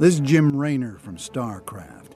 This 0.00 0.14
is 0.14 0.20
Jim 0.20 0.56
Raynor 0.56 0.96
from 0.98 1.18
StarCraft. 1.18 2.12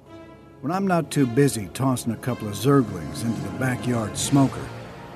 When 0.63 0.73
I'm 0.73 0.87
not 0.87 1.11
too 1.11 1.27
busy 1.27 1.69
tossing 1.75 2.13
a 2.13 2.17
couple 2.17 2.49
of 2.49 2.55
zerglings 2.55 3.23
into 3.23 3.43
the 3.43 3.59
backyard 3.59 4.17
smoker 4.17 4.67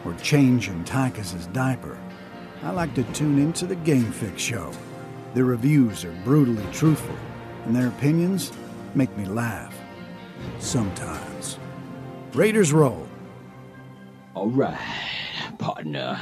or 0.05 0.13
changing 0.17 0.85
Tychus's 0.85 1.47
diaper, 1.47 1.99
I 2.63 2.73
like 2.73 2.93
to 2.97 3.05
tune 3.15 3.39
into 3.39 3.65
the 3.65 3.77
Game 3.77 4.13
Fix 4.13 4.43
show. 4.43 4.71
Their 5.33 5.47
reviews 5.47 6.05
are 6.05 6.13
brutally 6.27 6.63
truthful, 6.71 7.17
and 7.65 7.75
their 7.75 7.89
opinions 7.89 8.53
make 8.95 9.17
me 9.17 9.25
laugh. 9.25 9.75
Sometimes. 10.59 11.59
Raiders 12.35 12.71
roll. 12.75 13.09
All 14.35 14.51
right, 14.51 14.79
partner. 15.57 16.21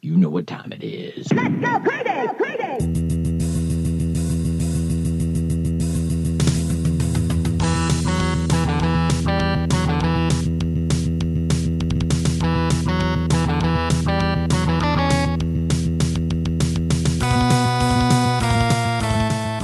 You 0.00 0.16
know 0.16 0.30
what 0.30 0.48
time 0.48 0.72
it 0.72 0.82
is. 0.82 1.32
Let's 1.32 1.54
go 1.54 1.78
crazy, 1.78 2.34
crazy. 2.38 2.53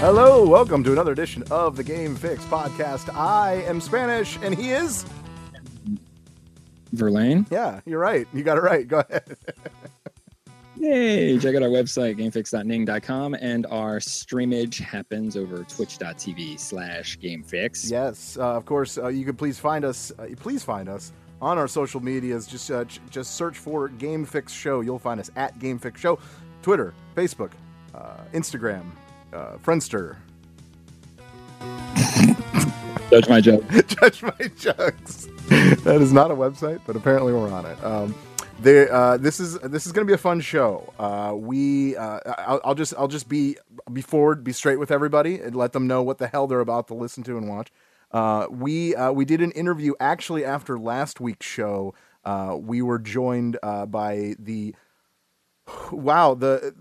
Hello, 0.01 0.47
welcome 0.49 0.83
to 0.85 0.93
another 0.93 1.13
edition 1.13 1.43
of 1.51 1.77
the 1.77 1.85
Game 1.85 2.17
Fix 2.17 2.43
podcast. 2.45 3.15
I 3.15 3.63
am 3.67 3.81
Spanish, 3.83 4.39
and 4.43 4.55
he 4.55 4.71
is. 4.71 5.05
Verlaine. 6.93 7.47
Yeah, 7.51 7.81
you're 7.85 7.99
right. 8.01 8.27
You 8.33 8.43
got 8.43 8.57
it 8.57 8.63
right. 8.63 8.89
Go 8.89 9.01
ahead. 9.01 9.37
Yay! 10.79 11.39
Check 11.39 11.55
out 11.55 11.63
our 11.63 11.69
website, 11.69 12.17
gamefix.ning.com, 12.19 13.35
and 13.35 13.67
our 13.67 13.99
streamage 13.99 14.81
happens 14.81 15.37
over 15.37 15.65
twitch.tv 15.65 16.59
slash 16.59 17.19
gamefix. 17.19 17.91
yes, 17.91 18.39
uh, 18.39 18.57
of 18.57 18.65
course. 18.65 18.96
Uh, 18.96 19.09
you 19.09 19.27
can 19.27 19.37
please 19.37 19.59
find 19.59 19.85
us. 19.85 20.11
Uh, 20.19 20.29
please 20.39 20.65
find 20.65 20.89
us 20.89 21.13
on 21.43 21.59
our 21.59 21.69
social 21.69 22.01
medias. 22.01 22.46
Just 22.46 22.71
uh, 22.71 22.87
ch- 22.87 23.01
just 23.11 23.35
search 23.37 23.59
for 23.59 23.89
Game 23.89 24.24
Fix 24.24 24.55
Show. 24.55 24.80
You'll 24.80 24.99
find 24.99 25.21
us 25.21 25.30
at 25.37 25.59
Game 25.59 25.79
Fix 25.79 26.01
Show, 26.01 26.19
Twitter, 26.63 26.95
Facebook, 27.15 27.51
uh, 27.95 28.17
Instagram, 28.33 28.85
uh, 29.33 29.57
Friendster. 29.59 30.17
Judge 33.11 33.29
my 33.29 33.41
joke. 33.41 33.69
Judge 33.87 34.23
my 34.23 34.51
jokes. 34.57 35.29
that 35.49 35.99
is 36.01 36.13
not 36.13 36.31
a 36.31 36.35
website, 36.35 36.81
but 36.87 36.95
apparently 36.97 37.33
we're 37.33 37.51
on 37.51 37.67
it. 37.67 37.85
Um, 37.85 38.15
there, 38.61 38.93
uh, 38.93 39.17
this 39.17 39.41
is 39.41 39.59
this 39.61 39.87
is 39.87 39.93
going 39.93 40.07
to 40.07 40.11
be 40.11 40.15
a 40.15 40.19
fun 40.19 40.41
show. 40.41 40.93
Uh, 40.99 41.35
we, 41.35 41.97
uh, 41.97 42.21
I'll, 42.39 42.61
I'll 42.65 42.75
just 42.75 42.95
I'll 42.97 43.09
just 43.09 43.29
be 43.29 43.57
be 43.93 44.03
forward, 44.03 44.45
be 44.45 44.53
straight 44.53 44.79
with 44.79 44.91
everybody, 44.91 45.41
and 45.41 45.57
let 45.57 45.73
them 45.73 45.87
know 45.87 46.03
what 46.03 46.19
the 46.19 46.29
hell 46.29 46.47
they're 46.47 46.61
about 46.61 46.87
to 46.89 46.95
listen 46.95 47.23
to 47.25 47.37
and 47.37 47.49
watch. 47.49 47.71
Uh, 48.13 48.47
we 48.51 48.95
uh, 48.95 49.13
we 49.13 49.25
did 49.25 49.41
an 49.41 49.51
interview 49.53 49.95
actually 49.99 50.45
after 50.45 50.79
last 50.79 51.21
week's 51.21 51.47
show. 51.47 51.95
Uh, 52.25 52.57
we 52.61 52.83
were 52.83 52.99
joined 52.99 53.59
uh, 53.63 53.87
by 53.87 54.35
the 54.39 54.75
wow 55.91 56.35
the 56.35 56.75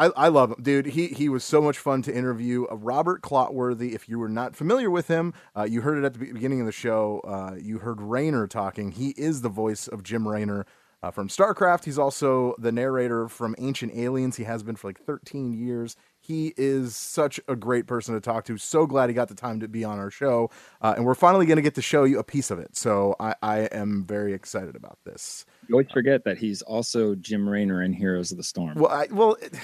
I, 0.00 0.10
I 0.16 0.28
love 0.28 0.50
him, 0.50 0.62
dude. 0.62 0.86
He 0.86 1.08
he 1.08 1.28
was 1.28 1.44
so 1.44 1.60
much 1.60 1.78
fun 1.78 2.00
to 2.02 2.14
interview. 2.14 2.64
Uh, 2.70 2.76
Robert 2.76 3.20
Clotworthy. 3.20 3.92
If 3.94 4.08
you 4.08 4.18
were 4.18 4.30
not 4.30 4.56
familiar 4.56 4.90
with 4.90 5.08
him, 5.08 5.34
uh, 5.54 5.64
you 5.64 5.82
heard 5.82 5.98
it 5.98 6.04
at 6.06 6.14
the 6.14 6.18
beginning 6.18 6.60
of 6.60 6.66
the 6.66 6.72
show. 6.72 7.20
Uh, 7.20 7.56
you 7.60 7.78
heard 7.80 8.00
Raynor 8.00 8.46
talking. 8.46 8.92
He 8.92 9.10
is 9.10 9.42
the 9.42 9.50
voice 9.50 9.88
of 9.88 10.02
Jim 10.02 10.26
Raynor 10.26 10.64
uh, 11.02 11.10
from 11.10 11.28
StarCraft. 11.28 11.84
He's 11.84 11.98
also 11.98 12.54
the 12.58 12.72
narrator 12.72 13.28
from 13.28 13.54
Ancient 13.58 13.94
Aliens. 13.94 14.36
He 14.36 14.44
has 14.44 14.62
been 14.62 14.76
for 14.76 14.88
like 14.88 15.00
13 15.04 15.52
years. 15.52 15.96
He 16.18 16.54
is 16.56 16.96
such 16.96 17.40
a 17.48 17.56
great 17.56 17.86
person 17.86 18.14
to 18.14 18.20
talk 18.20 18.44
to. 18.46 18.58
So 18.58 18.86
glad 18.86 19.08
he 19.10 19.14
got 19.14 19.28
the 19.28 19.34
time 19.34 19.60
to 19.60 19.68
be 19.68 19.84
on 19.84 19.98
our 19.98 20.10
show, 20.10 20.50
uh, 20.80 20.94
and 20.96 21.04
we're 21.04 21.14
finally 21.14 21.46
going 21.46 21.56
to 21.56 21.62
get 21.62 21.74
to 21.76 21.82
show 21.82 22.04
you 22.04 22.18
a 22.18 22.24
piece 22.24 22.50
of 22.50 22.58
it. 22.58 22.76
So 22.76 23.16
I, 23.18 23.34
I 23.42 23.58
am 23.72 24.04
very 24.06 24.32
excited 24.34 24.76
about 24.76 24.98
this. 25.04 25.44
You 25.68 25.74
always 25.74 25.90
forget 25.92 26.24
that 26.24 26.38
he's 26.38 26.62
also 26.62 27.14
Jim 27.14 27.48
Raynor 27.48 27.82
in 27.82 27.92
Heroes 27.92 28.30
of 28.32 28.36
the 28.36 28.44
Storm. 28.44 28.78
Well, 28.78 28.90
I, 28.90 29.08
well, 29.10 29.34
it- 29.40 29.54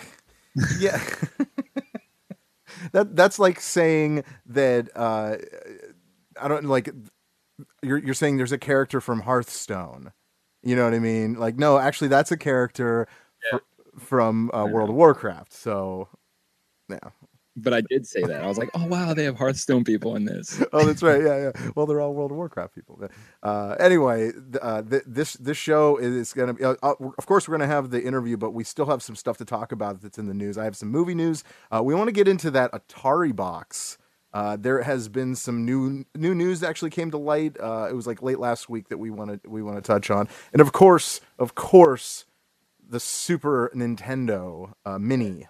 yeah. 0.78 1.00
that 2.93 3.15
that's 3.17 3.39
like 3.39 3.61
saying 3.61 4.25
that 4.47 4.89
uh, 4.94 5.37
I 6.41 6.49
don't 6.49 6.65
like. 6.65 6.91
You're 7.83 7.99
you're 7.99 8.15
saying 8.15 8.37
there's 8.37 8.53
a 8.53 8.59
character 8.59 9.00
from 9.00 9.21
Hearthstone. 9.21 10.12
You 10.62 10.75
know 10.75 10.84
what 10.84 10.94
I 10.94 10.99
mean? 10.99 11.34
Like, 11.34 11.56
no, 11.56 11.78
actually, 11.78 12.09
that's 12.09 12.33
a 12.33 12.37
character 12.37 13.06
fr- 13.50 13.59
from 13.99 14.50
uh, 14.53 14.67
World 14.67 14.91
of 14.91 14.97
Warcraft. 14.97 15.53
So, 15.53 16.09
yeah. 16.88 16.99
But 17.59 17.72
I 17.72 17.81
did 17.81 18.06
say 18.06 18.22
that. 18.22 18.44
I 18.44 18.47
was 18.47 18.59
like, 18.59 18.69
oh, 18.75 18.87
wow, 18.87 19.15
they 19.15 19.25
have 19.25 19.39
Hearthstone 19.39 19.83
people 19.83 20.15
in 20.15 20.27
this. 20.27 20.62
oh, 20.75 20.84
that's 20.84 21.03
right. 21.03 21.22
Yeah, 21.22 21.39
yeah. 21.39 21.71
Well, 21.75 21.87
they're 21.87 22.03
all 22.03 22.12
World 22.12 22.31
of 22.31 22.37
Warcraft 22.37 22.75
people. 22.75 23.00
Uh, 23.43 23.77
anyway, 23.81 24.33
uh, 24.61 24.83
th- 24.83 25.05
this 25.06 25.34
this 25.34 25.56
show 25.56 25.97
is 25.97 26.34
going 26.34 26.49
to 26.49 26.55
be. 26.55 26.62
Uh, 26.62 26.75
uh, 26.83 26.94
of 27.17 27.25
course, 27.25 27.49
we're 27.49 27.56
going 27.56 27.67
to 27.67 27.75
have 27.75 27.91
the 27.91 28.03
interview, 28.05 28.37
but 28.37 28.50
we 28.50 28.62
still 28.62 28.87
have 28.87 29.03
some 29.03 29.17
stuff 29.17 29.39
to 29.39 29.47
talk 29.47 29.72
about 29.72 30.03
that's 30.03 30.19
in 30.19 30.27
the 30.27 30.34
news. 30.34 30.59
I 30.59 30.65
have 30.65 30.77
some 30.77 30.91
movie 30.91 31.15
news. 31.15 31.44
Uh, 31.75 31.83
we 31.83 31.94
want 31.94 32.09
to 32.09 32.12
get 32.12 32.28
into 32.28 32.50
that 32.50 32.72
Atari 32.72 33.34
box. 33.34 33.97
Uh, 34.34 34.56
there 34.56 34.83
has 34.83 35.09
been 35.09 35.34
some 35.34 35.65
new 35.65 36.05
new 36.15 36.34
news 36.34 36.61
that 36.61 36.69
actually 36.69 36.91
came 36.91 37.11
to 37.11 37.17
light. 37.17 37.56
It 37.56 37.97
was 37.97 38.06
like 38.06 38.21
late 38.21 38.38
last 38.38 38.69
week 38.69 38.91
that 38.91 38.99
we 38.99 39.09
want 39.09 39.43
to 39.43 39.49
we 39.49 39.62
want 39.62 39.78
to 39.78 39.83
touch 39.83 40.11
on, 40.11 40.28
and 40.53 40.61
of 40.61 40.73
course, 40.73 41.23
of 41.38 41.55
course, 41.55 42.27
the 42.87 43.00
Super 43.00 43.71
Nintendo 43.75 44.75
Mini 45.00 45.47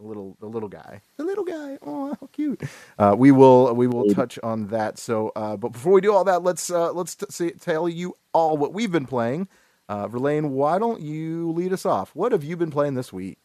the 0.00 0.06
little 0.06 0.36
the 0.40 0.46
little 0.46 0.68
guy 0.68 1.00
the 1.18 1.24
little 1.24 1.44
guy 1.44 1.76
oh 1.82 2.16
how 2.20 2.26
cute 2.32 2.62
uh, 2.98 3.14
we 3.16 3.30
will 3.30 3.74
we 3.74 3.86
will 3.86 4.12
touch 4.14 4.38
on 4.42 4.66
that 4.68 4.98
so 4.98 5.30
uh, 5.36 5.56
but 5.56 5.72
before 5.72 5.92
we 5.92 6.00
do 6.00 6.12
all 6.14 6.24
that 6.24 6.42
let's 6.42 6.70
uh, 6.70 6.92
let's 6.92 7.14
t- 7.14 7.26
say, 7.28 7.50
tell 7.50 7.88
you 7.88 8.14
all 8.32 8.56
what 8.56 8.72
we've 8.72 8.90
been 8.92 9.06
playing 9.06 9.46
uh, 9.88 10.06
Verlaine, 10.06 10.50
why 10.50 10.78
don't 10.78 11.00
you 11.00 11.50
lead 11.52 11.72
us 11.72 11.84
off 11.84 12.14
what 12.14 12.32
have 12.32 12.42
you 12.44 12.56
been 12.56 12.70
playing 12.70 12.94
this 12.94 13.12
week 13.12 13.38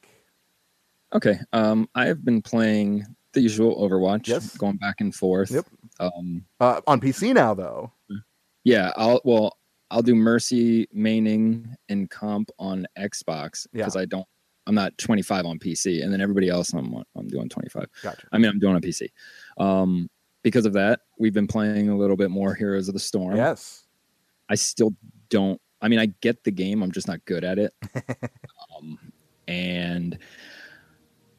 Okay. 1.14 1.40
Um, 1.54 1.88
I 1.96 2.08
have 2.08 2.26
been 2.26 2.42
playing 2.42 3.06
the 3.32 3.40
usual 3.40 3.78
Overwatch, 3.78 4.28
Yes. 4.28 4.58
going 4.58 4.76
back 4.78 4.96
and 5.00 5.16
forth. 5.16 5.50
Yep. 5.52 5.66
Um, 6.00 6.44
uh, 6.60 6.82
on 6.88 7.00
PC 7.00 7.34
now 7.34 7.54
though 7.54 7.92
yeah, 8.66 8.92
I'll 8.98 9.22
well, 9.24 9.58
I'll 9.92 10.02
do 10.02 10.16
Mercy 10.16 10.88
maining 10.88 11.74
and 11.90 12.10
comp 12.10 12.50
on 12.60 12.86
Xbox 12.98 13.68
Yeah. 13.72 13.84
because 13.84 13.96
I 13.96 14.06
don't. 14.06 14.26
I'm 14.68 14.76
not 14.76 14.98
25 14.98 15.46
on 15.46 15.60
PC, 15.60 16.04
and 16.04 16.12
then 16.12 16.22
everybody 16.22 16.50
else 16.50 16.74
I'm 16.74 16.96
I'm 17.16 17.28
doing 17.28 17.50
25. 17.50 17.86
gotcha 18.02 18.28
I 18.32 18.38
mean, 18.38 18.50
I'm 18.50 18.60
doing 18.60 18.76
on 18.76 18.82
PC. 18.82 19.10
Um, 19.58 20.10
because 20.44 20.66
of 20.66 20.74
that, 20.74 21.02
we've 21.20 21.34
been 21.34 21.48
playing 21.48 21.90
a 21.90 21.98
little 21.98 22.16
bit 22.18 22.30
more 22.32 22.54
Heroes 22.54 22.88
of 22.88 22.94
the 22.94 23.00
Storm. 23.00 23.36
yes 23.36 23.86
I 24.50 24.56
still 24.56 24.94
don't. 25.30 25.60
I 25.82 25.88
mean, 25.88 26.00
I 26.00 26.08
get 26.22 26.44
the 26.44 26.52
game. 26.52 26.82
I'm 26.84 26.92
just 26.92 27.08
not 27.08 27.24
good 27.26 27.44
at 27.44 27.58
it. 27.60 27.74
um, 28.78 29.00
and 29.48 30.18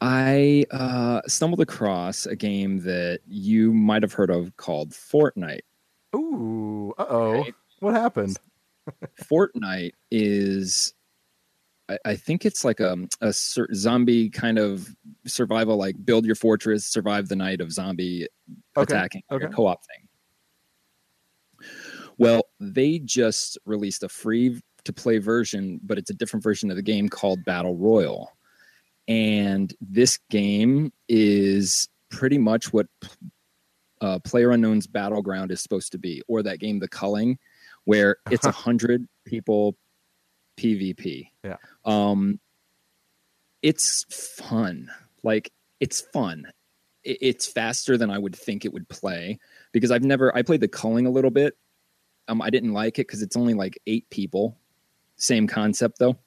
I 0.01 0.65
uh, 0.71 1.21
stumbled 1.27 1.61
across 1.61 2.25
a 2.25 2.35
game 2.35 2.79
that 2.83 3.21
you 3.27 3.73
might 3.73 4.03
have 4.03 4.13
heard 4.13 4.29
of 4.29 4.55
called 4.57 4.91
Fortnite. 4.91 5.61
ooh 6.15 6.93
uh-oh 6.97 7.31
Right. 7.41 7.55
what 7.79 7.93
happened 7.95 8.37
Fortnite 9.29 9.91
is, 10.11 10.93
I, 11.89 11.97
I 12.05 12.15
think 12.15 12.45
it's 12.45 12.63
like 12.63 12.79
a, 12.79 12.97
a 13.21 13.33
cer- 13.33 13.73
zombie 13.73 14.29
kind 14.29 14.57
of 14.57 14.87
survival, 15.25 15.77
like 15.77 15.95
build 16.03 16.25
your 16.25 16.35
fortress, 16.35 16.85
survive 16.85 17.27
the 17.27 17.35
night 17.35 17.61
of 17.61 17.71
zombie 17.71 18.27
Okay, 18.75 18.93
attacking, 18.93 19.23
like 19.29 19.43
a 19.43 19.47
co-op 19.49 19.81
thing. 19.85 20.07
Well, 22.17 22.43
they 22.59 22.99
just 22.99 23.57
released 23.65 24.03
a 24.03 24.09
free 24.09 24.61
to 24.85 24.93
play 24.93 25.19
version, 25.19 25.79
but 25.83 25.97
it's 25.97 26.09
a 26.09 26.13
different 26.13 26.43
version 26.43 26.69
of 26.69 26.75
the 26.75 26.81
game 26.81 27.09
called 27.09 27.43
Battle 27.45 27.75
Royale. 27.75 28.31
And 29.07 29.73
this 29.79 30.19
game 30.29 30.91
is 31.07 31.89
pretty 32.09 32.37
much 32.37 32.73
what 32.73 32.87
uh, 34.01 34.19
Player 34.19 34.51
Unknown's 34.51 34.87
Battleground 34.87 35.51
is 35.51 35.61
supposed 35.61 35.91
to 35.93 35.97
be, 35.97 36.21
or 36.27 36.43
that 36.43 36.59
game, 36.59 36.79
The 36.79 36.87
Culling, 36.87 37.37
where 37.85 38.17
it's 38.31 38.45
a 38.45 38.51
hundred 38.51 39.07
people 39.25 39.75
PvP. 40.57 41.29
Yeah. 41.43 41.57
Um, 41.85 42.39
it's 43.61 44.05
fun. 44.09 44.89
Like 45.23 45.51
it's 45.79 46.01
fun. 46.01 46.47
It, 47.03 47.17
it's 47.21 47.47
faster 47.47 47.97
than 47.97 48.09
I 48.09 48.17
would 48.17 48.35
think 48.35 48.65
it 48.65 48.73
would 48.73 48.89
play 48.89 49.39
because 49.71 49.91
I've 49.91 50.03
never. 50.03 50.35
I 50.35 50.41
played 50.41 50.61
The 50.61 50.67
Culling 50.67 51.05
a 51.05 51.11
little 51.11 51.31
bit. 51.31 51.55
Um, 52.27 52.41
I 52.41 52.49
didn't 52.49 52.73
like 52.73 52.99
it 52.99 53.07
because 53.07 53.21
it's 53.21 53.37
only 53.37 53.53
like 53.53 53.79
eight 53.87 54.09
people. 54.09 54.57
Same 55.15 55.47
concept 55.47 55.99
though. 55.99 56.17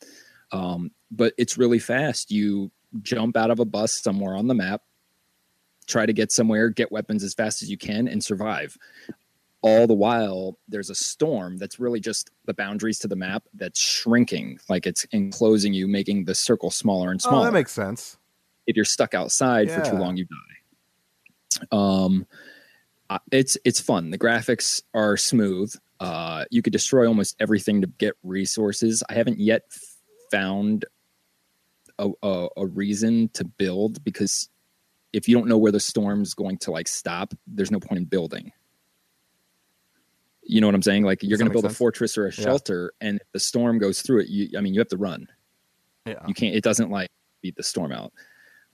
Um, 0.52 0.90
but 1.10 1.34
it's 1.36 1.58
really 1.58 1.78
fast. 1.78 2.30
You 2.30 2.70
jump 3.02 3.36
out 3.36 3.50
of 3.50 3.60
a 3.60 3.64
bus 3.64 4.00
somewhere 4.00 4.34
on 4.34 4.48
the 4.48 4.54
map, 4.54 4.82
try 5.86 6.06
to 6.06 6.12
get 6.12 6.32
somewhere, 6.32 6.70
get 6.70 6.90
weapons 6.90 7.22
as 7.22 7.34
fast 7.34 7.62
as 7.62 7.70
you 7.70 7.78
can, 7.78 8.08
and 8.08 8.22
survive. 8.22 8.76
All 9.62 9.86
the 9.86 9.94
while, 9.94 10.58
there's 10.68 10.88
a 10.88 10.94
storm 10.94 11.58
that's 11.58 11.78
really 11.78 12.00
just 12.00 12.30
the 12.46 12.54
boundaries 12.54 12.98
to 13.00 13.08
the 13.08 13.16
map 13.16 13.44
that's 13.54 13.78
shrinking, 13.78 14.58
like 14.68 14.86
it's 14.86 15.04
enclosing 15.12 15.74
you, 15.74 15.86
making 15.86 16.24
the 16.24 16.34
circle 16.34 16.70
smaller 16.70 17.10
and 17.10 17.20
smaller 17.20 17.42
oh 17.42 17.44
that 17.44 17.52
makes 17.52 17.72
sense 17.72 18.16
if 18.70 18.76
you're 18.76 18.84
stuck 18.84 19.14
outside 19.14 19.70
for 19.70 19.84
too 19.84 19.96
long, 19.96 20.16
you 20.16 20.26
die. 20.26 21.66
Um, 21.72 22.26
it's 23.32 23.58
it's 23.64 23.80
fun. 23.80 24.10
The 24.10 24.18
graphics 24.18 24.82
are 24.94 25.16
smooth. 25.16 25.74
Uh, 25.98 26.44
you 26.50 26.62
could 26.62 26.72
destroy 26.72 27.06
almost 27.06 27.36
everything 27.40 27.80
to 27.80 27.88
get 27.88 28.14
resources. 28.22 29.02
I 29.10 29.14
haven't 29.14 29.40
yet 29.40 29.62
found 30.30 30.84
a, 31.98 32.10
a, 32.22 32.48
a 32.56 32.66
reason 32.66 33.28
to 33.34 33.44
build 33.44 34.02
because 34.04 34.48
if 35.12 35.28
you 35.28 35.36
don't 35.36 35.48
know 35.48 35.58
where 35.58 35.72
the 35.72 35.80
storm's 35.80 36.34
going 36.34 36.58
to 36.58 36.70
like 36.70 36.86
stop, 36.86 37.34
there's 37.46 37.72
no 37.72 37.80
point 37.80 37.98
in 37.98 38.04
building. 38.04 38.52
You 40.50 40.60
know 40.60 40.66
what 40.66 40.74
I'm 40.74 40.82
saying? 40.82 41.04
Like 41.04 41.22
you're 41.22 41.38
going 41.38 41.48
to 41.48 41.52
build 41.52 41.64
make 41.64 41.72
a 41.72 41.74
fortress 41.74 42.18
or 42.18 42.26
a 42.26 42.32
Yeah. 42.34 42.44
shelter, 42.44 42.92
and 43.00 43.20
if 43.20 43.26
the 43.32 43.40
storm 43.40 43.78
goes 43.78 44.02
through 44.02 44.20
it, 44.20 44.28
you 44.28 44.58
I 44.58 44.60
mean 44.60 44.74
you 44.74 44.80
have 44.80 44.88
to 44.88 44.96
run. 44.96 45.28
Yeah. 46.06 46.26
You 46.26 46.34
can't. 46.34 46.54
It 46.54 46.64
doesn't 46.64 46.90
like 46.90 47.08
beat 47.42 47.56
the 47.56 47.62
storm 47.62 47.92
out. 47.92 48.12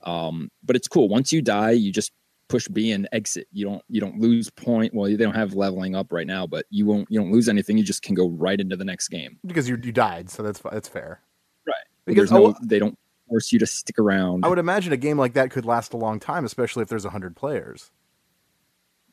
Um, 0.03 0.51
but 0.65 0.77
it's 0.77 0.89
cool. 0.89 1.09
Once 1.09 1.33
you 1.33 1.43
die, 1.43 1.73
you 1.73 1.93
just 1.93 2.13
push 2.49 2.69
B 2.69 2.93
and 2.93 3.09
exit. 3.13 3.49
You 3.53 3.67
don't 3.67 3.83
you 3.89 4.01
don't 4.01 4.19
lose 4.19 4.51
point. 4.51 4.95
Well, 4.95 5.07
they 5.11 5.17
don't 5.17 5.35
have 5.35 5.55
leveling 5.55 5.95
up 5.95 6.13
right 6.13 6.27
now, 6.27 6.47
but 6.47 6.67
you 6.71 6.87
won't 6.87 7.09
you 7.11 7.21
don't 7.21 7.33
lose 7.33 7.49
anything. 7.49 7.77
You 7.77 7.85
just 7.85 8.03
can 8.03 8.15
go 8.15 8.29
right 8.31 8.61
into 8.61 8.77
the 8.77 8.85
next 8.85 9.09
game. 9.09 9.39
Because 9.45 9.69
you 9.69 9.79
you 9.83 9.93
died, 9.93 10.31
so 10.31 10.43
that's 10.43 10.61
that's 10.61 10.89
fair. 10.89 11.21
Right. 11.67 11.75
Because 12.05 12.31
no. 12.31 12.49
oh, 12.49 12.55
they 12.63 12.79
don't 12.79 12.99
force 13.29 13.53
you 13.53 13.59
to 13.59 13.67
stick 13.67 13.99
around. 13.99 14.45
I 14.45 14.49
would 14.49 14.59
imagine 14.59 14.93
a 14.93 14.97
game 14.97 15.19
like 15.19 15.35
that 15.35 15.51
could 15.51 15.65
last 15.65 15.93
a 15.93 15.97
long 15.97 16.21
time, 16.21 16.45
especially 16.45 16.83
if 16.83 16.89
there's 16.89 17.05
hundred 17.05 17.37
players. 17.37 17.91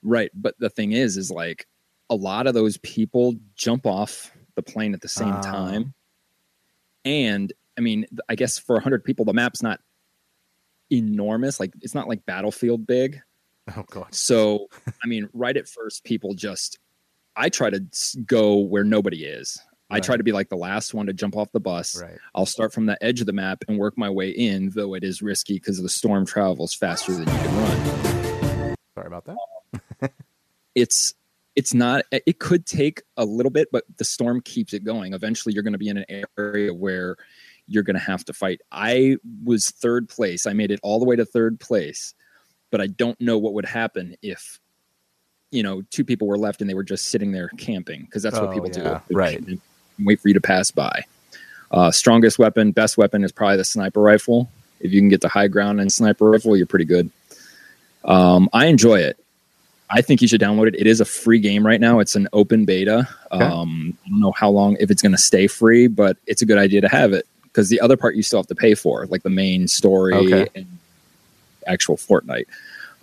Right. 0.03 0.29
But 0.33 0.55
the 0.59 0.69
thing 0.69 0.91
is, 0.91 1.17
is 1.17 1.31
like 1.31 1.65
a 2.09 2.15
lot 2.15 2.47
of 2.47 2.53
those 2.53 2.77
people 2.77 3.35
jump 3.55 3.85
off 3.85 4.31
the 4.55 4.61
plane 4.63 4.93
at 4.93 5.01
the 5.01 5.07
same 5.07 5.29
Ah. 5.33 5.41
time. 5.41 5.93
And 7.05 7.51
I 7.77 7.81
mean, 7.81 8.05
I 8.29 8.35
guess 8.35 8.57
for 8.59 8.75
100 8.75 9.03
people, 9.03 9.25
the 9.25 9.33
map's 9.33 9.63
not 9.63 9.79
enormous. 10.91 11.59
Like, 11.59 11.73
it's 11.81 11.95
not 11.95 12.07
like 12.07 12.25
Battlefield 12.25 12.85
big. 12.85 13.21
Oh 13.75 13.83
god. 13.89 14.13
So, 14.13 14.67
I 15.03 15.07
mean, 15.07 15.29
right 15.33 15.55
at 15.55 15.67
first, 15.67 16.03
people 16.03 16.33
just, 16.33 16.77
I 17.35 17.49
try 17.49 17.69
to 17.69 17.83
go 18.25 18.57
where 18.57 18.83
nobody 18.83 19.25
is. 19.25 19.57
I 19.89 19.99
try 19.99 20.17
to 20.17 20.23
be 20.23 20.31
like 20.31 20.49
the 20.49 20.55
last 20.57 20.95
one 20.95 21.05
to 21.05 21.13
jump 21.13 21.35
off 21.37 21.51
the 21.51 21.59
bus. 21.59 22.01
Right. 22.01 22.17
I'll 22.33 22.47
start 22.47 22.73
from 22.73 22.87
the 22.87 23.01
edge 23.03 23.19
of 23.21 23.27
the 23.27 23.33
map 23.33 23.63
and 23.67 23.77
work 23.77 23.95
my 23.95 24.09
way 24.09 24.29
in, 24.29 24.69
though 24.71 24.95
it 24.95 25.03
is 25.03 25.21
risky 25.21 25.53
because 25.55 25.79
the 25.81 25.89
storm 25.89 26.25
travels 26.25 26.73
faster 26.73 27.11
than 27.11 27.21
you 27.21 27.25
can 27.25 27.55
run. 27.57 28.75
Sorry 28.95 29.05
about 29.07 29.25
that. 29.25 30.11
it's 30.73 31.13
it's 31.55 31.73
not 31.73 32.05
it 32.11 32.39
could 32.39 32.65
take 32.65 33.01
a 33.17 33.25
little 33.25 33.51
bit 33.51 33.67
but 33.71 33.83
the 33.97 34.05
storm 34.05 34.41
keeps 34.41 34.73
it 34.73 34.83
going. 34.83 35.13
Eventually 35.13 35.53
you're 35.53 35.63
going 35.63 35.73
to 35.73 35.79
be 35.79 35.89
in 35.89 35.97
an 35.97 36.25
area 36.37 36.73
where 36.73 37.15
you're 37.67 37.83
going 37.83 37.95
to 37.95 37.99
have 37.99 38.25
to 38.25 38.33
fight. 38.33 38.61
I 38.71 39.17
was 39.43 39.69
third 39.69 40.09
place. 40.09 40.45
I 40.45 40.53
made 40.53 40.71
it 40.71 40.79
all 40.83 40.99
the 40.99 41.05
way 41.05 41.15
to 41.15 41.25
third 41.25 41.59
place 41.59 42.13
but 42.73 42.81
i 42.81 42.87
don't 42.87 43.21
know 43.21 43.37
what 43.37 43.53
would 43.53 43.65
happen 43.65 44.15
if 44.23 44.59
you 45.51 45.61
know 45.61 45.83
two 45.91 46.03
people 46.03 46.27
were 46.27 46.39
left 46.39 46.59
and 46.59 46.67
they 46.69 46.73
were 46.73 46.83
just 46.83 47.05
sitting 47.05 47.31
there 47.31 47.47
camping 47.49 48.01
because 48.01 48.23
that's 48.23 48.35
what 48.37 48.49
Oh, 48.49 48.51
people 48.51 48.67
yeah, 48.69 48.99
do 49.07 49.15
right. 49.15 49.41
Wait 49.99 50.19
for 50.19 50.27
you 50.27 50.33
to 50.33 50.41
pass 50.41 50.71
by. 50.71 51.03
Uh, 51.69 51.91
strongest 51.91 52.39
weapon 52.39 52.71
best 52.71 52.97
weapon 52.97 53.23
is 53.23 53.31
probably 53.31 53.57
the 53.57 53.63
sniper 53.63 54.01
rifle. 54.01 54.49
If 54.79 54.91
you 54.91 54.99
can 54.99 55.07
get 55.07 55.21
the 55.21 55.29
high 55.29 55.47
ground 55.47 55.79
and 55.79 55.91
sniper 55.91 56.31
rifle 56.31 56.57
you're 56.57 56.65
pretty 56.65 56.85
good. 56.85 57.11
Um, 58.03 58.49
i 58.53 58.65
enjoy 58.65 58.99
it 58.99 59.23
I 59.95 60.01
think 60.01 60.21
you 60.23 60.27
should 60.27 60.41
download 60.41 60.67
it. 60.67 60.75
It 60.75 60.87
is 60.87 60.99
a 60.99 61.05
free 61.05 61.39
game 61.39 61.63
right 61.65 61.79
now. 61.79 61.99
It's 61.99 62.15
an 62.15 62.27
open 62.33 62.65
beta. 62.65 63.07
Okay. 63.31 63.45
Um, 63.45 63.95
I 64.05 64.09
don't 64.09 64.19
know 64.19 64.31
how 64.31 64.49
long 64.49 64.75
if 64.79 64.89
it's 64.89 65.01
going 65.03 65.11
to 65.11 65.17
stay 65.19 65.45
free, 65.47 65.85
but 65.87 66.17
it's 66.25 66.41
a 66.41 66.45
good 66.47 66.57
idea 66.57 66.81
to 66.81 66.89
have 66.89 67.13
it 67.13 67.27
because 67.43 67.69
the 67.69 67.79
other 67.79 67.95
part 67.95 68.15
you 68.15 68.23
still 68.23 68.39
have 68.39 68.47
to 68.47 68.55
pay 68.55 68.73
for, 68.73 69.05
like 69.05 69.21
the 69.21 69.29
main 69.29 69.67
story 69.67 70.15
Okay. 70.15 70.47
and 70.55 70.65
actual 71.67 71.95
Fortnite. 71.95 72.47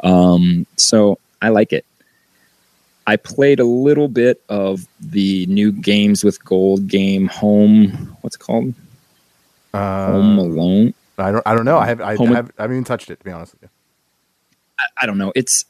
Um, 0.03 0.67
so 0.77 1.19
I 1.41 1.51
like 1.51 1.73
it. 1.73 1.85
I 3.07 3.17
played 3.17 3.61
a 3.61 3.65
little 3.65 4.09
bit 4.09 4.43
of 4.49 4.87
the 5.01 5.47
new 5.47 5.73
games 5.73 6.23
with 6.25 6.45
gold 6.45 6.89
game 6.89 7.29
home. 7.29 8.17
What's 8.21 8.35
it 8.37 8.41
called? 8.41 8.75
Home 9.75 10.39
Uh, 10.39 10.43
Alone. 10.43 10.95
I 11.19 11.31
don't. 11.33 11.47
I 11.47 11.55
don't 11.55 11.65
know. 11.65 11.79
I 11.79 11.87
have. 11.87 12.01
I, 12.01 12.17
Home- 12.17 12.33
have, 12.35 12.51
I 12.59 12.63
haven't 12.63 12.77
even 12.79 12.85
touched 12.85 13.11
it 13.11 13.19
to 13.21 13.25
be 13.25 13.31
honest 13.31 13.53
with 13.55 13.63
you. 13.63 13.69
I 15.01 15.07
don't 15.07 15.19
know. 15.19 15.33
It's 15.37 15.65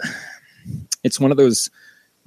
it's 1.02 1.20
one 1.20 1.31
of 1.31 1.37
those 1.37 1.70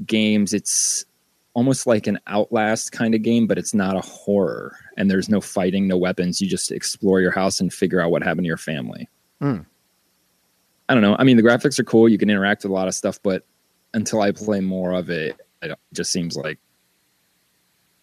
games. 0.06 0.54
It's 0.54 1.06
almost 1.54 1.86
like 1.86 2.08
an 2.08 2.20
Outlast 2.28 2.92
kind 2.92 3.14
of 3.14 3.22
game, 3.22 3.48
but 3.48 3.58
it's 3.58 3.74
not 3.74 3.96
a 3.96 4.02
horror. 4.02 4.78
And 4.98 5.10
there's 5.10 5.30
no 5.30 5.42
fighting, 5.42 5.88
no 5.88 5.98
weapons. 5.98 6.42
You 6.42 6.48
just 6.48 6.72
explore 6.72 7.22
your 7.22 7.32
house 7.32 7.60
and 7.60 7.72
figure 7.74 8.00
out 8.00 8.12
what 8.12 8.24
happened 8.24 8.46
to 8.46 8.48
your 8.48 8.58
family. 8.58 9.10
Hmm. 9.40 9.60
I 10.90 10.94
don't 10.94 11.04
know. 11.04 11.16
I 11.18 11.24
mean, 11.24 11.38
the 11.38 11.44
graphics 11.44 11.80
are 11.80 11.84
cool. 11.84 12.10
You 12.10 12.18
can 12.18 12.30
interact 12.30 12.64
with 12.64 12.72
a 12.72 12.74
lot 12.74 12.88
of 12.88 12.96
stuff, 12.96 13.20
but 13.24 13.46
until 13.94 14.22
I 14.22 14.32
play 14.32 14.60
more 14.60 14.92
of 14.92 15.10
it, 15.10 15.40
it 15.62 15.78
just 15.94 16.12
seems 16.12 16.36
like 16.36 16.60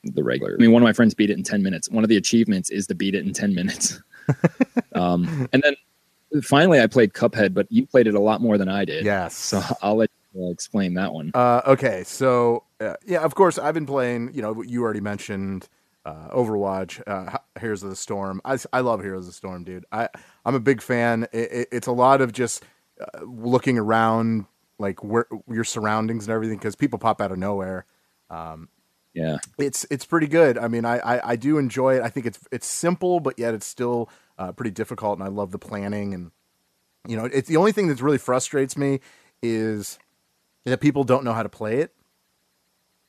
the 0.04 0.24
regular. 0.24 0.54
I 0.54 0.56
mean, 0.56 0.72
one 0.72 0.82
of 0.82 0.86
my 0.86 0.92
friends 0.92 1.14
beat 1.14 1.30
it 1.30 1.36
in 1.36 1.42
10 1.42 1.62
minutes. 1.62 1.90
One 1.90 2.04
of 2.04 2.08
the 2.08 2.16
achievements 2.16 2.70
is 2.70 2.86
to 2.86 2.94
beat 2.94 3.14
it 3.14 3.26
in 3.26 3.32
10 3.32 3.54
minutes. 3.54 4.00
um, 4.94 5.48
and 5.52 5.62
then 5.62 5.74
finally, 6.42 6.80
I 6.80 6.86
played 6.86 7.12
Cuphead, 7.12 7.52
but 7.52 7.66
you 7.70 7.86
played 7.86 8.06
it 8.06 8.14
a 8.14 8.20
lot 8.20 8.40
more 8.40 8.56
than 8.56 8.68
I 8.68 8.84
did. 8.84 9.04
Yes. 9.04 9.36
So 9.36 9.60
I'll 9.82 9.96
let 9.96 10.10
you 10.10 10.19
uh, 10.36 10.50
explain 10.50 10.94
that 10.94 11.12
one. 11.12 11.30
Uh, 11.34 11.62
okay, 11.66 12.04
so 12.04 12.64
uh, 12.80 12.94
yeah, 13.06 13.20
of 13.20 13.34
course, 13.34 13.58
I've 13.58 13.74
been 13.74 13.86
playing. 13.86 14.32
You 14.34 14.42
know, 14.42 14.62
you 14.62 14.82
already 14.82 15.00
mentioned 15.00 15.68
uh, 16.04 16.28
Overwatch, 16.30 17.02
uh, 17.06 17.38
Heroes 17.60 17.82
of 17.82 17.90
the 17.90 17.96
Storm. 17.96 18.40
I, 18.44 18.58
I 18.72 18.80
love 18.80 19.02
Heroes 19.02 19.26
of 19.26 19.32
the 19.32 19.32
Storm, 19.32 19.64
dude. 19.64 19.84
I 19.92 20.08
I'm 20.44 20.54
a 20.54 20.60
big 20.60 20.82
fan. 20.82 21.26
It, 21.32 21.52
it, 21.52 21.68
it's 21.72 21.86
a 21.86 21.92
lot 21.92 22.20
of 22.20 22.32
just 22.32 22.64
uh, 23.00 23.24
looking 23.24 23.78
around, 23.78 24.46
like 24.78 25.02
where 25.02 25.26
your 25.48 25.64
surroundings 25.64 26.26
and 26.26 26.34
everything, 26.34 26.58
because 26.58 26.76
people 26.76 26.98
pop 26.98 27.20
out 27.20 27.32
of 27.32 27.38
nowhere. 27.38 27.86
Yeah. 29.12 29.38
It's 29.58 29.84
it's 29.90 30.04
pretty 30.04 30.28
good. 30.28 30.56
I 30.56 30.68
mean, 30.68 30.84
I, 30.84 30.98
I 30.98 31.30
I 31.30 31.36
do 31.36 31.58
enjoy 31.58 31.96
it. 31.96 32.02
I 32.02 32.08
think 32.08 32.26
it's 32.26 32.38
it's 32.52 32.66
simple, 32.66 33.18
but 33.18 33.38
yet 33.40 33.54
it's 33.54 33.66
still 33.66 34.08
uh, 34.38 34.52
pretty 34.52 34.70
difficult, 34.70 35.18
and 35.18 35.26
I 35.26 35.30
love 35.30 35.50
the 35.50 35.58
planning 35.58 36.14
and 36.14 36.30
you 37.08 37.16
know, 37.16 37.24
it's 37.24 37.48
the 37.48 37.56
only 37.56 37.72
thing 37.72 37.88
that 37.88 38.00
really 38.00 38.18
frustrates 38.18 38.76
me 38.76 39.00
is 39.42 39.98
that 40.64 40.80
people 40.80 41.04
don't 41.04 41.24
know 41.24 41.32
how 41.32 41.42
to 41.42 41.48
play 41.48 41.78
it. 41.78 41.94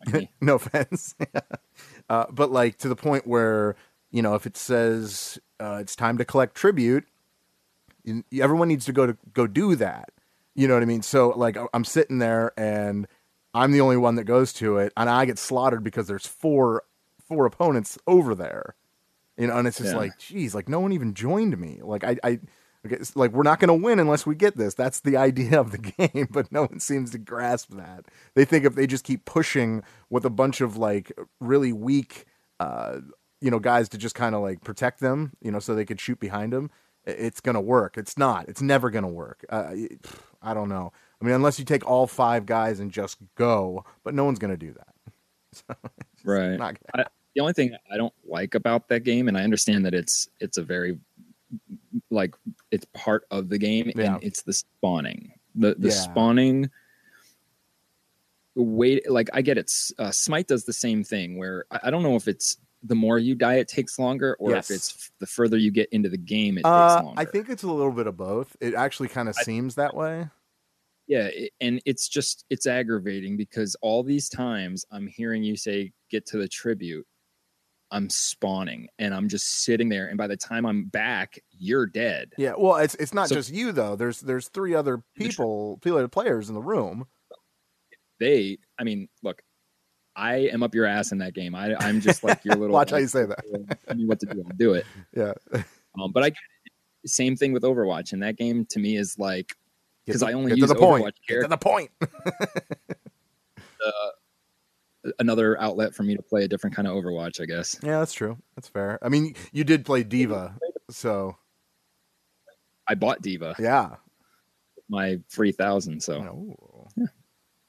Okay. 0.07 0.30
no 0.42 0.56
offense, 0.56 1.15
uh, 2.09 2.25
but 2.31 2.51
like 2.51 2.77
to 2.80 2.88
the 2.89 2.95
point 2.95 3.27
where 3.27 3.75
you 4.12 4.21
know, 4.21 4.36
if 4.36 4.45
it 4.45 4.57
says 4.57 5.39
uh, 5.59 5.77
it's 5.80 5.95
time 5.95 6.18
to 6.18 6.25
collect 6.25 6.56
tribute, 6.56 7.06
you, 8.03 8.24
everyone 8.42 8.68
needs 8.68 8.86
to 8.86 8.94
go 8.94 9.06
to 9.06 9.18
go 9.33 9.48
do 9.48 9.75
that. 9.75 10.09
You 10.56 10.68
know 10.68 10.74
what 10.74 10.83
I 10.83 10.88
mean? 10.88 11.01
So 11.01 11.30
like, 11.30 11.57
I'm 11.74 11.86
sitting 11.86 12.20
there 12.20 12.51
and 12.60 13.08
I'm 13.53 13.72
the 13.72 13.81
only 13.81 13.98
one 13.98 14.15
that 14.15 14.25
goes 14.25 14.53
to 14.53 14.77
it, 14.77 14.91
and 14.98 15.10
I 15.10 15.25
get 15.25 15.38
slaughtered 15.38 15.84
because 15.84 16.08
there's 16.08 16.27
four 16.27 16.84
four 17.27 17.46
opponents 17.46 17.98
over 18.08 18.36
there. 18.36 18.75
You 19.38 19.48
know, 19.48 19.58
and 19.58 19.67
it's 19.67 19.77
just 19.77 19.91
Yeah. 19.91 20.00
like, 20.00 20.17
geez, 20.17 20.53
like 20.53 20.67
no 20.67 20.79
one 20.79 20.91
even 20.91 21.13
joined 21.13 21.58
me. 21.58 21.79
Like 21.81 22.03
I, 22.03 22.17
I 22.24 22.39
like, 22.84 22.94
it's 22.94 23.16
like 23.16 23.32
we're 23.32 23.44
not 23.44 23.60
going 23.60 23.68
to 23.68 23.86
win 23.86 24.00
unless 24.00 24.26
we 24.26 24.36
get 24.36 24.58
this. 24.58 24.74
That's 24.74 25.00
the 25.02 25.18
idea 25.28 25.60
of 25.60 25.72
the 25.72 25.78
game, 25.78 26.28
but 26.32 26.52
no 26.52 26.62
one 26.64 26.80
seems 26.80 27.12
to 27.12 27.18
grasp 27.18 27.72
that. 27.74 28.06
They 28.36 28.46
think 28.46 28.66
if 28.66 28.76
they 28.76 28.88
just 28.88 29.04
keep 29.04 29.26
pushing 29.26 29.84
with 30.10 30.26
a 30.26 30.30
bunch 30.30 30.62
of 30.62 30.78
like 30.78 31.12
really 31.40 31.74
weak, 31.74 32.26
uh, 32.60 33.00
you 33.40 33.52
know, 33.52 33.60
guys 33.60 33.90
to 33.90 33.98
just 33.98 34.16
kind 34.16 34.36
of 34.36 34.42
like 34.42 34.64
protect 34.64 35.00
them, 35.00 35.32
you 35.42 35.52
know, 35.52 35.60
so 35.60 35.74
they 35.74 35.86
could 35.86 36.00
shoot 36.00 36.20
behind 36.20 36.54
them, 36.54 36.70
it's 37.06 37.40
going 37.40 37.56
to 37.56 37.62
work. 37.62 37.98
It's 37.98 38.18
not. 38.18 38.48
It's 38.48 38.62
never 38.62 38.90
going 38.90 39.04
to 39.04 39.10
work. 39.10 39.44
Uh, 39.50 39.74
I 40.42 40.54
don't 40.54 40.70
know. 40.70 40.92
I 41.22 41.26
mean, 41.26 41.34
unless 41.34 41.60
you 41.60 41.66
take 41.66 41.86
all 41.86 42.08
five 42.08 42.46
guys 42.46 42.80
and 42.80 42.92
just 42.92 43.18
go, 43.36 43.86
but 44.04 44.14
no 44.14 44.26
one's 44.26 44.40
going 44.40 44.54
to 44.54 44.58
do 44.58 44.74
that. 44.74 44.88
So, 45.54 45.76
Right. 46.24 46.62
I, 46.62 47.04
the 47.36 47.42
only 47.42 47.52
thing 47.52 47.76
I 47.92 47.98
don't 47.98 48.14
like 48.26 48.56
about 48.56 48.88
that 48.88 49.04
game, 49.04 49.28
and 49.28 49.38
I 49.38 49.44
understand 49.44 49.86
that 49.86 49.94
it's 49.94 50.30
it's 50.40 50.58
a 50.58 50.64
very 50.64 50.98
like 52.10 52.36
it's 52.71 52.86
part 52.93 53.25
of 53.31 53.50
the 53.50 53.57
game, 53.57 53.91
Yeah. 53.95 54.15
and 54.15 54.24
it's 54.24 54.43
the 54.43 54.53
spawning. 54.53 55.33
The 55.55 55.75
the 55.77 55.89
Yeah. 55.89 55.93
spawning 55.93 56.69
wait 58.55 59.10
like 59.10 59.29
I 59.33 59.41
get 59.41 59.57
it. 59.57 59.71
Uh, 59.98 60.12
Smite 60.12 60.48
does 60.48 60.65
the 60.65 60.74
same 60.74 61.03
thing 61.03 61.38
where 61.38 61.65
I, 61.71 61.79
I 61.86 61.91
don't 61.91 62.03
know 62.03 62.15
if 62.15 62.27
it's 62.27 62.57
the 62.83 62.95
more 62.95 63.19
you 63.19 63.36
die 63.36 63.55
it 63.55 63.67
takes 63.67 64.00
longer, 64.00 64.36
or 64.39 64.51
Yes. 64.51 64.69
if 64.71 64.75
it's 64.75 64.89
f- 64.95 65.12
the 65.19 65.27
further 65.27 65.57
you 65.57 65.71
get 65.71 65.88
into 65.91 66.10
the 66.10 66.17
game 66.17 66.55
it 66.57 66.62
takes 66.62 66.67
Uh, 66.67 67.01
longer. 67.03 67.21
I 67.21 67.25
think 67.25 67.50
it's 67.50 67.63
a 67.63 67.71
little 67.71 67.91
bit 67.91 68.07
of 68.07 68.17
both. 68.17 68.55
It 68.60 68.74
actually 68.74 69.10
kind 69.10 69.29
of 69.29 69.36
seems 69.36 69.75
that 69.75 69.95
way. 69.95 70.27
Yeah, 71.07 71.27
it, 71.27 71.51
and 71.62 71.81
it's 71.86 72.07
just 72.07 72.45
it's 72.50 72.65
aggravating 72.65 73.38
because 73.38 73.75
all 73.81 74.03
these 74.03 74.29
times 74.29 74.86
I'm 74.91 75.07
hearing 75.07 75.43
you 75.43 75.55
say 75.55 75.91
get 76.10 76.25
to 76.27 76.38
the 76.38 76.48
tribute, 76.48 77.05
I'm 77.91 78.10
spawning 78.10 78.88
and 79.00 79.13
I'm 79.13 79.27
just 79.27 79.63
sitting 79.63 79.89
there, 79.89 80.07
and 80.07 80.17
by 80.17 80.27
the 80.27 80.38
time 80.38 80.65
I'm 80.65 80.86
back, 80.86 81.39
you're 81.51 81.86
dead. 81.86 82.31
Yeah, 82.38 82.53
well, 82.57 82.77
it's 82.77 82.95
it's 82.95 83.13
not 83.13 83.29
So- 83.29 83.36
just 83.36 83.51
you 83.53 83.71
though. 83.71 83.95
There's 83.95 84.21
there's 84.21 84.48
three 84.48 84.74
other 84.74 85.03
people, 85.15 85.77
people 85.83 86.07
players 86.07 86.48
in 86.50 86.55
the 86.55 86.62
room. 86.62 87.05
They, 88.19 88.60
I 88.79 88.83
mean, 88.83 89.10
look, 89.24 89.41
I 90.15 90.36
am 90.53 90.62
up 90.63 90.75
your 90.75 90.86
ass 90.86 91.12
in 91.12 91.17
that 91.19 91.33
game. 91.33 91.55
I, 91.55 91.75
I'm 91.75 92.01
just 92.01 92.24
like 92.24 92.45
your 92.45 92.55
little. 92.57 92.74
Watch 92.74 92.91
how 92.91 92.98
you 92.98 93.07
say 93.07 93.25
that. 93.25 93.77
Tell 93.88 93.95
me 93.98 94.05
what 94.05 94.19
to 94.21 94.25
do, 94.27 94.43
I'll 94.45 94.57
do 94.57 94.74
it. 94.74 94.86
Yeah, 95.15 95.33
Um, 96.00 96.12
but 96.13 96.24
I, 96.24 96.31
same 97.05 97.36
thing 97.36 97.51
with 97.51 97.63
Overwatch, 97.63 98.13
and 98.13 98.21
that 98.24 98.38
game 98.38 98.65
to 98.69 98.79
me 98.79 98.95
is 98.95 99.17
like 99.19 99.53
because 100.05 100.24
I 100.24 100.33
only 100.33 100.51
use 100.51 100.62
to 100.62 100.74
the 100.74 100.75
point. 100.79 101.03
Overwatch 101.03 101.13
Get 101.27 101.41
to 101.41 101.48
the 101.48 101.57
point. 101.57 101.89
another 105.20 105.60
outlet 105.60 105.93
for 105.96 106.03
me 106.03 106.15
to 106.15 106.22
play 106.22 106.43
a 106.43 106.48
different 106.48 106.75
kind 106.75 106.88
of 106.88 106.93
Overwatch, 106.96 107.41
I 107.41 107.46
guess. 107.46 107.77
yeah, 107.84 108.00
that's 108.00 108.13
true. 108.13 108.38
That's 108.55 108.67
fair. 108.67 109.00
I 109.01 109.10
mean, 109.10 109.36
you 109.51 109.63
did 109.63 109.86
play 109.86 110.03
D.Va, 110.03 110.55
so 110.89 111.38
I 112.88 112.96
bought 112.96 113.22
D.Va, 113.22 113.55
yeah. 113.60 113.96
my 114.89 115.20
three 115.29 115.51
thousand. 115.51 116.01
So 116.01 116.15
Oh. 116.22 116.88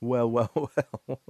Well, 0.01 0.31
well, 0.31 0.51
well. 1.07 1.21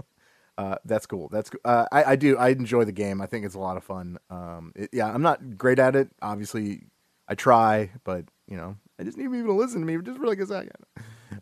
Uh, 0.59 0.77
that's 0.85 1.07
cool. 1.07 1.29
That's 1.31 1.51
co- 1.51 1.59
uh, 1.65 1.87
I, 1.93 2.05
I 2.05 2.17
do. 2.17 2.37
I 2.37 2.51
enjoy 2.51 2.85
the 2.85 2.93
game. 2.93 3.21
I 3.23 3.27
think 3.27 3.45
it's 3.47 3.55
a 3.55 3.59
lot 3.61 3.77
of 3.77 3.85
fun. 3.85 4.19
Um, 4.31 4.73
it, 4.77 4.91
yeah, 4.93 5.13
I'm 5.13 5.23
not 5.23 5.57
great 5.59 5.79
at 5.79 5.97
it. 5.97 6.09
Obviously, 6.21 6.85
I 7.29 7.35
try, 7.35 7.91
but 8.05 8.27
you 8.47 8.57
know, 8.57 8.77
I 8.99 9.05
just 9.05 9.17
need 9.17 9.31
people 9.31 9.47
to 9.55 9.61
listen 9.61 9.81
to 9.81 9.87
me 9.87 10.01
just 10.03 10.19
for 10.19 10.27
like 10.27 10.39
a 10.41 10.47
second. 10.47 10.73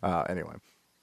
Uh, 0.01 0.23
anyway, 0.29 0.53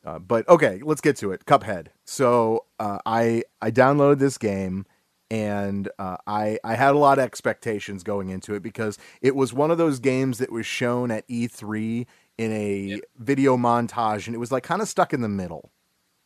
uh, 0.05 0.19
but 0.19 0.49
okay, 0.49 0.81
let's 0.83 1.01
get 1.01 1.17
to 1.17 1.33
it. 1.33 1.45
Cuphead. 1.45 1.89
So 2.05 2.65
uh, 2.79 2.99
I 3.05 3.43
I 3.61 3.71
downloaded 3.71 4.19
this 4.19 4.39
game. 4.39 4.87
And 5.31 5.91
uh, 5.99 6.17
I 6.27 6.59
I 6.65 6.75
had 6.75 6.95
a 6.95 6.99
lot 6.99 7.19
of 7.19 7.25
expectations 7.27 8.03
going 8.03 8.31
into 8.31 8.55
it 8.55 8.63
because 8.63 8.97
it 9.21 9.37
was 9.37 9.53
one 9.53 9.71
of 9.71 9.77
those 9.77 9.99
games 9.99 10.39
that 10.39 10.51
was 10.51 10.65
shown 10.65 11.11
at 11.11 11.29
E3 11.29 12.07
in 12.39 12.53
a 12.53 13.01
video 13.19 13.59
montage, 13.59 14.27
and 14.27 14.35
it 14.35 14.39
was 14.39 14.51
like 14.51 14.63
kind 14.63 14.81
of 14.81 14.89
stuck 14.89 15.13
in 15.13 15.21
the 15.21 15.29
middle. 15.29 15.71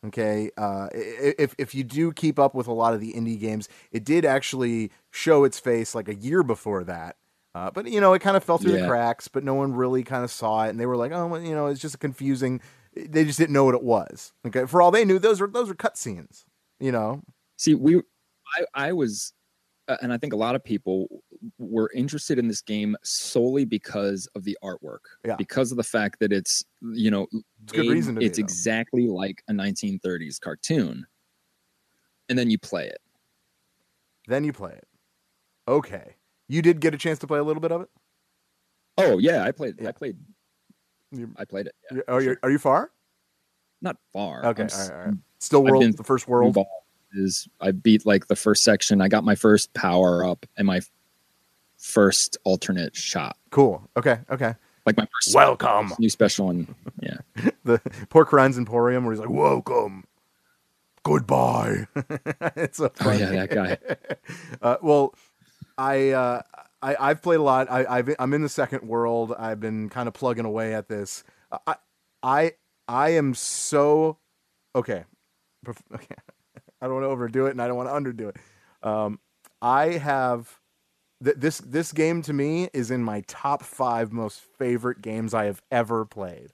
Okay, 0.05 0.51
uh, 0.57 0.87
if 0.93 1.55
if 1.57 1.73
you 1.75 1.83
do 1.83 2.13
keep 2.13 2.39
up 2.39 2.55
with 2.55 2.67
a 2.67 2.73
lot 2.73 2.93
of 2.93 3.01
the 3.01 3.11
indie 3.13 3.39
games, 3.39 3.67
it 3.91 4.05
did 4.05 4.23
actually 4.23 4.91
show 5.11 5.43
its 5.43 5.59
face 5.59 5.95
like 5.95 6.07
a 6.07 6.15
year 6.15 6.43
before 6.43 6.85
that. 6.85 7.17
Uh, 7.55 7.71
but 7.71 7.87
you 7.87 7.99
know, 7.99 8.13
it 8.13 8.19
kind 8.19 8.37
of 8.37 8.43
fell 8.43 8.57
through 8.57 8.73
the 8.73 8.87
cracks. 8.87 9.27
But 9.27 9.43
no 9.43 9.53
one 9.53 9.73
really 9.73 10.03
kind 10.03 10.23
of 10.23 10.31
saw 10.31 10.65
it, 10.65 10.69
and 10.69 10.79
they 10.79 10.85
were 10.85 10.97
like, 10.97 11.11
"Oh, 11.11 11.27
well, 11.27 11.41
you 11.41 11.55
know, 11.55 11.67
it's 11.67 11.81
just 11.81 11.95
a 11.95 11.97
confusing." 11.97 12.61
They 12.95 13.25
just 13.25 13.39
didn't 13.39 13.53
know 13.53 13.65
what 13.65 13.75
it 13.75 13.83
was. 13.83 14.33
Okay, 14.47 14.65
for 14.65 14.81
all 14.81 14.91
they 14.91 15.05
knew, 15.05 15.19
those 15.19 15.41
were 15.41 15.47
those 15.47 15.67
were 15.69 15.75
cutscenes. 15.75 16.45
You 16.79 16.91
know, 16.91 17.21
see, 17.57 17.75
we, 17.75 17.97
I, 18.57 18.65
I 18.89 18.93
was, 18.93 19.33
uh, 19.87 19.97
and 20.01 20.11
I 20.13 20.17
think 20.17 20.33
a 20.33 20.37
lot 20.37 20.53
of 20.55 20.63
people 20.63 21.07
were 21.57 21.89
interested 21.95 22.37
in 22.37 22.47
this 22.47 22.61
game 22.61 22.95
solely 23.03 23.63
because 23.65 24.27
of 24.35 24.43
the 24.43 24.57
artwork, 24.63 24.99
Yeah. 25.25 25.35
because 25.37 25.71
of 25.71 25.77
the 25.77 25.83
fact 25.83 26.19
that 26.19 26.31
it's, 26.33 26.63
you 26.81 27.09
know, 27.09 27.27
It's 27.63 27.71
good 27.73 27.87
reason 27.89 28.15
to 28.15 28.19
be, 28.19 28.25
it's 28.25 28.37
though. 28.37 28.43
exactly 28.43 29.07
like 29.07 29.41
a 29.47 29.53
1930s 29.53 30.39
cartoon, 30.41 31.05
and 32.29 32.37
then 32.37 32.49
you 32.49 32.57
play 32.59 32.87
it. 32.87 32.99
then 34.27 34.43
you 34.43 34.53
play 34.53 34.71
it. 34.73 34.87
Okay, 35.67 36.15
you 36.49 36.61
did 36.61 36.79
get 36.81 36.93
a 36.93 36.97
chance 36.97 37.17
to 37.19 37.27
play 37.27 37.39
a 37.39 37.43
little 37.43 37.61
bit 37.61 37.71
of 37.71 37.81
it. 37.81 37.89
Oh 38.97 39.17
yeah, 39.17 39.43
I 39.43 39.51
played. 39.51 39.75
Yeah. 39.81 39.89
I 39.89 39.91
played. 39.93 40.17
You- 41.13 41.33
I 41.37 41.45
played 41.45 41.67
it. 41.67 41.75
Yeah, 41.91 41.97
You- 41.97 42.03
oh, 42.07 42.19
sure. 42.19 42.37
you're, 42.43 42.51
you 42.51 42.59
far? 42.59 42.91
not 43.81 43.97
far. 44.13 44.45
Okay, 44.45 44.63
all 44.63 44.67
right, 44.79 44.91
all 44.91 44.97
right. 45.07 45.13
Still 45.39 45.63
world, 45.63 45.81
been 45.81 45.91
the 45.91 46.03
first 46.05 46.25
world. 46.27 46.57
is 47.13 47.47
I 47.59 47.71
beat 47.71 48.05
like 48.05 48.27
the 48.27 48.35
first 48.35 48.63
section. 48.63 49.01
I 49.01 49.09
got 49.09 49.23
my 49.25 49.35
first 49.35 49.73
power 49.73 50.25
up 50.25 50.45
and 50.57 50.65
my 50.65 50.79
first 51.77 52.37
alternate 52.45 52.95
shot. 52.95 53.35
Cool. 53.49 53.87
Okay, 53.97 54.19
okay. 54.29 54.55
Like 54.85 54.95
my 54.97 55.05
first 55.05 55.35
Welcome. 55.35 55.93
new 55.99 56.09
special 56.09 56.45
one. 56.47 56.73
Yeah. 57.01 57.17
the 57.65 57.79
Porkrind's 58.09 58.57
Emporium, 58.57 59.03
where 59.03 59.13
he's 59.13 59.19
like, 59.19 59.29
"Welcome, 59.29 60.05
goodbye." 61.03 61.87
it's 62.55 62.77
so 62.77 62.89
Oh 63.01 63.11
yeah, 63.11 63.31
that 63.45 63.49
guy. 63.49 63.77
uh, 64.61 64.77
well, 64.81 65.13
I, 65.77 66.11
uh, 66.11 66.41
I 66.83 66.95
I've 66.99 67.21
played 67.21 67.39
a 67.39 67.43
lot. 67.43 67.71
I, 67.71 67.85
I've 67.85 68.15
I'm 68.19 68.33
in 68.33 68.41
the 68.41 68.49
second 68.49 68.87
world. 68.87 69.33
I've 69.37 69.59
been 69.59 69.89
kind 69.89 70.07
of 70.07 70.13
plugging 70.13 70.45
away 70.45 70.73
at 70.73 70.87
this. 70.89 71.23
I 71.67 71.75
I 72.21 72.53
I 72.87 73.09
am 73.11 73.33
so 73.33 74.19
okay. 74.75 75.05
Okay. 75.93 76.15
I 76.81 76.87
don't 76.87 76.95
want 76.95 77.05
to 77.05 77.09
overdo 77.09 77.45
it, 77.45 77.51
and 77.51 77.61
I 77.61 77.67
don't 77.67 77.77
want 77.77 77.87
to 77.87 77.95
underdo 77.95 78.27
it. 78.27 78.37
Um, 78.85 79.19
I 79.61 79.91
have 79.91 80.59
th- 81.23 81.37
this 81.37 81.59
this 81.59 81.93
game 81.93 82.21
to 82.23 82.33
me 82.33 82.67
is 82.73 82.91
in 82.91 83.01
my 83.01 83.21
top 83.27 83.63
five 83.63 84.11
most 84.11 84.41
favorite 84.41 85.01
games 85.01 85.33
I 85.33 85.45
have 85.45 85.61
ever 85.71 86.03
played. 86.03 86.51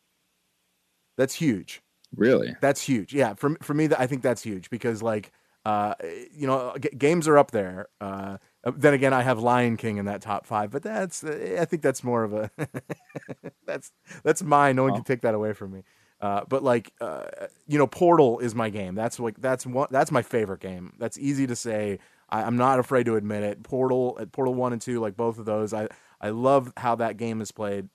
That's 1.18 1.34
huge. 1.34 1.82
Really? 2.16 2.56
That's 2.62 2.82
huge. 2.82 3.14
Yeah, 3.14 3.34
for 3.34 3.58
for 3.62 3.74
me, 3.74 3.88
that 3.88 4.00
I 4.00 4.08
think 4.08 4.22
that's 4.22 4.44
huge 4.44 4.70
because 4.70 5.02
like 5.02 5.32
uh, 5.66 5.96
you 6.32 6.48
know, 6.48 6.76
g- 6.80 6.90
games 6.98 7.28
are 7.28 7.38
up 7.38 7.52
there. 7.52 7.88
Uh, 8.00 8.38
then 8.66 8.94
again, 8.94 9.14
I 9.14 9.22
have 9.24 9.40
Lion 9.40 9.78
King 9.78 9.98
in 9.98 10.06
that 10.06 10.22
top 10.22 10.46
five, 10.46 10.72
but 10.72 10.84
that's 10.84 11.24
I 11.24 11.66
think 11.66 11.82
that's 11.82 12.04
more 12.04 12.24
of 12.24 12.34
a 12.34 12.52
that's 13.66 13.92
that's 14.24 14.44
mine. 14.44 14.76
No 14.76 14.84
one 14.84 14.92
can 14.94 15.02
Oh. 15.02 15.04
take 15.04 15.22
that 15.22 15.34
away 15.36 15.54
from 15.54 15.72
me. 15.74 15.84
Uh, 16.22 16.42
but 16.50 16.64
like 16.64 16.92
uh, 17.00 17.24
you 17.68 17.78
know, 17.78 17.88
Portal 17.88 18.40
is 18.40 18.54
my 18.54 18.70
game. 18.70 18.96
That's 18.96 19.20
like 19.20 19.40
that's 19.40 19.66
one 19.66 19.88
that's 19.92 20.12
my 20.12 20.22
favorite 20.22 20.60
game. 20.60 20.94
That's 21.00 21.18
easy 21.18 21.48
to 21.48 21.56
say. 21.56 22.00
I, 22.30 22.44
I'm 22.44 22.58
not 22.58 22.80
afraid 22.80 23.06
to 23.06 23.16
admit 23.16 23.44
it. 23.44 23.64
Portal, 23.64 24.18
uh, 24.20 24.26
Portal 24.26 24.54
one 24.54 24.74
and 24.74 24.82
two, 24.82 25.00
like 25.00 25.16
both 25.16 25.40
of 25.40 25.46
those, 25.46 25.74
I 25.74 25.88
I 26.20 26.30
love 26.30 26.74
how 26.76 26.96
that 26.96 27.16
game 27.18 27.40
is 27.42 27.52
played. 27.52 27.88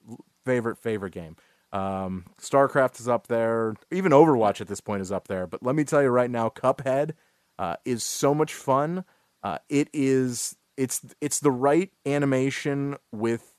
Favorite 0.46 0.78
favorite 0.78 1.12
game. 1.12 1.36
Um, 1.72 2.24
StarCraft 2.40 3.00
is 3.00 3.08
up 3.08 3.26
there. 3.26 3.74
Even 3.90 4.12
Overwatch 4.12 4.60
at 4.60 4.68
this 4.68 4.80
point 4.80 5.02
is 5.02 5.10
up 5.12 5.28
there. 5.28 5.46
But 5.46 5.62
let 5.62 5.74
me 5.74 5.84
tell 5.84 6.00
you 6.02 6.08
right 6.08 6.30
now, 6.30 6.48
Cuphead 6.48 7.10
uh, 7.58 7.76
is 7.84 8.04
so 8.04 8.32
much 8.34 8.54
fun. 8.54 9.04
Uh, 9.44 9.58
it 9.68 9.90
is 9.92 10.56
it's 10.78 11.02
it's 11.20 11.40
the 11.40 11.52
right 11.52 11.92
animation 12.06 12.96
with 13.12 13.54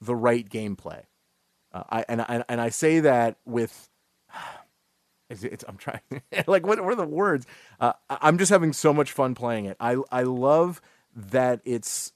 the 0.00 0.14
right 0.14 0.48
gameplay. 0.48 1.04
Uh, 1.72 1.84
I 1.90 2.04
and 2.08 2.22
I 2.22 2.44
and 2.48 2.60
I 2.60 2.68
say 2.68 3.00
that 3.00 3.38
with 3.46 3.88
it's, 5.30 5.42
it's 5.42 5.64
I'm 5.66 5.78
trying 5.78 6.00
like 6.46 6.66
what, 6.66 6.80
what 6.80 6.92
are 6.92 6.96
the 6.96 7.06
words? 7.06 7.46
Uh, 7.80 7.94
I'm 8.10 8.38
just 8.38 8.50
having 8.50 8.72
so 8.74 8.94
much 8.94 9.12
fun 9.12 9.34
playing 9.34 9.64
it. 9.66 9.76
I 9.80 9.96
I 10.12 10.22
love 10.22 10.80
that 11.16 11.60
it's 11.64 12.12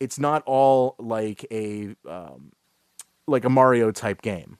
it's 0.00 0.18
not 0.18 0.42
all 0.46 0.94
like 0.98 1.44
a 1.50 1.96
um, 2.08 2.52
like 3.26 3.44
a 3.44 3.50
Mario 3.50 3.90
type 3.90 4.22
game, 4.22 4.58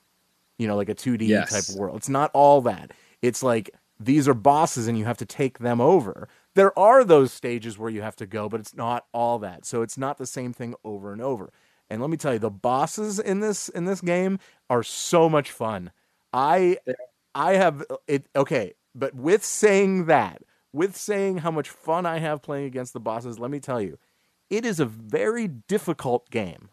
you 0.59 0.67
know, 0.69 0.77
like 0.77 0.89
a 0.89 0.95
2D 0.95 1.29
Yes. 1.29 1.51
type 1.51 1.69
world. 1.69 1.97
It's 1.99 2.09
not 2.09 2.31
all 2.35 2.61
that. 2.63 2.93
It's 3.23 3.43
like 3.43 3.71
these 3.99 4.29
are 4.29 4.35
bosses 4.35 4.89
and 4.89 4.99
you 4.99 5.05
have 5.05 5.19
to 5.19 5.27
take 5.27 5.59
them 5.59 5.81
over. 5.81 6.29
There 6.55 6.77
are 6.79 7.05
those 7.05 7.33
stages 7.33 7.79
where 7.79 7.91
you 7.91 8.03
have 8.03 8.17
to 8.17 8.27
go, 8.27 8.49
but 8.49 8.61
it's 8.61 8.75
not 8.75 9.07
all 9.13 9.39
that. 9.39 9.65
So 9.65 9.83
it's 9.83 9.97
not 9.97 10.19
the 10.19 10.27
same 10.27 10.53
thing 10.53 10.75
over 10.85 11.13
and 11.13 11.23
over. 11.23 11.53
And 11.89 12.01
let 12.01 12.11
me 12.11 12.17
tell 12.17 12.33
you, 12.33 12.39
the 12.39 12.51
bosses 12.51 13.19
in 13.19 13.41
this 13.41 13.69
in 13.69 13.85
this 13.85 14.01
game 14.01 14.39
are 14.69 14.83
so 14.83 15.29
much 15.29 15.51
fun. 15.51 15.91
I 16.33 16.79
I 17.35 17.55
have 17.55 17.83
uh, 17.91 17.97
it 18.07 18.27
okay, 18.37 18.75
but 18.95 19.15
with 19.15 19.45
saying 19.45 20.07
that, 20.07 20.43
with 20.73 20.97
saying 20.97 21.39
how 21.39 21.51
much 21.51 21.69
fun 21.69 22.07
I 22.07 22.19
have 22.19 22.43
playing 22.43 22.67
against 22.67 22.93
the 22.93 23.01
bosses, 23.01 23.39
let 23.39 23.51
me 23.51 23.61
tell 23.61 23.81
you, 23.81 23.99
it 24.51 24.65
is 24.65 24.81
a 24.81 24.85
very 24.87 25.49
difficult 25.49 26.31
game. 26.31 26.69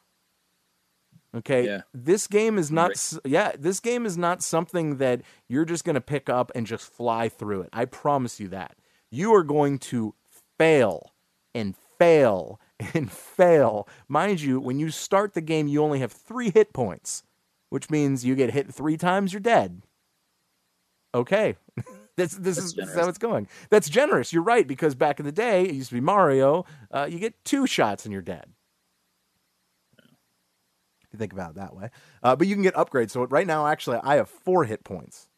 Okay, 1.36 1.66
Yeah. 1.66 1.82
this 1.94 2.26
game 2.28 2.58
is 2.58 2.72
not. 2.72 2.90
Right. 2.90 3.22
Yeah, 3.26 3.52
this 3.58 3.80
game 3.80 4.06
is 4.06 4.18
not 4.18 4.42
something 4.42 4.98
that 4.98 5.22
you're 5.48 5.66
just 5.66 5.84
going 5.84 5.96
to 5.96 6.02
pick 6.02 6.30
up 6.30 6.52
and 6.56 6.66
just 6.66 6.92
fly 6.92 7.30
through 7.30 7.62
it. 7.62 7.70
I 7.74 7.86
promise 7.86 8.40
you 8.40 8.48
that. 8.50 8.76
You 9.12 9.34
are 9.34 9.44
going 9.44 9.80
to 9.80 10.14
fail 10.58 11.14
and 11.54 11.76
fail 11.98 12.60
and 12.94 13.12
fail. 13.12 13.88
Mind 14.08 14.42
you, 14.42 14.60
when 14.60 14.80
you 14.80 14.90
start 14.90 15.34
the 15.34 15.42
game, 15.42 15.68
you 15.68 15.82
only 15.84 16.00
have 16.00 16.12
three 16.12 16.52
hit 16.52 16.74
points, 16.74 17.24
which 17.70 17.90
means 17.90 18.26
you 18.26 18.36
get 18.36 18.52
hit 18.52 18.74
three 18.74 18.98
times, 18.98 19.34
you're 19.34 19.40
dead. 19.40 19.82
Okay. 21.14 21.56
This, 22.18 22.34
this 22.34 22.56
That's 22.56 22.66
is 22.66 22.74
generous. 22.74 22.96
how 22.96 23.10
it's 23.10 23.18
going. 23.20 23.48
That's 23.70 23.88
generous. 23.88 24.34
You're 24.34 24.42
right 24.42 24.68
because 24.68 24.96
back 24.96 25.20
in 25.20 25.26
the 25.28 25.32
day, 25.32 25.66
it 25.66 25.76
used 25.76 25.90
to 25.90 25.94
be 25.96 26.02
Mario. 26.02 26.66
Uh, 26.90 27.08
you 27.08 27.20
get 27.20 27.36
two 27.46 27.68
shots 27.68 28.06
and 28.06 28.12
you're 28.12 28.24
dead. 28.24 28.48
If 30.00 31.14
you 31.14 31.20
think 31.20 31.32
about 31.32 31.52
it 31.52 31.56
that 31.58 31.76
way, 31.76 31.92
uh, 32.24 32.36
but 32.36 32.48
you 32.48 32.56
can 32.56 32.64
get 32.64 32.74
upgrades. 32.74 33.12
So 33.12 33.26
right 33.26 33.46
now, 33.46 33.68
actually, 33.68 34.00
I 34.04 34.16
have 34.16 34.30
four 34.30 34.66
hit 34.66 34.84
points. 34.84 35.30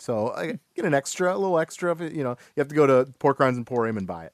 So 0.00 0.32
I 0.32 0.58
get 0.74 0.84
an 0.84 0.94
extra, 0.94 1.34
a 1.34 1.38
little 1.38 1.58
extra. 1.58 1.92
If 1.92 2.00
it, 2.00 2.12
you 2.12 2.24
know, 2.24 2.36
you 2.56 2.60
have 2.60 2.68
to 2.68 2.74
go 2.74 2.86
to 2.86 3.10
Porkrind's 3.18 3.58
Emporium 3.58 3.96
and 3.96 4.06
buy 4.06 4.26
it. 4.26 4.32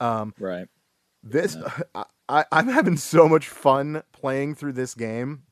Um, 0.00 0.34
Right. 0.38 0.68
this 1.22 1.56
I, 1.94 2.04
I, 2.28 2.44
I'm 2.52 2.68
having 2.68 2.96
so 2.96 3.28
much 3.28 3.48
fun 3.48 4.02
playing 4.12 4.54
through 4.54 4.72
this 4.72 4.94
game, 4.94 5.42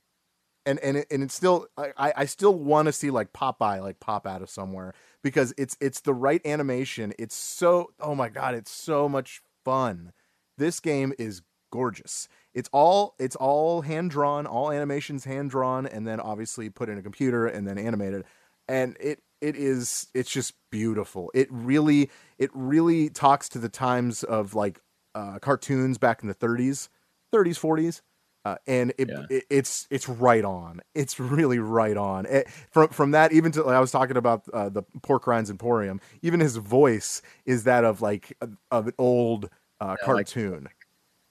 and 0.67 0.79
and 0.81 0.97
it, 0.99 1.07
and 1.11 1.23
it's 1.23 1.35
still 1.35 1.67
I, 1.77 1.93
I 1.97 2.13
I 2.19 2.25
still 2.25 2.55
want 2.55 2.87
to 2.87 2.93
see 2.93 3.11
like 3.11 3.33
Popeye 3.33 3.81
like 3.83 4.01
pop 4.01 4.27
out 4.27 4.43
of 4.43 4.51
somewhere 4.51 4.95
because 5.23 5.53
it's 5.59 5.77
it's 5.81 6.01
the 6.01 6.15
right 6.15 6.45
animation. 6.47 7.13
It's 7.19 7.35
so 7.35 7.91
oh 8.01 8.15
my 8.15 8.29
god, 8.29 8.55
it's 8.55 8.71
so 8.71 9.09
much 9.09 9.43
fun. 9.65 10.13
This 10.59 10.81
game 10.81 11.13
is 11.19 11.43
gorgeous. 11.73 12.29
It's 12.53 12.69
all 12.73 13.15
it's 13.19 13.37
all 13.37 13.83
hand 13.83 14.11
drawn, 14.11 14.47
all 14.47 14.71
animations 14.73 15.25
hand 15.25 15.51
drawn, 15.51 15.87
and 15.87 16.07
then 16.07 16.21
obviously 16.21 16.69
put 16.69 16.89
in 16.89 16.99
a 16.99 17.03
computer 17.03 17.47
and 17.47 17.67
then 17.67 17.79
animated, 17.79 18.25
and 18.71 18.97
it 19.01 19.21
it 19.41 19.57
is 19.57 20.09
it's 20.15 20.31
just 20.31 20.55
beautiful. 20.71 21.31
It 21.35 21.49
really 21.51 22.11
it 22.39 22.51
really 22.55 23.09
talks 23.11 23.49
to 23.51 23.59
the 23.59 23.69
times 23.69 24.23
of 24.25 24.55
like 24.55 24.81
uh, 25.15 25.39
cartoons 25.41 25.99
back 25.99 26.23
in 26.23 26.29
the 26.29 26.35
30s, 26.35 26.89
30s, 27.35 27.59
40s. 27.59 28.01
uh, 28.45 28.57
and 28.67 28.93
it, 28.97 29.09
Yeah. 29.09 29.25
it, 29.29 29.45
it's 29.51 29.87
it's 29.91 30.09
right 30.09 30.45
on. 30.45 30.81
It's 30.95 31.19
really 31.19 31.59
right 31.59 31.97
on. 31.97 32.27
It, 32.27 32.49
from 32.71 32.89
from 32.89 33.11
that 33.13 33.33
even 33.33 33.51
to 33.53 33.63
like 33.63 33.77
I 33.77 33.81
was 33.81 33.91
talking 33.91 34.17
about 34.17 34.43
uh, 34.53 34.69
the 34.69 34.83
Porkrind's 35.03 35.51
Emporium. 35.51 36.01
Even 36.23 36.39
his 36.41 36.57
voice 36.57 37.23
is 37.47 37.65
that 37.65 37.85
of 37.85 38.01
like 38.03 38.37
a, 38.41 38.49
of 38.71 38.87
an 38.89 38.95
old 38.99 39.47
uh, 39.81 39.97
Yeah, 40.07 40.13
like- 40.13 40.27
cartoon. 40.27 40.69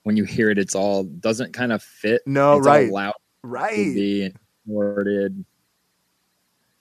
When 0.04 0.16
you 0.18 0.24
hear 0.24 0.50
it, 0.50 0.58
it's 0.58 0.76
all 0.76 1.04
doesn't 1.04 1.54
kind 1.54 1.72
of 1.72 1.84
fit. 1.84 2.22
No, 2.26 2.58
it's 2.58 2.66
right. 2.66 2.90
Loud, 2.92 3.14
right. 3.44 4.34
Worded. 4.66 5.46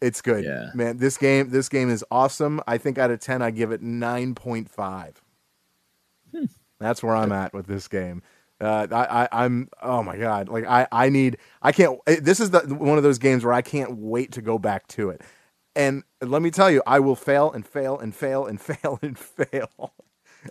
It's 0.00 0.22
good. 0.22 0.44
Yeah. 0.44 0.70
Man, 0.74 0.98
this 0.98 1.16
game 1.16 1.50
this 1.50 1.68
game 1.68 1.90
is 1.90 2.04
awesome. 2.10 2.60
I 2.66 2.78
think 2.78 2.98
out 2.98 3.10
of 3.10 3.20
10 3.20 3.42
I 3.42 3.50
give 3.50 3.72
it 3.72 3.82
9.5. 3.82 5.14
Hmm. 6.32 6.44
That's 6.78 7.02
where 7.02 7.16
I'm 7.16 7.32
at 7.32 7.52
with 7.52 7.66
this 7.66 7.88
game. 7.88 8.22
Uh, 8.60 8.86
I, 8.90 9.22
I 9.22 9.28
I'm 9.44 9.68
oh 9.82 10.02
my 10.02 10.16
god 10.16 10.48
like 10.48 10.64
I 10.66 10.88
I 10.90 11.10
need 11.10 11.38
I 11.62 11.70
can't 11.70 12.00
eh, 12.08 12.16
this 12.20 12.40
is 12.40 12.50
the 12.50 12.60
one 12.74 12.96
of 12.96 13.04
those 13.04 13.18
games 13.20 13.44
where 13.44 13.54
I 13.54 13.62
can't 13.62 13.96
wait 13.98 14.32
to 14.32 14.42
go 14.42 14.58
back 14.58 14.88
to 14.88 15.10
it 15.10 15.22
and 15.76 16.02
let 16.20 16.42
me 16.42 16.50
tell 16.50 16.68
you 16.68 16.82
I 16.84 16.98
will 16.98 17.14
fail 17.14 17.52
and 17.52 17.64
fail 17.64 17.96
and 17.96 18.12
fail 18.12 18.46
and 18.46 18.60
fail 18.60 18.98
and 19.00 19.16
fail 19.16 19.94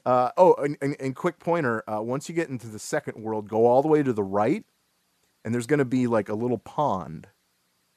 uh, 0.06 0.32
oh 0.38 0.54
and, 0.54 0.78
and, 0.82 0.96
and 1.02 1.18
quick 1.18 1.38
pointer 1.40 1.84
uh, 1.86 2.02
once 2.02 2.30
you 2.30 2.36
get 2.36 2.48
into 2.48 2.68
the 2.68 2.80
second 2.80 3.22
world 3.22 3.50
go 3.50 3.66
all 3.66 3.82
the 3.82 3.90
way 3.90 4.02
to 4.04 4.14
the 4.14 4.24
right 4.24 4.64
and 5.44 5.54
there's 5.54 5.68
going 5.68 5.80
to 5.80 5.86
be 5.86 6.08
like 6.08 6.30
a 6.30 6.34
little 6.34 6.60
pond 6.60 7.28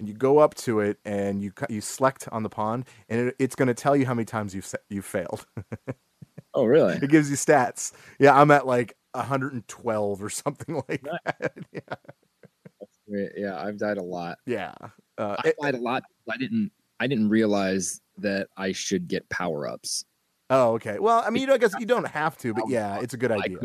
and 0.00 0.09
you 0.09 0.14
go 0.14 0.38
up 0.38 0.54
to 0.57 0.80
it 0.80 0.99
and 1.04 1.42
you 1.45 1.52
you 1.69 1.80
select 1.80 2.26
on 2.33 2.42
the 2.42 2.49
pond 2.49 2.87
and 3.09 3.28
it, 3.28 3.37
it's 3.38 3.54
going 3.54 3.69
to 3.69 3.75
tell 3.75 3.95
you 3.95 4.07
how 4.07 4.14
many 4.14 4.25
times 4.25 4.54
you've 4.54 4.73
you 4.88 5.02
failed 5.02 5.47
Oh, 6.54 6.64
really? 6.64 6.95
it 6.97 7.09
gives 7.11 7.30
you 7.30 7.37
stats 7.37 7.92
yeah 8.19 8.35
i'm 8.38 8.50
at 8.50 8.66
like 8.66 8.97
112 9.12 10.23
or 10.23 10.30
something 10.30 10.75
like 10.88 11.04
Nice. 11.04 11.19
that 11.38 11.52
yeah 11.73 13.26
Yeah, 13.37 13.61
I've 13.62 13.76
died 13.78 13.99
a 13.99 14.02
lot. 14.02 14.38
yeah 14.47 14.75
uh, 15.19 15.37
I 15.45 15.49
it- 15.49 15.57
died 15.62 15.75
a 15.75 15.78
lot. 15.80 16.02
I 16.28 16.37
didn't. 16.38 16.73
I 16.99 17.07
didn't 17.07 17.28
realize 17.28 18.00
that 18.19 18.49
I 18.57 18.73
should 18.73 19.07
get 19.09 19.28
power 19.30 19.66
ups. 19.69 20.04
oh 20.50 20.73
okay 20.75 20.99
well 20.99 21.23
i 21.26 21.30
mean 21.30 21.42
you 21.42 21.47
know, 21.47 21.54
i 21.54 21.59
guess 21.59 21.75
you 21.78 21.87
don't 21.87 22.07
have 22.07 22.37
to 22.38 22.52
but 22.54 22.64
yeah 22.69 23.00
it's 23.00 23.14
a 23.14 23.16
good 23.16 23.30
idea 23.33 23.59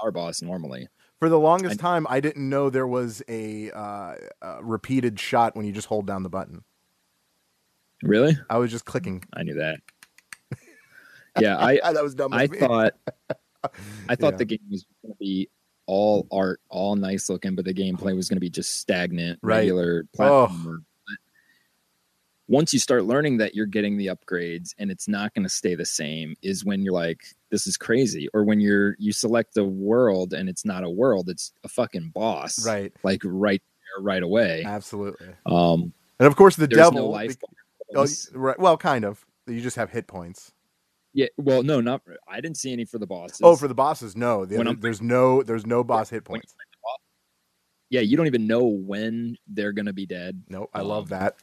power 0.00 0.10
boss 0.12 0.40
normally. 0.42 0.88
For 1.18 1.28
the 1.28 1.38
longest 1.38 1.78
I- 1.80 1.82
time 1.82 2.06
i 2.08 2.20
didn't 2.20 2.48
know 2.48 2.70
there 2.70 2.86
was 2.86 3.22
a 3.28 3.70
uh, 3.72 4.14
uh, 4.42 4.58
repeated 4.62 5.18
shot 5.20 5.56
when 5.56 5.66
you 5.66 5.72
just 5.72 5.88
hold 5.88 6.06
down 6.06 6.22
the 6.22 6.28
button 6.28 6.64
Really? 8.02 8.38
i 8.48 8.58
was 8.58 8.70
just 8.70 8.84
clicking 8.84 9.24
I 9.34 9.42
knew 9.42 9.54
that. 9.54 9.80
Yeah, 11.40 11.56
I 11.58 11.78
that 11.92 12.02
was 12.02 12.14
dumb 12.14 12.32
I 12.32 12.46
thought 12.46 12.92
I 14.08 14.14
thought 14.14 14.32
Yeah. 14.34 14.36
the 14.38 14.44
game 14.44 14.60
was 14.70 14.86
going 15.02 15.14
to 15.14 15.18
be 15.18 15.48
all 15.86 16.26
art, 16.30 16.60
all 16.68 16.96
nice 16.96 17.28
looking, 17.30 17.54
but 17.56 17.64
the 17.64 17.72
gameplay 17.74 18.14
was 18.14 18.28
going 18.28 18.36
to 18.36 18.40
be 18.40 18.50
just 18.50 18.76
stagnant, 18.78 19.38
Right. 19.42 19.56
regular 19.60 20.04
Oh. 20.18 20.48
platformer. 20.48 20.76
But 20.76 20.82
once 22.48 22.72
you 22.72 22.78
start 22.78 23.04
learning 23.04 23.36
that 23.36 23.54
you're 23.54 23.66
getting 23.66 23.96
the 23.96 24.06
upgrades 24.06 24.74
and 24.78 24.90
it's 24.90 25.06
not 25.06 25.34
going 25.34 25.44
to 25.44 25.48
stay 25.48 25.74
the 25.74 25.84
same, 25.84 26.34
is 26.42 26.64
when 26.64 26.82
you're 26.82 26.94
like, 26.94 27.20
"This 27.50 27.66
is 27.66 27.76
crazy," 27.76 28.28
or 28.34 28.44
when 28.44 28.60
you're 28.60 28.96
you 28.98 29.12
select 29.12 29.56
a 29.56 29.64
world 29.64 30.32
and 30.32 30.48
it's 30.48 30.64
not 30.64 30.82
a 30.82 30.90
world, 30.90 31.28
it's 31.28 31.52
a 31.64 31.68
fucking 31.68 32.10
boss, 32.14 32.66
right 32.66 32.92
Like 33.02 33.20
right 33.24 33.62
there, 33.62 34.02
right 34.02 34.22
away. 34.22 34.64
absolutely 34.66 35.28
Um, 35.46 35.92
and 36.18 36.26
of 36.26 36.36
course 36.36 36.56
the 36.56 36.66
devil 36.66 37.12
no. 37.12 37.26
Oh, 37.94 38.06
right. 38.34 38.58
Well, 38.58 38.76
kind 38.76 39.04
of. 39.04 39.24
You 39.46 39.62
just 39.62 39.76
have 39.76 39.90
hit 39.90 40.06
points. 40.06 40.52
Yeah, 41.14 41.28
well, 41.38 41.62
no, 41.62 41.80
not. 41.80 42.02
I 42.28 42.40
didn't 42.40 42.58
see 42.58 42.70
any 42.72 42.84
for 42.84 42.98
the 42.98 43.06
bosses. 43.06 43.40
Oh, 43.42 43.56
for 43.56 43.66
the 43.66 43.74
bosses, 43.74 44.14
no. 44.14 44.44
The- 44.44 44.76
there's 44.78 45.00
no 45.00 45.42
there's 45.42 45.66
no 45.66 45.82
boss 45.82 46.10
hit 46.10 46.24
points. 46.24 46.54
boss- 46.82 46.98
yeah, 47.90 48.00
you 48.00 48.16
don't 48.16 48.26
even 48.26 48.46
know 48.46 48.64
when 48.66 49.36
they're 49.46 49.72
gonna 49.72 49.94
be 49.94 50.06
dead. 50.06 50.42
No, 50.48 50.68
I 50.74 50.82
love 50.82 51.04
um, 51.04 51.18
that. 51.18 51.36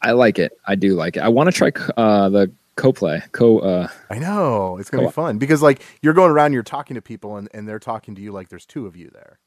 I 0.00 0.12
like 0.12 0.38
it. 0.38 0.52
I 0.66 0.74
do 0.74 0.94
like 0.94 1.16
it. 1.16 1.20
I 1.20 1.28
want 1.28 1.48
to 1.48 1.52
try 1.52 1.72
uh, 1.96 2.28
the 2.28 2.52
co-play. 2.76 3.22
Co. 3.32 3.58
Uh, 3.58 3.88
I 4.10 4.18
know 4.18 4.78
it's 4.78 4.90
gonna 4.90 5.02
be 5.02 5.06
co-op. 5.06 5.14
fun 5.14 5.38
because 5.38 5.62
like 5.62 5.82
you're 6.02 6.14
going 6.14 6.30
around, 6.30 6.52
you're 6.52 6.62
talking 6.62 6.94
to 6.94 7.02
people, 7.02 7.36
and, 7.36 7.48
and 7.54 7.68
they're 7.68 7.78
talking 7.78 8.14
to 8.14 8.20
you 8.20 8.32
like 8.32 8.48
there's 8.48 8.66
two 8.66 8.86
of 8.86 8.96
you 8.96 9.10
there. 9.12 9.38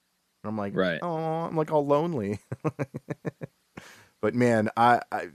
And 0.43 0.49
I'm 0.49 0.57
like, 0.57 0.75
Right. 0.75 0.99
Oh, 1.01 1.15
I'm 1.15 1.55
like 1.55 1.71
all 1.71 1.85
lonely. 1.85 2.39
but 4.21 4.35
man, 4.35 4.69
I, 4.77 5.01
I 5.11 5.27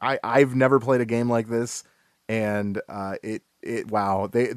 I 0.00 0.18
I've 0.22 0.54
never 0.54 0.80
played 0.80 1.00
a 1.00 1.06
game 1.06 1.30
like 1.30 1.48
this, 1.48 1.84
and 2.28 2.80
uh, 2.88 3.16
it 3.22 3.42
it 3.62 3.90
wow 3.90 4.28
they. 4.30 4.54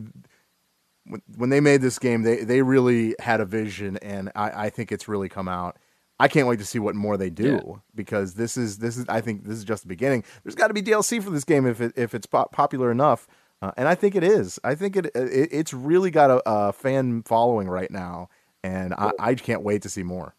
When, 1.09 1.21
when 1.37 1.49
they 1.49 1.61
made 1.61 1.81
this 1.81 1.99
game, 1.99 2.23
they, 2.23 2.43
they 2.43 2.61
really 2.61 3.15
had 3.17 3.39
a 3.39 3.45
vision, 3.45 3.95
and 4.01 4.29
I, 4.35 4.65
I 4.65 4.69
think 4.69 4.91
it's 4.91 5.07
really 5.07 5.29
come 5.29 5.47
out. 5.47 5.77
I 6.19 6.27
can't 6.27 6.47
wait 6.47 6.57
to 6.59 6.65
see 6.65 6.79
what 6.79 6.95
more 6.95 7.15
they 7.17 7.29
do 7.29 7.61
Yeah. 7.65 7.75
because 7.93 8.33
this 8.33 8.57
is 8.57 8.79
this 8.79 8.97
is 8.97 9.05
I 9.07 9.21
think 9.21 9.43
this 9.45 9.57
is 9.57 9.63
just 9.63 9.83
the 9.83 9.87
beginning. 9.89 10.23
There's 10.43 10.55
got 10.55 10.67
to 10.69 10.73
be 10.73 10.81
DLC 10.81 11.21
for 11.21 11.29
this 11.29 11.43
game 11.43 11.65
if 11.67 11.79
it, 11.81 11.93
if 11.95 12.15
it's 12.15 12.25
pop- 12.25 12.51
popular 12.51 12.89
enough, 12.91 13.27
uh, 13.61 13.71
and 13.77 13.87
I 13.87 13.93
think 13.95 14.15
it 14.15 14.23
is. 14.23 14.59
I 14.63 14.73
think 14.75 14.95
it, 14.95 15.05
it 15.15 15.49
it's 15.51 15.73
really 15.73 16.09
got 16.11 16.31
a, 16.31 16.41
a 16.49 16.73
fan 16.73 17.21
following 17.23 17.67
right 17.67 17.91
now, 17.91 18.29
and 18.63 18.93
I, 18.95 19.11
I 19.19 19.35
can't 19.35 19.61
wait 19.61 19.83
to 19.83 19.89
see 19.89 20.01
more. 20.03 20.33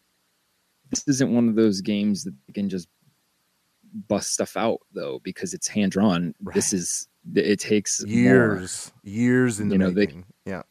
this 0.89 1.07
isn't 1.07 1.33
one 1.33 1.47
of 1.47 1.55
those 1.55 1.79
games 1.81 2.25
that 2.25 2.33
can 2.53 2.67
just 2.67 2.87
bust 4.07 4.33
stuff 4.33 4.55
out 4.57 4.79
though 4.93 5.19
because 5.23 5.53
it's 5.53 5.67
hand 5.67 5.91
drawn. 5.93 6.35
This 6.53 6.73
is 6.73 7.07
it 7.35 7.59
takes 7.59 8.01
more. 8.03 8.09
Years, 8.13 8.91
years 9.03 9.59
in 9.59 9.69
the 9.69 9.75
You 9.75 9.79
know, 9.79 9.89
they- 9.91 10.01
making. 10.07 10.25
yeah, 10.45 10.63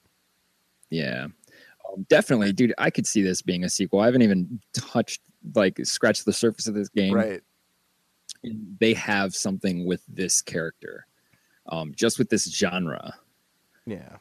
Yeah. 0.91 1.29
Um, 1.93 2.07
definitely, 2.09 2.53
dude. 2.53 2.75
I 2.79 2.91
could 2.91 3.07
see 3.07 3.23
this 3.23 3.43
being 3.43 3.65
a 3.65 3.69
sequel. 3.69 4.01
I 4.01 4.07
haven't 4.07 4.23
even 4.23 4.61
touched, 4.73 5.21
like, 5.55 5.79
scratched 5.85 6.25
the 6.25 6.33
surface 6.33 6.67
of 6.67 6.75
this 6.75 6.89
game. 6.89 7.15
right. 7.15 7.41
And 8.45 8.77
They 8.79 8.95
have 8.95 9.35
something 9.35 9.85
with 9.87 10.03
this 10.09 10.43
character, 10.43 11.07
um, 11.71 11.93
just 11.97 12.19
with 12.19 12.29
this 12.29 12.45
genre. 12.53 13.15
Yeah, 13.87 14.17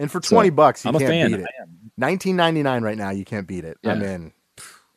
and 0.00 0.10
for 0.10 0.20
So, 0.20 0.34
twenty 0.34 0.50
bucks, 0.50 0.84
you 0.84 0.88
I'm 0.90 0.96
a 0.96 0.98
can't 0.98 1.10
fan. 1.10 1.30
beat 1.30 1.40
it. 1.40 1.48
Nineteen 1.96 2.36
ninety 2.36 2.62
nine 2.64 2.82
right 2.82 2.98
now, 2.98 3.10
you 3.10 3.24
can't 3.24 3.46
beat 3.46 3.64
it. 3.64 3.78
I'm 3.84 4.02
in. 4.02 4.32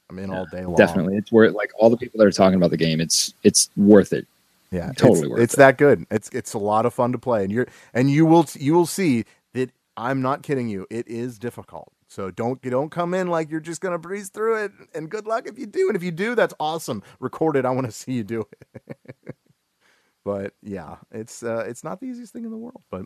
I'm 0.10 0.20
in 0.20 0.30
all 0.32 0.46
day 0.48 0.66
long. 0.66 0.76
Definitely, 0.76 1.16
it's 1.18 1.32
worth. 1.32 1.54
Like 1.54 1.72
all 1.78 1.90
the 1.90 1.96
people 1.98 2.18
that 2.18 2.26
are 2.26 2.32
talking 2.32 2.56
about 2.58 2.72
the 2.72 2.78
game, 2.78 3.00
it's 3.00 3.34
it's 3.44 3.70
worth 3.78 4.12
it. 4.12 4.28
Yeah, 4.72 4.92
Totally 4.98 5.20
It's, 5.22 5.30
worth 5.30 5.40
it's 5.42 5.54
it. 5.54 5.58
that 5.58 5.78
good. 5.78 6.06
It's 6.12 6.30
it's 6.30 6.54
a 6.54 6.58
lot 6.58 6.86
of 6.86 6.94
fun 6.94 7.12
to 7.14 7.18
play, 7.20 7.44
and 7.44 7.52
you're 7.54 7.68
and 7.94 8.10
you 8.10 8.26
will 8.26 8.46
you 8.56 8.74
will 8.74 8.86
see 8.88 9.24
that 9.54 9.70
I'm 9.98 10.22
not 10.22 10.44
kidding 10.44 10.70
you. 10.70 10.88
It 10.90 11.08
is 11.08 11.38
difficult. 11.38 11.92
So 12.08 12.30
don't 12.30 12.62
don't 12.62 12.90
come 12.92 13.14
in 13.14 13.28
like 13.28 13.50
you're 13.50 13.60
just 13.60 13.82
gonna 13.82 13.98
breeze 13.98 14.30
through 14.30 14.66
it. 14.66 14.72
And 14.94 15.10
good 15.10 15.26
luck 15.28 15.48
if 15.48 15.58
you 15.58 15.66
do. 15.66 15.88
And 15.88 15.96
if 15.96 16.04
you 16.04 16.12
do, 16.12 16.36
that's 16.36 16.54
awesome. 16.60 17.04
Record 17.20 17.56
it. 17.56 17.66
I 17.66 17.70
want 17.72 17.88
to 17.88 17.92
see 17.94 18.14
you 18.14 18.24
do 18.24 18.46
it. 18.76 19.36
but 20.26 20.54
yeah, 20.62 20.98
it's 21.12 21.44
uh, 21.44 21.64
it's 21.68 21.84
not 21.84 22.00
the 22.00 22.08
easiest 22.08 22.34
thing 22.34 22.44
in 22.46 22.52
the 22.52 22.58
world. 22.58 22.84
But 22.90 23.06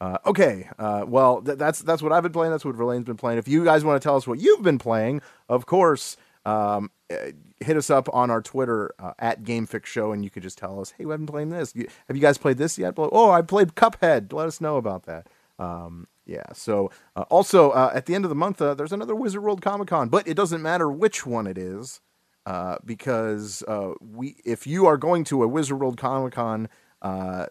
uh, 0.00 0.18
okay, 0.26 0.68
uh, 0.78 1.04
well 1.06 1.42
th- 1.42 1.58
that's 1.58 1.80
that's 1.80 2.02
what 2.02 2.12
I've 2.12 2.22
been 2.22 2.32
playing. 2.32 2.50
That's 2.50 2.64
what 2.64 2.74
Verlaine's 2.76 3.04
been 3.04 3.16
playing. 3.16 3.38
If 3.38 3.48
you 3.48 3.64
guys 3.64 3.84
want 3.84 4.00
to 4.00 4.06
tell 4.06 4.16
us 4.16 4.26
what 4.26 4.40
you've 4.40 4.62
been 4.62 4.78
playing, 4.78 5.22
of 5.48 5.66
course. 5.66 6.16
Um, 6.44 6.92
uh, 7.10 7.32
hit 7.58 7.76
us 7.76 7.90
up 7.90 8.08
on 8.14 8.30
our 8.30 8.40
Twitter 8.40 8.94
uh, 9.00 9.14
at 9.18 9.42
GameFix 9.42 9.86
Show, 9.86 10.12
and 10.12 10.22
you 10.22 10.30
could 10.30 10.44
just 10.44 10.58
tell 10.58 10.80
us, 10.80 10.92
"Hey, 10.96 11.04
we 11.04 11.10
haven't 11.10 11.26
played 11.26 11.50
this. 11.50 11.74
Have 12.06 12.16
you 12.16 12.22
guys 12.22 12.38
played 12.38 12.56
this 12.56 12.78
yet?" 12.78 12.94
Oh, 12.96 13.32
I 13.32 13.42
played 13.42 13.74
Cuphead. 13.74 14.32
Let 14.32 14.46
us 14.46 14.60
know 14.60 14.76
about 14.76 15.06
that. 15.06 15.26
Um, 15.58 16.06
yeah. 16.26 16.52
So, 16.52 16.90
uh, 17.14 17.22
also 17.30 17.70
uh, 17.70 17.92
at 17.94 18.06
the 18.06 18.14
end 18.14 18.24
of 18.24 18.28
the 18.28 18.34
month, 18.34 18.60
uh, 18.60 18.74
there's 18.74 18.92
another 18.92 19.14
Wizard 19.14 19.42
World 19.42 19.62
Comic 19.62 19.88
Con, 19.88 20.08
but 20.08 20.26
it 20.26 20.34
doesn't 20.34 20.60
matter 20.60 20.90
which 20.90 21.24
one 21.24 21.46
it 21.46 21.56
is, 21.56 22.00
uh, 22.44 22.76
because 22.84 23.62
uh, 23.68 23.92
we, 24.00 24.36
if 24.44 24.66
you 24.66 24.86
are 24.86 24.96
going 24.96 25.24
to 25.24 25.42
a 25.44 25.48
Wizard 25.48 25.80
World 25.80 25.96
Comic 25.96 26.34
Con 26.34 26.68
uh, 27.00 27.46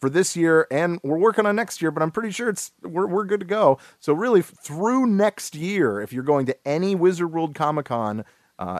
for 0.00 0.08
this 0.08 0.36
year, 0.36 0.68
and 0.70 1.00
we're 1.02 1.18
working 1.18 1.44
on 1.44 1.56
next 1.56 1.82
year, 1.82 1.90
but 1.90 2.02
I'm 2.02 2.12
pretty 2.12 2.30
sure 2.30 2.48
it's 2.48 2.70
we're 2.82 3.06
we're 3.08 3.24
good 3.24 3.40
to 3.40 3.46
go. 3.46 3.78
So 3.98 4.12
really, 4.12 4.42
through 4.42 5.06
next 5.06 5.56
year, 5.56 6.00
if 6.00 6.12
you're 6.12 6.22
going 6.22 6.46
to 6.46 6.68
any 6.68 6.94
Wizard 6.94 7.32
World 7.32 7.54
Comic 7.54 7.86
Con 7.86 8.24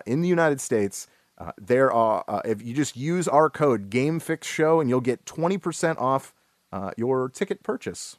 in 0.07 0.21
the 0.21 0.29
United 0.29 0.61
States, 0.61 1.09
there 1.59 1.93
are 1.93 2.43
if 2.45 2.63
you 2.63 2.73
just 2.73 2.97
use 2.97 3.27
our 3.27 3.51
code 3.51 3.91
GameFixShow, 3.91 4.81
and 4.81 4.89
you'll 4.89 5.01
get 5.01 5.25
20% 5.25 5.99
off 5.99 6.33
uh, 6.73 6.91
your 6.97 7.29
ticket 7.29 7.63
purchase, 7.63 8.19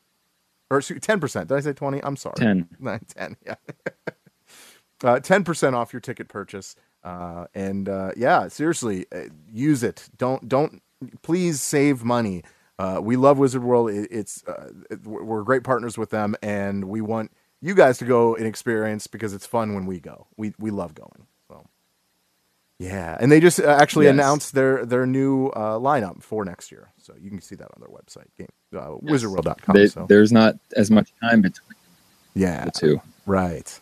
or 0.73 0.81
ten 0.81 1.19
percent. 1.19 1.49
Did 1.49 1.57
I 1.57 1.59
say 1.61 1.73
20? 1.73 2.03
I'm 2.03 2.15
sorry. 2.15 2.35
10. 2.37 2.67
Nine, 2.79 3.01
10, 3.15 3.37
yeah. 3.45 3.55
Uh, 5.03 5.19
10% 5.19 5.73
off 5.73 5.91
your 5.91 5.99
ticket 5.99 6.29
purchase. 6.29 6.77
Uh, 7.03 7.45
and 7.53 7.89
uh, 7.89 8.11
yeah, 8.15 8.47
seriously, 8.47 9.05
uh, 9.13 9.23
use 9.51 9.83
it. 9.83 10.07
Don't, 10.17 10.47
don't, 10.47 10.81
please 11.23 11.59
save 11.59 12.05
money. 12.05 12.41
Uh, 12.79 12.99
we 13.03 13.17
love 13.17 13.37
Wizard 13.37 13.63
World. 13.65 13.89
It, 13.89 14.07
it's, 14.11 14.45
uh, 14.47 14.69
it- 14.89 15.05
we're 15.05 15.43
great 15.43 15.63
partners 15.65 15.97
with 15.97 16.09
them, 16.11 16.37
and 16.41 16.85
we 16.85 17.01
want 17.01 17.31
you 17.61 17.75
guys 17.75 17.97
to 17.97 18.05
go 18.05 18.33
and 18.33 18.47
experience 18.47 19.07
because 19.07 19.33
it's 19.33 19.45
fun 19.45 19.73
when 19.73 19.85
we 19.85 19.99
go. 19.99 20.27
We, 20.37 20.53
we 20.57 20.71
love 20.71 20.95
going. 20.95 21.27
Yeah. 22.79 23.17
And 23.19 23.31
they 23.31 23.39
just 23.39 23.59
uh, 23.59 23.67
actually 23.79 24.05
Yes. 24.05 24.13
announced 24.13 24.53
their, 24.53 24.85
their 24.85 25.05
new 25.05 25.47
uh, 25.47 25.77
lineup 25.79 26.21
for 26.23 26.43
next 26.43 26.71
year. 26.71 26.91
So 26.97 27.13
you 27.19 27.29
can 27.29 27.41
see 27.41 27.55
that 27.55 27.69
on 27.73 27.79
their 27.79 27.89
website, 27.89 28.27
game, 28.37 28.47
uh, 28.75 28.97
wizardworld.com. 29.05 29.73
They- 29.75 29.87
so. 29.87 30.05
There's 30.07 30.31
not 30.31 30.55
as 30.75 30.89
much 30.91 31.13
time 31.21 31.41
between 31.41 31.75
Yeah, 32.33 32.65
the 32.65 32.71
two. 32.71 33.01
right. 33.25 33.79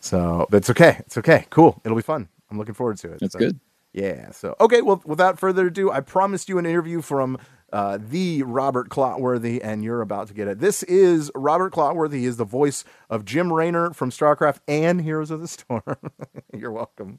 So 0.00 0.46
that's 0.50 0.70
okay. 0.70 0.96
It's 1.00 1.16
okay. 1.18 1.46
Cool. 1.50 1.80
It'll 1.84 1.96
be 1.96 2.02
fun. 2.02 2.28
I'm 2.50 2.58
looking 2.58 2.74
forward 2.74 2.98
to 2.98 3.12
it. 3.12 3.20
That's 3.20 3.32
So, 3.32 3.38
good. 3.38 3.58
Yeah. 3.92 4.30
So 4.32 4.54
okay. 4.60 4.82
Well, 4.82 5.00
without 5.06 5.38
further 5.38 5.66
ado, 5.68 5.90
I 5.90 6.00
promised 6.00 6.48
you 6.48 6.58
an 6.58 6.66
interview 6.66 7.00
from 7.00 7.38
uh, 7.74 7.98
the 8.00 8.44
Robert 8.44 8.88
Clotworthy, 8.88 9.60
and 9.60 9.82
you're 9.82 10.00
about 10.00 10.28
to 10.28 10.34
get 10.34 10.46
it. 10.46 10.60
This 10.60 10.84
is 10.84 11.28
Robert 11.34 11.72
Clotworthy. 11.72 12.20
He 12.20 12.26
is 12.26 12.36
the 12.36 12.44
voice 12.44 12.84
of 13.10 13.24
Jim 13.24 13.52
Raynor 13.52 13.92
from 13.92 14.10
StarCraft 14.10 14.60
and 14.68 15.00
Heroes 15.00 15.32
of 15.32 15.40
the 15.40 15.48
Storm. 15.48 15.82
you're 16.56 16.70
welcome. 16.70 17.18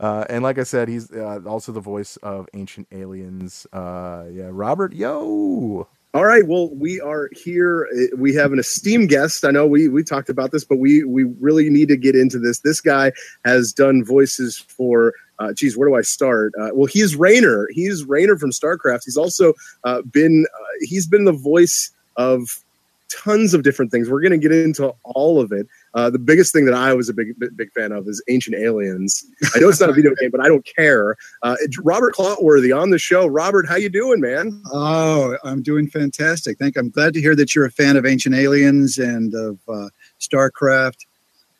Uh, 0.00 0.24
and 0.28 0.42
like 0.42 0.58
I 0.58 0.64
said, 0.64 0.88
he's 0.88 1.12
uh, 1.12 1.42
also 1.46 1.70
the 1.70 1.80
voice 1.80 2.16
of 2.16 2.48
Ancient 2.52 2.88
Aliens. 2.90 3.64
Uh, 3.72 4.24
yeah, 4.28 4.48
Robert. 4.50 4.92
Yo. 4.92 5.86
All 6.14 6.26
right. 6.26 6.46
Well, 6.46 6.68
we 6.74 7.00
are 7.00 7.30
here. 7.32 7.88
Uh, 7.94 8.16
We 8.18 8.34
have 8.34 8.52
an 8.52 8.58
esteemed 8.58 9.08
guest. 9.08 9.46
I 9.46 9.50
know 9.50 9.66
we 9.66 9.88
we 9.88 10.04
talked 10.04 10.28
about 10.28 10.50
this, 10.52 10.62
but 10.62 10.76
we 10.76 11.04
we 11.04 11.24
really 11.40 11.70
need 11.70 11.88
to 11.88 11.96
get 11.96 12.14
into 12.14 12.38
this. 12.38 12.60
This 12.60 12.82
guy 12.82 13.12
has 13.44 13.72
done 13.72 14.04
voices 14.04 14.58
for. 14.58 15.14
Uh, 15.38 15.52
geez, 15.54 15.76
where 15.76 15.88
do 15.88 15.94
I 15.96 16.02
start? 16.02 16.52
Uh, 16.60 16.68
well, 16.74 16.86
he's 16.86 17.16
Raynor. 17.16 17.68
He's 17.72 18.04
Raynor 18.04 18.36
from 18.36 18.50
StarCraft. 18.50 19.04
He's 19.06 19.16
also 19.16 19.54
uh, 19.84 20.02
been 20.02 20.46
uh, 20.54 20.64
he's 20.82 21.06
been 21.06 21.24
the 21.24 21.32
voice 21.32 21.90
of 22.16 22.62
tons 23.08 23.54
of 23.54 23.62
different 23.62 23.90
things. 23.90 24.10
We're 24.10 24.20
going 24.20 24.32
to 24.32 24.38
get 24.38 24.52
into 24.52 24.94
all 25.04 25.40
of 25.40 25.50
it. 25.50 25.66
Uh, 25.94 26.08
the 26.08 26.18
biggest 26.18 26.52
thing 26.52 26.64
that 26.64 26.74
I 26.74 26.94
was 26.94 27.08
a 27.08 27.12
big 27.12 27.34
big 27.56 27.70
fan 27.72 27.92
of 27.92 28.08
is 28.08 28.22
Ancient 28.28 28.56
Aliens. 28.56 29.24
I 29.54 29.58
know 29.58 29.68
it's 29.68 29.80
not 29.80 29.90
a 29.90 29.92
video 29.92 30.14
game, 30.20 30.30
but 30.30 30.40
I 30.40 30.48
don't 30.48 30.64
care. 30.64 31.16
Uh, 31.42 31.56
Robert 31.82 32.14
Clotworthy 32.14 32.76
on 32.76 32.90
the 32.90 32.98
show. 32.98 33.26
Robert, 33.26 33.68
how 33.68 33.76
you 33.76 33.90
doing, 33.90 34.20
man? 34.20 34.62
Oh, 34.72 35.36
I'm 35.44 35.62
doing 35.62 35.88
fantastic. 35.88 36.58
Thank. 36.58 36.76
I'm 36.76 36.90
glad 36.90 37.12
to 37.14 37.20
hear 37.20 37.36
that 37.36 37.54
you're 37.54 37.66
a 37.66 37.70
fan 37.70 37.96
of 37.96 38.06
Ancient 38.06 38.34
Aliens 38.34 38.98
and 38.98 39.34
of 39.34 39.58
uh, 39.68 39.88
StarCraft, 40.18 41.04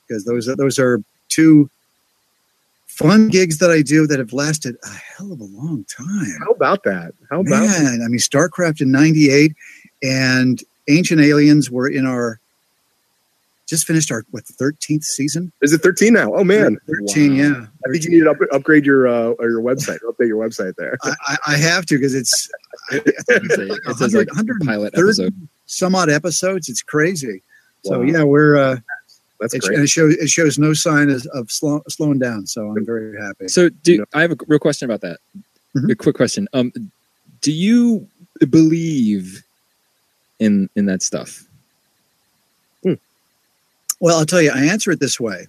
because 0.06 0.24
those 0.24 0.48
are 0.48 0.56
those 0.56 0.78
are 0.78 1.02
two 1.28 1.68
fun 2.86 3.28
gigs 3.28 3.58
that 3.58 3.70
I 3.70 3.82
do 3.82 4.06
that 4.06 4.18
have 4.18 4.32
lasted 4.32 4.76
a 4.84 4.88
hell 4.88 5.32
of 5.32 5.40
a 5.40 5.44
long 5.44 5.84
time. 5.84 6.36
How 6.40 6.52
about 6.52 6.84
that? 6.84 7.12
How 7.30 7.40
about 7.40 7.66
that? 7.66 7.82
Man, 7.82 8.02
I 8.02 8.08
mean, 8.08 8.18
StarCraft 8.18 8.80
in 8.80 8.90
'98 8.90 9.54
and 10.02 10.62
Ancient 10.88 11.20
Aliens 11.20 11.70
were 11.70 11.88
in 11.88 12.06
our 12.06 12.40
just 13.72 13.86
finished 13.86 14.10
our 14.12 14.22
what 14.32 14.44
the 14.46 14.52
13th 14.52 15.02
season. 15.04 15.50
Is 15.62 15.72
it 15.72 15.78
13 15.82 16.12
now? 16.12 16.32
Oh 16.34 16.44
man, 16.44 16.76
13, 16.86 17.30
Wow. 17.30 17.36
yeah. 17.42 17.66
I 17.86 17.90
think 17.90 18.04
you 18.04 18.10
need 18.10 18.20
to 18.24 18.30
up, 18.30 18.36
upgrade 18.52 18.84
your 18.84 19.08
uh, 19.08 19.30
or 19.40 19.48
your 19.48 19.62
website, 19.62 19.98
update 20.08 20.28
your 20.28 20.36
website 20.46 20.74
there. 20.76 20.98
I, 21.02 21.14
I, 21.26 21.36
I 21.48 21.56
have 21.56 21.86
to 21.86 21.96
because 21.96 22.14
it's 22.14 22.48
It's 22.90 23.28
a- 23.58 23.72
it 23.90 23.96
says 23.96 24.14
like 24.14 24.28
100 24.28 24.60
pilot 24.60 24.92
130 24.94 25.08
episode. 25.08 25.48
some 25.66 25.94
odd 25.94 26.10
episodes. 26.10 26.68
It's 26.68 26.82
crazy. 26.82 27.42
So 27.84 28.02
yeah, 28.02 28.22
we're 28.24 28.56
uh, 28.56 28.76
That's 29.40 29.54
it, 29.54 29.62
great. 29.62 29.74
and 29.76 29.84
it 29.84 29.88
shows 29.88 30.14
it 30.14 30.28
shows 30.28 30.58
no 30.58 30.74
sign 30.74 31.08
of, 31.10 31.26
of 31.32 31.50
slow, 31.50 31.82
slowing 31.88 32.18
down. 32.18 32.46
So 32.46 32.68
I'm 32.76 32.84
very 32.84 33.18
happy. 33.20 33.48
So, 33.48 33.70
do 33.70 33.98
No. 33.98 34.04
I 34.14 34.20
have 34.20 34.32
a 34.32 34.36
real 34.46 34.58
question 34.60 34.84
about 34.88 35.00
that? 35.00 35.18
Mhm. 35.74 35.90
A 35.90 35.94
quick 35.96 36.14
question. 36.16 36.46
Um, 36.52 36.70
do 37.40 37.50
you 37.50 38.06
believe 38.50 39.42
in 40.38 40.68
in 40.76 40.86
that 40.86 41.02
stuff? 41.02 41.44
Well, 44.02 44.18
I'll 44.18 44.26
tell 44.26 44.42
you, 44.42 44.50
I 44.50 44.64
answer 44.64 44.90
it 44.90 44.98
this 44.98 45.20
way 45.20 45.46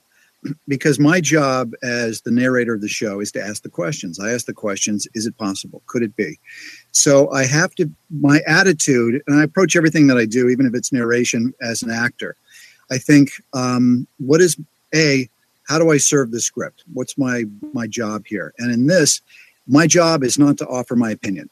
because 0.68 1.00
my 1.00 1.20
job 1.20 1.72
as 1.82 2.22
the 2.22 2.30
narrator 2.30 2.76
of 2.76 2.82
the 2.82 2.88
show 2.88 3.20
is 3.20 3.32
to 3.32 3.44
ask 3.44 3.64
the 3.64 3.70
questions. 3.70 4.20
I 4.20 4.32
ask 4.32 4.46
the 4.46 4.54
questions: 4.54 5.08
Is 5.16 5.26
it 5.26 5.36
possible? 5.40 5.82
Could 5.88 6.04
it 6.04 6.16
be? 6.16 6.38
So 6.92 7.32
I 7.32 7.48
have 7.48 7.74
to. 7.76 7.90
My 8.12 8.42
attitude, 8.46 9.24
and 9.26 9.40
I 9.40 9.44
approach 9.44 9.76
everything 9.76 10.06
that 10.06 10.18
I 10.18 10.26
do, 10.26 10.50
even 10.50 10.68
if 10.68 10.76
it's 10.76 10.94
narration, 10.94 11.52
as 11.64 11.82
an 11.82 11.90
actor. 11.90 12.36
I 12.92 13.00
think, 13.00 13.32
um, 13.54 14.06
what 14.20 14.40
is 14.40 14.56
a? 14.94 15.28
How 15.68 15.80
do 15.80 15.90
I 15.90 15.98
serve 15.98 16.30
the 16.30 16.40
script? 16.40 16.84
What's 16.94 17.18
my 17.18 17.46
my 17.74 17.88
job 17.88 18.28
here? 18.28 18.54
And 18.60 18.72
in 18.72 18.86
this, 18.86 19.20
my 19.66 19.88
job 19.88 20.24
is 20.24 20.38
not 20.38 20.60
to 20.60 20.68
offer 20.68 20.96
my 20.96 21.10
opinion. 21.10 21.50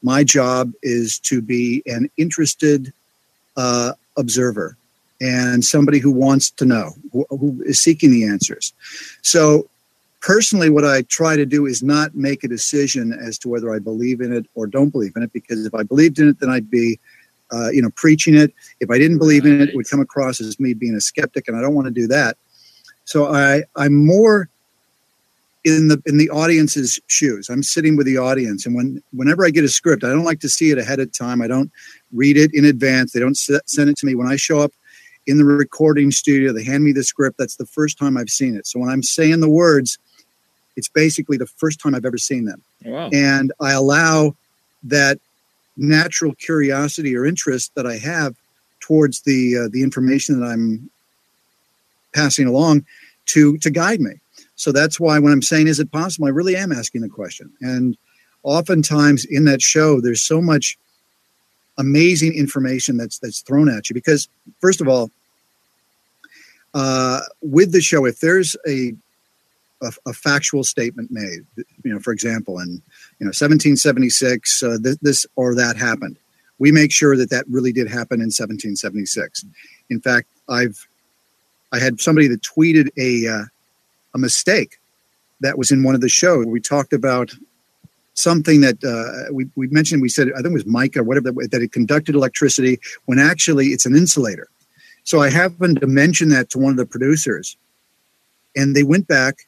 My 0.00 0.22
job 0.22 0.70
is 0.84 1.18
to 1.20 1.42
be 1.42 1.82
an 1.86 2.08
interested 2.16 2.92
uh, 3.56 3.94
observer 4.16 4.76
and 5.20 5.64
somebody 5.64 5.98
who 5.98 6.10
wants 6.10 6.50
to 6.50 6.64
know, 6.64 6.92
who, 7.12 7.26
who 7.30 7.62
is 7.64 7.80
seeking 7.80 8.10
the 8.10 8.24
answers. 8.24 8.72
So, 9.22 9.68
personally, 10.20 10.70
what 10.70 10.84
I 10.84 11.02
try 11.02 11.36
to 11.36 11.46
do 11.46 11.66
is 11.66 11.82
not 11.82 12.14
make 12.14 12.44
a 12.44 12.48
decision 12.48 13.12
as 13.12 13.38
to 13.38 13.48
whether 13.48 13.74
I 13.74 13.78
believe 13.78 14.20
in 14.20 14.32
it 14.32 14.46
or 14.54 14.66
don't 14.66 14.90
believe 14.90 15.12
in 15.16 15.22
it, 15.22 15.32
because 15.32 15.64
if 15.64 15.74
I 15.74 15.82
believed 15.82 16.18
in 16.18 16.28
it, 16.28 16.40
then 16.40 16.50
I'd 16.50 16.70
be, 16.70 16.98
uh, 17.52 17.70
you 17.70 17.80
know, 17.80 17.90
preaching 17.90 18.34
it. 18.34 18.52
If 18.80 18.90
I 18.90 18.98
didn't 18.98 19.18
believe 19.18 19.46
in 19.46 19.60
it, 19.60 19.70
it 19.70 19.76
would 19.76 19.88
come 19.88 20.00
across 20.00 20.40
as 20.40 20.60
me 20.60 20.74
being 20.74 20.94
a 20.94 21.00
skeptic, 21.00 21.48
and 21.48 21.56
I 21.56 21.60
don't 21.60 21.74
want 21.74 21.86
to 21.86 21.94
do 21.94 22.06
that. 22.08 22.36
So, 23.04 23.26
I 23.26 23.64
I'm 23.76 23.94
more 24.04 24.48
in 25.64 25.88
the 25.88 26.00
in 26.06 26.16
the 26.16 26.30
audience's 26.30 27.00
shoes. 27.08 27.48
I'm 27.48 27.62
sitting 27.62 27.96
with 27.96 28.06
the 28.06 28.18
audience, 28.18 28.66
and 28.66 28.74
when 28.76 29.02
whenever 29.12 29.44
I 29.46 29.50
get 29.50 29.64
a 29.64 29.68
script, 29.68 30.04
I 30.04 30.10
don't 30.10 30.24
like 30.24 30.40
to 30.40 30.48
see 30.48 30.70
it 30.70 30.78
ahead 30.78 31.00
of 31.00 31.10
time. 31.12 31.40
I 31.40 31.48
don't 31.48 31.72
read 32.12 32.36
it 32.36 32.52
in 32.54 32.64
advance. 32.64 33.12
They 33.12 33.20
don't 33.20 33.36
send 33.36 33.90
it 33.90 33.96
to 33.96 34.06
me 34.06 34.14
when 34.14 34.28
I 34.28 34.36
show 34.36 34.60
up 34.60 34.72
in 35.26 35.38
the 35.38 35.44
recording 35.44 36.10
studio. 36.10 36.52
They 36.52 36.64
hand 36.64 36.84
me 36.84 36.92
the 36.92 37.04
script. 37.04 37.38
That's 37.38 37.56
the 37.56 37.66
first 37.66 37.98
time 37.98 38.16
I've 38.16 38.30
seen 38.30 38.56
it. 38.56 38.66
So 38.66 38.78
when 38.78 38.88
I'm 38.88 39.02
saying 39.02 39.40
the 39.40 39.48
words, 39.48 39.98
it's 40.76 40.88
basically 40.88 41.36
the 41.36 41.46
first 41.46 41.80
time 41.80 41.94
I've 41.94 42.04
ever 42.04 42.18
seen 42.18 42.44
them. 42.44 42.62
Wow. 42.84 43.10
And 43.12 43.52
I 43.60 43.72
allow 43.72 44.36
that 44.84 45.18
natural 45.76 46.34
curiosity 46.34 47.16
or 47.16 47.26
interest 47.26 47.72
that 47.74 47.86
I 47.86 47.96
have 47.98 48.34
towards 48.80 49.22
the 49.22 49.58
uh, 49.58 49.68
the 49.72 49.82
information 49.82 50.40
that 50.40 50.46
I'm 50.46 50.90
passing 52.14 52.46
along 52.46 52.84
to 53.26 53.58
to 53.58 53.70
guide 53.70 54.00
me. 54.00 54.12
So 54.54 54.72
that's 54.72 54.98
why 54.98 55.18
when 55.18 55.32
I'm 55.32 55.42
saying 55.42 55.66
is 55.66 55.80
it 55.80 55.92
possible, 55.92 56.26
I 56.26 56.30
really 56.30 56.56
am 56.56 56.72
asking 56.72 57.02
the 57.02 57.08
question. 57.08 57.52
And 57.60 57.96
oftentimes 58.42 59.24
in 59.26 59.44
that 59.44 59.60
show, 59.60 60.00
there's 60.00 60.22
so 60.22 60.40
much 60.40 60.78
amazing 61.78 62.32
information 62.34 62.96
that's 62.96 63.18
that's 63.18 63.40
thrown 63.40 63.68
at 63.68 63.88
you. 63.88 63.94
Because 63.94 64.28
first 64.60 64.80
of 64.80 64.88
all 64.88 65.10
uh, 66.74 67.20
with 67.42 67.72
the 67.72 67.80
show 67.80 68.04
if 68.04 68.20
there's 68.20 68.56
a, 68.66 68.92
a 69.82 69.90
a 70.06 70.12
factual 70.12 70.64
statement 70.64 71.10
made 71.10 71.46
you 71.84 71.92
know 71.92 72.00
for 72.00 72.12
example 72.12 72.58
in 72.58 72.70
you 73.18 73.24
know 73.24 73.28
1776 73.28 74.62
uh, 74.62 74.76
th- 74.82 74.98
this 75.02 75.26
or 75.36 75.54
that 75.54 75.76
happened 75.76 76.16
we 76.58 76.72
make 76.72 76.90
sure 76.90 77.16
that 77.16 77.30
that 77.30 77.44
really 77.48 77.72
did 77.72 77.86
happen 77.86 78.20
in 78.20 78.32
1776 78.32 79.44
in 79.90 80.00
fact 80.00 80.28
i've 80.48 80.86
i 81.72 81.78
had 81.78 82.00
somebody 82.00 82.26
that 82.26 82.40
tweeted 82.42 82.88
a 82.98 83.28
uh, 83.28 83.44
a 84.14 84.18
mistake 84.18 84.78
that 85.40 85.58
was 85.58 85.70
in 85.70 85.82
one 85.82 85.94
of 85.94 86.00
the 86.00 86.08
shows. 86.08 86.46
We 86.46 86.60
talked 86.60 86.92
about 86.92 87.32
something 88.16 88.60
that 88.62 88.82
uh, 88.82 89.32
we, 89.32 89.46
we 89.56 89.66
mentioned 89.68 90.00
we 90.02 90.08
said 90.08 90.28
i 90.32 90.36
think 90.42 90.46
it 90.46 90.52
was 90.54 90.66
mica 90.66 91.02
whatever 91.04 91.30
that, 91.32 91.50
that 91.52 91.62
it 91.62 91.70
conducted 91.72 92.14
electricity 92.14 92.78
when 93.04 93.18
actually 93.18 93.66
it's 93.68 93.86
an 93.86 93.94
insulator 93.94 94.48
so 95.04 95.20
i 95.20 95.28
happened 95.30 95.80
to 95.80 95.86
mention 95.86 96.28
that 96.30 96.48
to 96.50 96.58
one 96.58 96.70
of 96.72 96.76
the 96.78 96.86
producers 96.86 97.56
and 98.56 98.74
they 98.74 98.82
went 98.82 99.06
back 99.06 99.46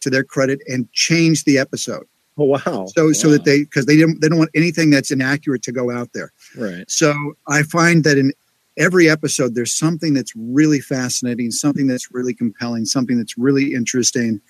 to 0.00 0.10
their 0.10 0.24
credit 0.24 0.60
and 0.68 0.90
changed 0.92 1.44
the 1.46 1.58
episode 1.58 2.06
Oh 2.36 2.44
wow. 2.46 2.86
so 2.96 3.12
so 3.12 3.30
that 3.30 3.44
they 3.44 3.60
because 3.60 3.86
they 3.86 3.96
didn't 3.96 4.20
they 4.20 4.28
don't 4.28 4.38
want 4.38 4.50
anything 4.56 4.90
that's 4.90 5.10
inaccurate 5.12 5.62
to 5.62 5.72
go 5.72 5.90
out 5.90 6.10
there 6.14 6.32
Right. 6.56 6.84
so 6.90 7.14
I 7.48 7.62
find 7.62 8.02
that 8.04 8.18
in 8.18 8.32
every 8.76 9.08
episode, 9.08 9.54
there's 9.54 9.72
something 9.72 10.14
that's 10.14 10.32
really 10.34 10.80
fascinating, 10.80 11.52
something 11.52 11.86
that's 11.86 12.10
really 12.12 12.34
compelling, 12.34 12.84
something 12.86 13.16
that's 13.16 13.38
really 13.38 13.72
interesting 13.72 14.40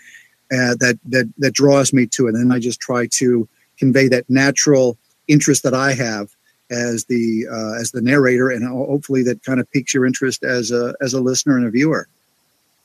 uh, 0.52 0.76
that 0.80 0.98
that 1.06 1.32
that 1.38 1.54
draws 1.54 1.92
me 1.92 2.06
to 2.06 2.26
it. 2.26 2.34
And 2.34 2.52
I 2.52 2.58
just 2.58 2.80
try 2.80 3.08
to 3.12 3.48
convey 3.78 4.08
that 4.08 4.28
natural 4.28 4.96
interest 5.28 5.62
that 5.62 5.74
I 5.74 5.92
have 5.94 6.30
as 6.70 7.04
the 7.06 7.46
uh, 7.50 7.80
as 7.80 7.92
the 7.92 8.02
narrator, 8.02 8.50
and 8.50 8.66
hopefully 8.66 9.22
that 9.24 9.42
kind 9.42 9.60
of 9.60 9.70
piques 9.70 9.94
your 9.94 10.06
interest 10.06 10.42
as 10.44 10.70
a 10.70 10.94
as 11.00 11.14
a 11.14 11.20
listener 11.20 11.56
and 11.56 11.66
a 11.66 11.70
viewer. 11.70 12.08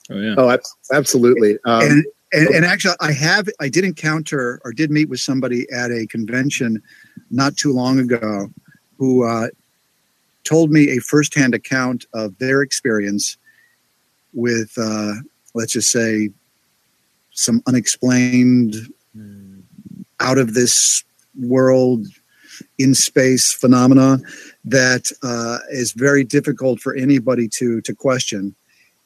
Oh 0.09 0.19
yeah. 0.19 0.35
Oh, 0.37 0.57
absolutely. 0.91 1.57
Um, 1.65 1.81
and, 1.83 2.05
and 2.33 2.47
and 2.49 2.65
actually, 2.65 2.95
I 2.99 3.11
have 3.11 3.49
I 3.59 3.69
did 3.69 3.83
encounter 3.83 4.61
or 4.63 4.71
did 4.73 4.91
meet 4.91 5.09
with 5.09 5.19
somebody 5.19 5.67
at 5.71 5.91
a 5.91 6.07
convention 6.07 6.81
not 7.31 7.57
too 7.57 7.73
long 7.73 7.99
ago 7.99 8.49
who 8.97 9.23
uh, 9.23 9.47
told 10.43 10.71
me 10.71 10.89
a 10.89 10.99
firsthand 10.99 11.53
account 11.53 12.05
of 12.13 12.37
their 12.39 12.61
experience 12.61 13.37
with 14.33 14.73
uh, 14.77 15.13
let's 15.53 15.73
just 15.73 15.91
say 15.91 16.29
some 17.39 17.61
unexplained 17.67 18.75
out 20.19 20.37
of 20.37 20.53
this 20.53 21.03
world 21.39 22.05
in 22.77 22.93
space 22.93 23.53
phenomena 23.53 24.19
that 24.65 25.11
uh, 25.23 25.59
is 25.69 25.93
very 25.93 26.23
difficult 26.23 26.79
for 26.79 26.93
anybody 26.95 27.47
to 27.47 27.81
to 27.81 27.95
question. 27.95 28.55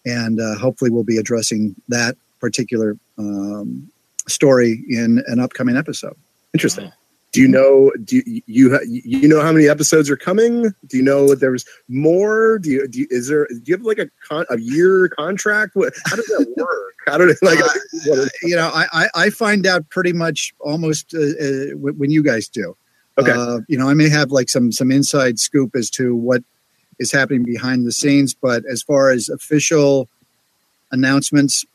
And 0.05 0.39
uh, 0.39 0.55
hopefully 0.55 0.91
we'll 0.91 1.03
be 1.03 1.17
addressing 1.17 1.75
that 1.87 2.17
particular 2.39 2.97
um, 3.17 3.89
story 4.27 4.83
in 4.89 5.23
an 5.27 5.39
upcoming 5.39 5.77
episode. 5.77 6.15
Interesting. 6.53 6.91
Do 7.33 7.41
you 7.41 7.47
know? 7.47 7.91
Do 8.03 8.17
you, 8.17 8.41
you 8.45 8.79
you 8.85 9.27
know 9.27 9.41
how 9.41 9.51
many 9.51 9.67
episodes 9.67 10.07
are 10.07 10.15
coming? 10.15 10.71
Do 10.85 10.97
you 10.97 11.01
know 11.01 11.31
if 11.31 11.39
there's 11.39 11.65
more? 11.89 12.59
Do 12.59 12.69
you, 12.69 12.87
do 12.87 12.99
you 12.99 13.07
is 13.09 13.27
there? 13.27 13.47
Do 13.47 13.61
you 13.65 13.75
have 13.75 13.81
like 13.83 13.97
a 13.97 14.07
con, 14.27 14.45
a 14.51 14.59
year 14.59 15.09
contract? 15.09 15.75
What, 15.75 15.93
how 16.05 16.15
does 16.15 16.27
that 16.27 16.53
work? 16.55 16.93
How 17.07 17.17
don't 17.17 17.35
like? 17.41 17.59
Uh, 17.59 18.25
you 18.43 18.55
know, 18.55 18.69
I, 18.71 18.85
I 18.93 19.09
I 19.15 19.29
find 19.31 19.65
out 19.65 19.89
pretty 19.89 20.13
much 20.13 20.53
almost 20.59 21.15
uh, 21.15 21.21
uh, 21.21 21.75
when 21.75 22.11
you 22.11 22.21
guys 22.21 22.47
do. 22.47 22.77
Okay. 23.17 23.31
Uh, 23.31 23.61
you 23.67 23.79
know, 23.79 23.89
I 23.89 23.95
may 23.95 24.09
have 24.09 24.31
like 24.31 24.47
some 24.47 24.71
some 24.71 24.91
inside 24.91 25.39
scoop 25.39 25.75
as 25.75 25.89
to 25.91 26.15
what 26.15 26.43
is 26.99 27.11
happening 27.11 27.43
behind 27.43 27.87
the 27.87 27.91
scenes, 27.91 28.35
but 28.35 28.63
as 28.71 28.83
far 28.83 29.09
as 29.09 29.27
official 29.29 30.07
announcements, 30.91 31.65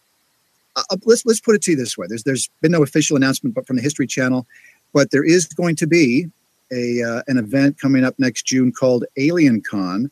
uh, 0.76 0.82
let's 1.04 1.26
let's 1.26 1.40
put 1.40 1.56
it 1.56 1.62
to 1.62 1.72
you 1.72 1.76
this 1.76 1.98
way: 1.98 2.06
there's 2.08 2.22
there's 2.22 2.48
been 2.60 2.72
no 2.72 2.84
official 2.84 3.16
announcement, 3.16 3.56
but 3.56 3.66
from 3.66 3.74
the 3.74 3.82
History 3.82 4.06
Channel, 4.06 4.46
but 4.92 5.10
there 5.10 5.24
is 5.24 5.46
going 5.46 5.76
to 5.76 5.86
be 5.86 6.26
a 6.72 7.02
uh, 7.02 7.22
an 7.28 7.38
event 7.38 7.78
coming 7.78 8.04
up 8.04 8.14
next 8.18 8.46
June 8.46 8.72
called 8.72 9.04
Alien 9.16 9.62
Con 9.62 10.10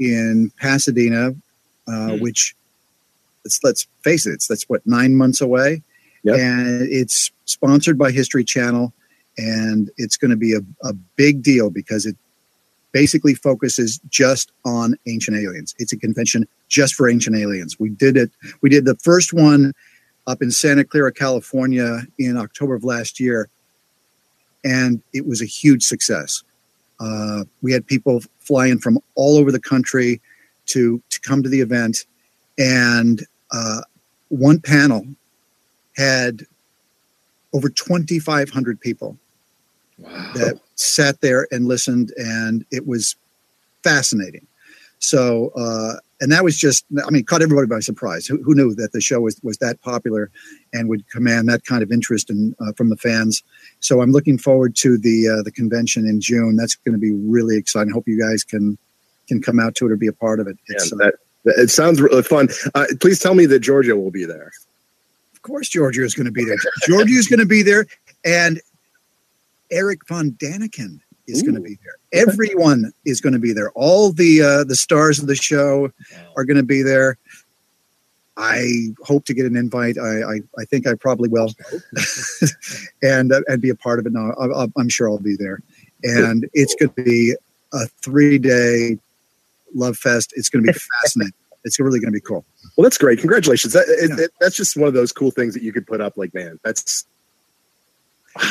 in 0.00 0.50
Pasadena, 0.60 1.32
uh, 1.88 2.16
which 2.16 2.54
let's 3.44 3.60
let's 3.62 3.86
face 4.02 4.26
it, 4.26 4.32
it's 4.32 4.46
that's 4.46 4.64
what 4.64 4.86
nine 4.86 5.14
months 5.16 5.40
away, 5.40 5.82
Yep. 6.24 6.38
and 6.38 6.88
it's 6.90 7.30
sponsored 7.44 7.98
by 7.98 8.10
History 8.10 8.44
Channel, 8.44 8.92
and 9.38 9.90
it's 9.96 10.16
going 10.16 10.30
to 10.30 10.36
be 10.36 10.54
a, 10.54 10.60
a 10.82 10.92
big 11.16 11.42
deal 11.42 11.70
because 11.70 12.06
it 12.06 12.16
basically 12.92 13.34
focuses 13.34 14.00
just 14.10 14.52
on 14.64 14.94
ancient 15.06 15.36
aliens. 15.36 15.74
It's 15.78 15.92
a 15.92 15.96
convention 15.96 16.46
just 16.68 16.94
for 16.94 17.08
ancient 17.08 17.36
aliens. 17.36 17.78
We 17.80 17.88
did 17.90 18.16
it. 18.16 18.30
We 18.60 18.68
did 18.68 18.84
the 18.84 18.96
first 18.96 19.32
one 19.32 19.72
up 20.26 20.42
in 20.42 20.50
Santa 20.50 20.84
Clara, 20.84 21.12
California, 21.12 22.02
in 22.18 22.36
October 22.36 22.74
of 22.74 22.84
last 22.84 23.18
year, 23.18 23.48
and 24.64 25.02
it 25.12 25.26
was 25.26 25.40
a 25.42 25.46
huge 25.46 25.82
success. 25.82 26.42
Uh, 27.00 27.44
we 27.62 27.72
had 27.72 27.86
people 27.86 28.22
flying 28.40 28.78
from 28.78 28.98
all 29.14 29.36
over 29.36 29.50
the 29.50 29.60
country 29.60 30.20
to 30.66 31.02
to 31.10 31.20
come 31.20 31.42
to 31.42 31.48
the 31.48 31.60
event, 31.60 32.06
and 32.58 33.26
uh, 33.50 33.80
one 34.28 34.60
panel 34.60 35.04
had 35.96 36.46
over 37.52 37.68
2,500 37.68 38.80
people 38.80 39.18
Wow. 39.98 40.32
that 40.34 40.60
sat 40.74 41.20
there 41.20 41.46
and 41.52 41.66
listened, 41.66 42.12
and 42.16 42.64
it 42.70 42.86
was 42.86 43.14
fascinating. 43.84 44.46
So, 44.98 45.50
uh, 45.56 45.94
and 46.20 46.32
that 46.32 46.44
was 46.44 46.56
just, 46.56 46.84
I 47.06 47.10
mean, 47.10 47.24
caught 47.24 47.42
everybody 47.42 47.66
by 47.68 47.80
surprise. 47.80 48.26
Who, 48.26 48.42
who 48.42 48.54
knew 48.54 48.74
that 48.74 48.92
the 48.92 49.00
show 49.00 49.20
was, 49.20 49.38
was 49.42 49.58
that 49.58 49.80
popular 49.82 50.30
and 50.72 50.88
would 50.88 51.08
command 51.10 51.48
that 51.48 51.64
kind 51.64 51.82
of 51.82 51.92
interest 51.92 52.30
in, 52.30 52.54
uh, 52.60 52.72
from 52.72 52.88
the 52.88 52.96
fans? 52.96 53.42
So, 53.80 54.00
I'm 54.02 54.12
looking 54.12 54.38
forward 54.38 54.74
to 54.76 54.96
the 54.98 55.28
uh, 55.28 55.42
the 55.42 55.52
convention 55.52 56.06
in 56.06 56.20
June. 56.20 56.56
That's 56.56 56.74
going 56.76 56.92
to 56.94 56.98
be 57.00 57.12
really 57.12 57.56
exciting. 57.56 57.92
Hope 57.92 58.08
you 58.08 58.20
guys 58.20 58.42
can 58.44 58.78
can 59.28 59.40
come 59.40 59.60
out 59.60 59.74
to 59.76 59.86
it 59.86 59.92
or 59.92 59.96
be 59.96 60.08
a 60.08 60.12
part 60.12 60.40
of 60.40 60.46
it. 60.48 60.56
Yeah, 60.68 60.76
uh, 60.76 60.96
that, 60.96 61.14
that- 61.44 61.58
it 61.58 61.70
sounds 61.70 62.00
really 62.00 62.22
fun. 62.22 62.48
Uh, 62.74 62.86
please 63.00 63.18
tell 63.18 63.34
me 63.34 63.46
that 63.46 63.60
Giorgio 63.60 63.96
will 63.96 64.10
be 64.12 64.24
there. 64.24 64.50
of 65.34 65.42
course, 65.42 65.68
Giorgio 65.68 66.04
is 66.04 66.14
going 66.14 66.26
to 66.26 66.32
be 66.32 66.44
there. 66.44 66.56
Giorgio 66.86 67.18
is 67.18 67.26
going 67.28 67.40
to 67.40 67.46
be 67.46 67.62
there, 67.62 67.86
and 68.24 68.60
Erich 69.70 70.06
von 70.06 70.32
Däniken 70.32 71.00
is 71.26 71.42
going 71.42 71.54
to 71.54 71.60
be 71.60 71.78
there. 71.82 72.22
Everyone 72.28 72.92
is 73.04 73.20
going 73.20 73.32
to 73.32 73.38
be 73.38 73.52
there. 73.52 73.70
All 73.72 74.12
the 74.12 74.42
uh, 74.42 74.64
the 74.64 74.76
stars 74.76 75.18
of 75.18 75.26
the 75.28 75.34
show 75.36 75.90
are 76.36 76.44
going 76.44 76.56
to 76.58 76.62
be 76.62 76.82
there. 76.82 77.16
I 78.36 78.88
hope 79.04 79.24
to 79.26 79.34
get 79.34 79.44
an 79.46 79.56
invite. 79.56 79.98
I 79.98 80.22
I, 80.22 80.40
I 80.58 80.64
think 80.64 80.86
I 80.86 80.94
probably 80.94 81.28
will, 81.28 81.50
and 83.02 83.32
uh, 83.32 83.40
and 83.46 83.60
be 83.60 83.68
a 83.68 83.74
part 83.74 83.98
of 83.98 84.06
it. 84.06 84.12
Now 84.12 84.32
I, 84.40 84.66
I'm 84.76 84.88
sure 84.88 85.08
I'll 85.08 85.18
be 85.18 85.36
there, 85.36 85.60
and 86.02 86.48
it's 86.54 86.74
going 86.74 86.90
to 86.94 87.02
be 87.02 87.34
a 87.74 87.86
three 88.00 88.38
day 88.38 88.98
love 89.74 89.96
fest. 89.96 90.32
It's 90.36 90.48
going 90.48 90.64
to 90.64 90.72
be 90.72 90.78
fascinating. 91.02 91.32
It's 91.64 91.78
really 91.78 92.00
going 92.00 92.12
to 92.12 92.16
be 92.16 92.20
cool. 92.20 92.44
Well, 92.76 92.82
that's 92.82 92.98
great. 92.98 93.20
Congratulations. 93.20 93.72
That, 93.72 93.84
it, 93.86 94.10
Yeah. 94.10 94.24
it- 94.24 94.32
that's 94.40 94.56
just 94.56 94.76
one 94.76 94.88
of 94.88 94.94
those 94.94 95.12
cool 95.12 95.30
things 95.30 95.54
that 95.54 95.62
you 95.62 95.72
could 95.72 95.86
put 95.86 96.00
up. 96.00 96.16
Like, 96.16 96.34
man, 96.34 96.58
that's 96.64 97.06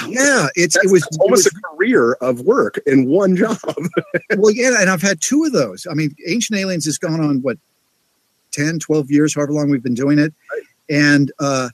Yeah, 0.08 0.48
it's 0.56 0.76
that's, 0.76 0.86
it 0.86 0.92
was 0.94 1.06
almost 1.20 1.46
it 1.48 1.52
a 1.52 1.76
career 1.76 2.14
of 2.22 2.40
work 2.42 2.80
in 2.86 3.10
one 3.10 3.36
job. 3.42 3.58
well, 4.38 4.52
yeah, 4.52 4.80
and 4.80 4.90
I've 4.90 5.02
had 5.02 5.20
two 5.20 5.44
of 5.44 5.52
those. 5.52 5.86
I 5.92 5.94
mean, 5.94 6.16
Ancient 6.26 6.58
Aliens 6.58 6.86
has 6.86 6.98
gone 6.98 7.20
on 7.20 7.42
what 7.42 7.58
10, 8.52 8.80
12 8.80 9.12
years, 9.12 9.36
however 9.36 9.54
long 9.54 9.70
we've 9.70 9.84
been 9.84 9.94
doing 9.94 10.20
it, 10.20 10.34
Right. 10.52 10.64
and 10.90 11.32
uh, 11.40 11.70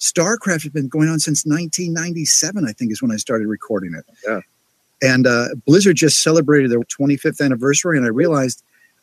StarCraft 0.00 0.62
has 0.62 0.72
been 0.72 0.88
going 0.88 1.08
on 1.08 1.18
since 1.18 1.44
1997. 1.46 2.66
I 2.66 2.72
think 2.72 2.92
is 2.92 3.02
when 3.02 3.12
I 3.12 3.16
started 3.16 3.46
recording 3.48 3.94
it. 3.94 4.04
Yeah. 4.26 4.40
And 5.02 5.26
uh, 5.26 5.48
Blizzard 5.66 5.96
just 5.96 6.22
celebrated 6.22 6.70
their 6.70 6.80
25th 6.80 7.40
anniversary, 7.44 7.96
and 7.96 8.04
I 8.06 8.10
realized 8.10 8.62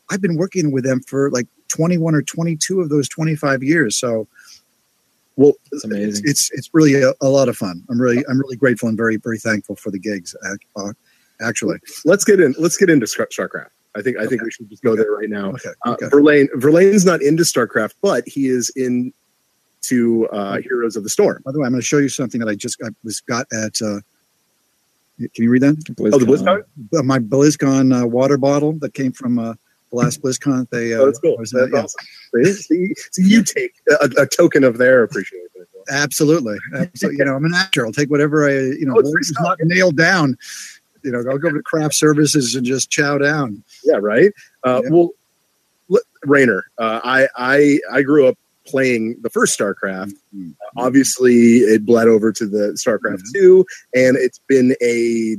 I've 0.10 0.22
been 0.22 0.38
working 0.38 0.72
with 0.72 0.84
them 0.84 1.02
for 1.02 1.32
like 1.32 1.48
21 1.70 2.14
or 2.16 2.22
22 2.22 2.80
of 2.82 2.90
those 2.90 3.10
25 3.10 3.64
years. 3.64 3.96
So 3.98 4.28
well, 5.36 5.54
It's 5.72 5.84
amazing. 5.84 6.24
it's 6.28 6.50
it's 6.52 6.70
really 6.74 7.02
a, 7.02 7.14
a 7.22 7.30
lot 7.30 7.48
of 7.50 7.56
fun. 7.58 7.84
I'm 7.90 8.00
really 8.02 8.24
I'm 8.28 8.40
really 8.40 8.56
grateful 8.56 8.90
and 8.90 8.98
very 8.98 9.18
very 9.18 9.38
thankful 9.40 9.76
for 9.76 9.92
the 9.92 10.00
gigs. 10.00 10.36
Actually, 11.40 11.78
let's 12.06 12.24
get 12.24 12.40
in. 12.40 12.56
Let's 12.58 12.78
get 12.78 12.90
into 12.90 13.06
StarCraft. 13.06 13.68
I 13.98 14.02
think 14.02 14.18
I 14.18 14.26
think 14.28 14.44
we 14.44 14.52
should 14.52 14.70
just 14.70 14.84
go 14.84 14.96
there 14.96 15.12
right 15.12 15.30
now. 15.30 15.50
okay, 15.52 15.70
Uh. 15.86 15.96
Verlaine 16.10 16.48
Verlaine's 16.56 17.06
not 17.06 17.22
into 17.22 17.44
StarCraft, 17.44 17.96
but 18.02 18.24
he 18.28 18.48
is 18.48 18.70
into 18.76 20.28
uh, 20.32 20.58
Heroes 20.62 20.96
of 20.96 21.04
the 21.04 21.10
Storm. 21.10 21.42
By 21.46 21.52
the 21.52 21.60
way, 21.60 21.66
I'm 21.66 21.72
going 21.72 21.82
to 21.82 21.86
show 21.86 21.98
you 21.98 22.10
something 22.10 22.40
that 22.40 22.48
I 22.50 22.56
just 22.56 22.78
got 22.80 22.94
was 23.04 23.20
got 23.22 23.48
at. 23.52 23.82
Uh, 23.82 24.00
can 25.18 25.44
you 25.44 25.50
read 25.50 25.64
that? 25.64 25.76
Oh, 26.00 26.20
the 26.20 26.26
BlizzCon. 26.26 26.64
Uh, 26.98 27.04
My 27.04 27.18
BlizzCon 27.20 28.04
uh, 28.04 28.08
water 28.08 28.38
bottle 28.38 28.74
that 28.80 28.94
came 28.94 29.12
from 29.12 29.40
uh, 29.40 29.54
the 29.90 29.96
last 29.96 30.22
BlizzCon. 30.22 30.70
They 30.70 30.94
uh, 30.94 31.00
Oh, 31.00 31.06
that's 31.08 31.20
cool. 31.20 31.38
was, 31.38 31.50
That's 31.52 31.72
yeah, 31.74 31.80
awesome. 31.82 32.06
See, 32.36 32.54
see, 32.54 32.94
see, 33.14 33.24
you 33.24 33.44
take 33.44 33.74
a, 33.90 34.10
a 34.22 34.26
token 34.28 34.64
of 34.64 34.78
their 34.78 35.02
appreciation. 35.04 35.48
absolutely, 35.90 36.58
absolutely. 36.76 37.18
you 37.18 37.26
know, 37.26 37.36
I'm 37.36 37.46
an 37.46 37.54
actor. 37.56 37.84
I'll 37.86 37.92
take 37.94 38.12
whatever 38.12 38.48
I 38.48 38.52
you 38.54 38.86
know 38.86 38.94
Oh, 38.96 39.00
it's 39.00 39.10
free 39.12 39.20
it's 39.22 39.30
stuff. 39.30 39.44
not 39.44 39.58
nailed 39.62 39.98
down. 39.98 40.38
You 41.04 41.12
know, 41.12 41.24
I'll 41.30 41.38
go 41.38 41.52
to 41.52 41.62
craft 41.62 41.96
services 41.96 42.56
and 42.56 42.66
just 42.66 42.90
chow 42.90 43.18
down. 43.18 43.64
Yeah, 43.84 43.98
right. 44.02 44.32
Uh, 44.64 44.82
Yeah. 44.84 44.90
Well, 44.92 45.10
Raynor, 46.24 46.66
uh, 46.80 47.00
I 47.04 47.28
I 47.38 47.80
I 47.92 48.02
grew 48.02 48.28
up 48.28 48.38
playing 48.66 49.16
the 49.22 49.30
first 49.30 49.58
StarCraft. 49.58 50.14
Mhm. 50.36 50.56
Obviously, 50.76 51.60
it 51.60 51.86
bled 51.86 52.08
over 52.08 52.32
to 52.34 52.46
the 52.46 52.74
StarCraft 52.74 53.22
Mhm. 53.22 53.34
two, 53.34 53.66
and 53.96 54.18
it's 54.18 54.40
been 54.48 54.76
a 54.82 55.38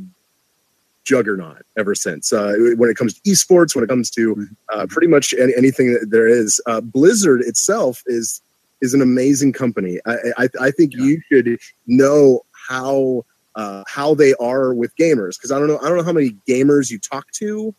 juggernaut 1.04 1.62
ever 1.76 1.94
since. 1.94 2.32
Uh, 2.32 2.54
when 2.76 2.88
it 2.88 2.96
comes 2.96 3.14
to 3.14 3.20
esports, 3.30 3.74
when 3.74 3.82
it 3.84 3.88
comes 3.88 4.08
to 4.10 4.34
Mhm. 4.34 4.48
uh, 4.72 4.86
pretty 4.88 5.08
much 5.08 5.34
any, 5.38 5.54
anything 5.56 5.92
that 5.92 6.10
there 6.10 6.28
is, 6.28 6.60
uh, 6.66 6.80
Blizzard 6.80 7.40
itself 7.42 8.02
is 8.06 8.40
is 8.80 8.94
an 8.94 9.02
amazing 9.02 9.52
company. 9.52 9.98
I 10.06 10.16
I, 10.38 10.48
I 10.60 10.70
think 10.70 10.92
Yeah. 10.94 11.04
you 11.04 11.20
should 11.30 11.58
know 11.86 12.42
how. 12.68 13.24
Uh, 13.58 13.82
how 13.88 14.14
they 14.14 14.32
are 14.34 14.72
with 14.72 14.94
gamers 14.96 15.36
because 15.36 15.50
I 15.50 15.58
don't 15.58 15.66
know 15.66 15.78
I 15.82 15.88
don't 15.88 15.98
know 15.98 16.04
how 16.04 16.12
many 16.20 16.30
gamers 16.48 16.90
you 16.92 16.98
talk 17.00 17.26
to 17.42 17.74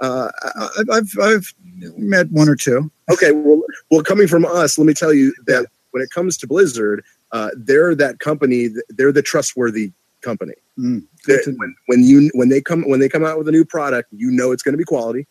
uh, 0.00 0.28
I- 0.42 0.84
I've 0.92 1.10
I've, 1.20 1.54
met 1.96 2.30
one 2.30 2.48
or 2.48 2.56
two. 2.56 2.90
Okay, 3.10 3.32
well, 3.32 3.60
well, 3.90 4.02
coming 4.02 4.28
from 4.28 4.44
us, 4.44 4.78
let 4.78 4.86
me 4.86 4.94
tell 4.94 5.12
you 5.12 5.34
that 5.46 5.66
when 5.90 6.02
it 6.02 6.10
comes 6.10 6.36
to 6.38 6.46
Blizzard, 6.46 7.04
uh, 7.32 7.50
they're 7.56 7.94
that 7.96 8.20
company. 8.20 8.68
They're 8.90 9.12
the 9.12 9.22
trustworthy 9.22 9.92
company. 10.20 10.54
Mm, 10.78 11.02
They- 11.26 11.34
good 11.36 11.44
to 11.44 11.50
know. 11.52 11.56
when, 11.58 11.74
when 11.86 12.04
you 12.04 12.30
when 12.34 12.48
they 12.48 12.60
come 12.60 12.82
when 12.88 13.00
they 13.00 13.08
come 13.08 13.24
out 13.24 13.36
with 13.38 13.48
a 13.48 13.52
new 13.52 13.64
product, 13.64 14.08
you 14.12 14.30
know 14.30 14.52
it's 14.52 14.62
going 14.62 14.74
to 14.74 14.78
be 14.78 14.84
quality. 14.84 15.26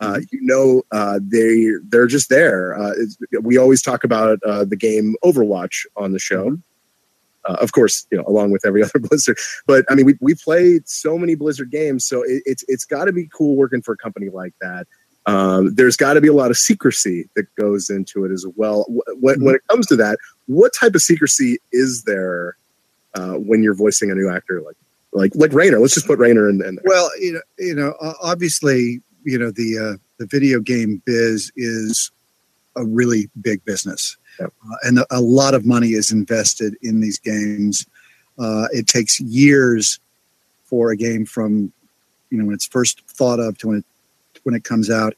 Uh, 0.00 0.20
you 0.30 0.40
know 0.42 0.82
uh, 0.92 1.18
they 1.22 1.70
they're 1.88 2.06
just 2.06 2.28
there. 2.28 2.78
Uh, 2.78 2.92
we 3.40 3.56
always 3.56 3.80
talk 3.80 4.04
about 4.04 4.38
uh, 4.44 4.64
the 4.64 4.76
game 4.76 5.14
Overwatch 5.24 5.86
on 5.96 6.12
the 6.12 6.18
show. 6.18 6.58
Uh, 7.48 7.56
of 7.60 7.72
course, 7.72 8.06
you 8.10 8.18
know, 8.18 8.24
along 8.26 8.50
with 8.50 8.66
every 8.66 8.82
other 8.84 8.98
Blizzard. 8.98 9.36
But 9.66 9.84
I 9.88 9.94
mean, 9.94 10.06
we 10.06 10.14
we 10.20 10.34
played 10.34 10.88
so 10.88 11.16
many 11.18 11.34
Blizzard 11.34 11.70
games, 11.70 12.04
so 12.04 12.22
it, 12.22 12.42
it's 12.46 12.64
it's 12.68 12.84
got 12.84 13.04
to 13.06 13.12
be 13.12 13.28
cool 13.32 13.56
working 13.56 13.82
for 13.82 13.92
a 13.92 13.96
company 13.96 14.28
like 14.28 14.54
that. 14.60 14.86
Um, 15.26 15.74
there's 15.74 15.96
got 15.96 16.14
to 16.14 16.20
be 16.20 16.28
a 16.28 16.32
lot 16.32 16.50
of 16.50 16.56
secrecy 16.56 17.28
that 17.34 17.52
goes 17.56 17.90
into 17.90 18.24
it 18.24 18.30
as 18.30 18.46
well. 18.54 18.84
Wh- 18.84 19.22
When, 19.22 19.42
when 19.42 19.54
it 19.56 19.62
comes 19.68 19.86
to 19.88 19.96
that, 19.96 20.18
what 20.46 20.72
type 20.72 20.94
of 20.94 21.00
secrecy 21.02 21.58
is 21.72 22.04
there 22.04 22.56
uh, 23.14 23.32
when 23.32 23.60
you're 23.62 23.74
voicing 23.74 24.10
a 24.12 24.14
new 24.14 24.30
actor 24.30 24.60
like 24.62 24.76
like 25.12 25.32
like 25.34 25.52
Raynor? 25.52 25.80
Let's 25.80 25.94
just 25.94 26.06
put 26.06 26.18
Raynor 26.20 26.48
in, 26.48 26.62
in 26.64 26.76
there. 26.76 26.84
Well, 26.84 27.10
you 27.20 27.32
know, 27.32 27.40
you 27.58 27.74
know, 27.74 27.94
obviously, 28.22 29.00
you 29.24 29.38
know, 29.38 29.50
the 29.50 29.78
uh, 29.78 29.96
the 30.18 30.26
video 30.26 30.60
game 30.60 31.02
biz 31.04 31.50
is 31.56 32.10
a 32.76 32.84
really 32.84 33.28
big 33.40 33.64
business, 33.64 34.16
Uh, 34.40 34.76
and 34.82 34.98
a, 34.98 35.06
a 35.10 35.20
lot 35.20 35.54
of 35.54 35.64
money 35.64 35.90
is 35.90 36.10
invested 36.10 36.76
in 36.82 37.00
these 37.00 37.18
games. 37.18 37.86
Uh, 38.38 38.66
it 38.72 38.86
takes 38.86 39.20
years 39.20 39.98
for 40.64 40.90
a 40.90 40.96
game 40.96 41.24
from, 41.24 41.72
you 42.30 42.38
know, 42.38 42.44
when 42.44 42.54
it's 42.54 42.66
first 42.66 43.02
thought 43.08 43.40
of 43.40 43.56
to 43.58 43.68
when 43.68 43.78
it 43.78 43.84
when 44.42 44.54
it 44.54 44.62
comes 44.62 44.90
out, 44.90 45.14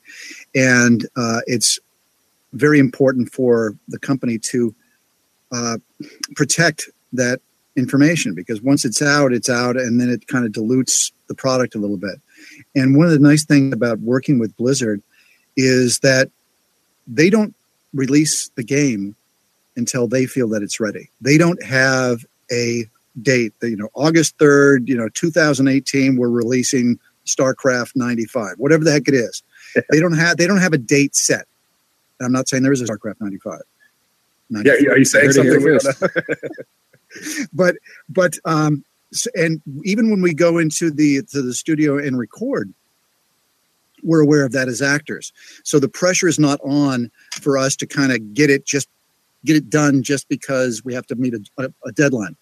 and 0.54 1.07
uh, 1.16 1.40
it's 1.46 1.78
very 2.54 2.78
important 2.78 3.31
for 3.31 3.76
the 3.88 3.98
company 3.98 4.38
to 4.38 4.74
uh, 5.52 5.76
protect 6.35 6.88
that 7.12 7.40
information 7.76 8.35
because 8.35 8.62
once 8.62 8.85
it's 8.85 9.02
out, 9.02 9.33
it's 9.33 9.50
out, 9.50 9.76
and 9.76 10.00
then 10.00 10.09
it 10.09 10.26
kind 10.26 10.44
of 10.46 10.52
dilutes 10.52 11.12
the 11.28 11.35
product 11.35 11.74
a 11.74 11.78
little 11.78 11.96
bit. 11.96 12.20
And 12.74 12.96
one 12.96 13.07
of 13.07 13.12
the 13.12 13.18
nice 13.18 13.44
things 13.44 13.72
about 13.72 14.00
working 14.00 14.38
with 14.38 14.57
Blizzard 14.57 15.02
is 15.57 15.98
that 16.00 16.31
they 17.07 17.31
don't 17.31 17.54
release 17.94 18.51
the 18.57 18.62
game 18.64 19.14
until 19.77 20.09
they 20.09 20.27
feel 20.27 20.48
that 20.48 20.62
it's 20.62 20.81
ready. 20.81 21.11
They 21.20 21.38
don't 21.38 21.62
have 21.62 22.24
a 22.51 22.87
date. 23.22 23.53
That, 23.61 23.70
You 23.70 23.77
know, 23.77 23.88
August 23.94 24.37
third, 24.38 24.88
you 24.88 24.96
know, 24.96 25.09
2018, 25.14 26.16
we're 26.16 26.29
releasing 26.29 26.98
StarCraft 27.27 27.92
95, 27.94 28.55
whatever 28.59 28.85
the 28.85 28.90
heck 28.92 29.07
it 29.09 29.14
is. 29.14 29.42
they 29.90 30.01
don't 30.01 30.16
have 30.16 30.37
they 30.37 30.46
don't 30.46 30.61
have 30.61 30.72
a 30.72 30.79
date 30.79 31.14
set. 31.14 31.46
And 32.18 32.27
I'm 32.27 32.33
not 32.33 32.48
saying 32.48 32.62
there 32.62 32.72
is 32.72 32.81
a 32.81 32.85
StarCraft 32.87 33.20
95. 33.20 33.61
Yeah, 34.51 34.72
are 34.72 34.96
you 34.98 35.05
saying 35.05 35.27
Heard 35.27 35.37
it 35.37 35.42
here 35.42 35.61
something? 35.61 35.72
we 35.72 35.79
first. 35.79 36.01
don't 36.01 37.38
know? 37.38 37.44
but 37.53 37.77
but 38.09 38.35
um 38.44 38.85
and 39.35 39.62
even 39.85 40.11
when 40.11 40.20
we 40.22 40.35
go 40.35 40.59
into 40.59 40.90
the 40.90 41.22
to 41.33 41.42
the 41.42 41.55
studio 41.55 41.98
and 41.98 42.18
record 42.18 42.72
we're 44.02 44.20
aware 44.20 44.44
of 44.44 44.52
that 44.52 44.68
as 44.68 44.82
actors. 44.82 45.32
So 45.64 45.78
the 45.78 45.88
pressure 45.88 46.28
is 46.28 46.38
not 46.38 46.61
on 46.62 47.11
for 47.40 47.58
us 47.58 47.76
to 47.76 47.87
kind 47.87 48.12
of 48.12 48.34
get 48.34 48.50
it 48.50 48.64
just 48.64 48.88
get 49.44 49.56
it 49.56 49.70
done 49.70 50.02
just 50.02 50.28
because 50.28 50.84
we 50.84 50.94
have 50.94 51.06
to 51.06 51.14
meet 51.14 51.34
a, 51.34 51.72
a, 51.84 51.92
deadline. 51.92 52.37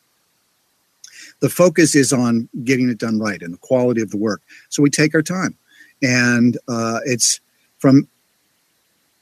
The 1.41 1.51
focus 1.51 1.95
is 1.95 2.13
on 2.13 2.49
getting 2.65 2.89
it 2.89 2.99
done 2.99 3.19
right 3.19 3.41
and 3.43 3.53
the 3.53 3.59
quality 3.59 4.01
of 4.01 4.11
the 4.11 4.17
work. 4.17 4.43
So 4.71 4.83
we 4.83 4.91
take 4.91 5.15
our 5.15 5.23
time. 5.23 5.57
And 6.03 6.57
uh, 6.69 7.01
it's 7.05 7.41
from 7.79 8.09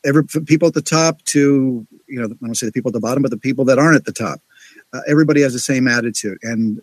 every 0.04 0.24
from 0.26 0.44
people 0.44 0.68
at 0.68 0.74
the 0.74 0.82
top 0.82 1.22
to 1.22 1.86
you 2.06 2.20
know 2.20 2.26
i 2.26 2.46
don't 2.46 2.54
say 2.54 2.66
the 2.66 2.72
people 2.72 2.90
at 2.90 2.92
the 2.92 3.00
bottom 3.00 3.22
but 3.22 3.30
the 3.30 3.38
people 3.38 3.64
that 3.64 3.78
aren't 3.78 3.96
at 3.96 4.04
the 4.04 4.12
top. 4.12 4.40
Uh, 4.92 5.00
everybody 5.08 5.40
has 5.40 5.52
the 5.52 5.58
same 5.58 5.88
attitude 5.88 6.38
and 6.42 6.80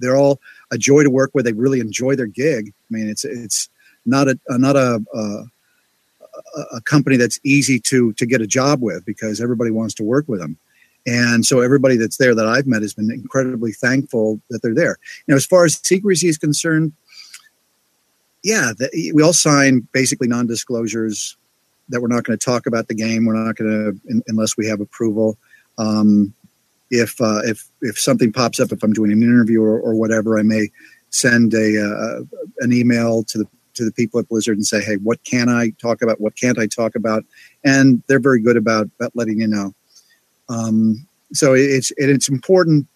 they're 0.00 0.16
all 0.16 0.40
a 0.70 0.78
joy 0.78 1.02
to 1.02 1.10
work 1.10 1.32
with. 1.34 1.44
They 1.44 1.52
really 1.52 1.80
enjoy 1.80 2.14
their 2.14 2.26
gig. 2.26 2.68
I 2.68 2.94
mean 2.94 3.08
it's 3.08 3.24
it's 3.24 3.68
not 4.08 4.28
a, 4.28 4.38
a 4.48 4.58
not 4.58 4.76
a, 4.76 5.02
a 5.14 5.20
a- 5.20 5.44
a 6.76 6.80
company 6.82 7.16
that's 7.16 7.38
easy 7.44 7.78
to 7.80 8.12
to 8.14 8.24
get 8.26 8.40
a 8.40 8.46
job 8.46 8.80
with 8.80 9.04
because 9.04 9.40
everybody 9.40 9.70
wants 9.70 9.94
to 9.94 10.04
work 10.04 10.26
with 10.28 10.40
them 10.40 10.56
and 11.06 11.44
so 11.44 11.60
everybody 11.60 11.96
that's 11.96 12.16
there 12.16 12.34
that 12.34 12.46
i've 12.46 12.66
met 12.66 12.82
has 12.82 12.94
been 12.94 13.10
incredibly 13.10 13.72
thankful 13.72 14.40
that 14.50 14.62
they're 14.62 14.74
there. 14.74 14.96
Know 15.26 15.36
as 15.36 15.46
far 15.46 15.64
as 15.64 15.80
secrecy 15.82 16.28
is 16.28 16.38
concerned 16.38 16.92
yeah 18.42 18.72
the, 18.76 19.12
we 19.14 19.22
all 19.22 19.32
sign 19.32 19.86
basically 19.92 20.28
non-disclosures 20.28 21.36
that 21.88 22.00
we're 22.00 22.08
not 22.08 22.24
going 22.24 22.38
to 22.38 22.44
talk 22.44 22.66
about 22.66 22.88
the 22.88 22.94
game. 22.94 23.24
We're 23.24 23.34
not 23.34 23.56
going 23.56 23.70
to 23.70 24.22
unless 24.28 24.56
we 24.56 24.66
have 24.66 24.80
approval. 24.80 25.38
Um, 25.78 26.34
if 26.90 27.20
uh, 27.20 27.40
if 27.44 27.68
if 27.82 27.98
something 27.98 28.32
pops 28.32 28.60
up, 28.60 28.72
if 28.72 28.82
I'm 28.82 28.92
doing 28.92 29.12
an 29.12 29.22
interview 29.22 29.62
or, 29.62 29.78
or 29.80 29.94
whatever, 29.94 30.38
I 30.38 30.42
may 30.42 30.70
send 31.10 31.54
a 31.54 31.82
uh, 31.82 32.20
an 32.60 32.72
email 32.72 33.24
to 33.24 33.38
the 33.38 33.48
to 33.78 33.84
the 33.84 33.92
people 33.92 34.20
at 34.20 34.28
Blizzard 34.28 34.56
and 34.56 34.66
say, 34.66 34.82
hey, 34.82 34.96
what 34.96 35.22
can 35.24 35.48
I 35.48 35.70
talk 35.80 36.02
about? 36.02 36.20
What 36.20 36.36
can't 36.36 36.58
I 36.58 36.66
talk 36.66 36.94
about? 36.94 37.24
And 37.64 38.02
they're 38.06 38.20
very 38.20 38.40
good 38.40 38.56
about, 38.56 38.88
about 38.98 39.12
letting 39.14 39.40
you 39.40 39.48
know. 39.48 39.74
Um, 40.48 41.06
so 41.32 41.54
it's 41.54 41.90
it, 41.92 42.08
it's 42.08 42.28
important. 42.28 42.86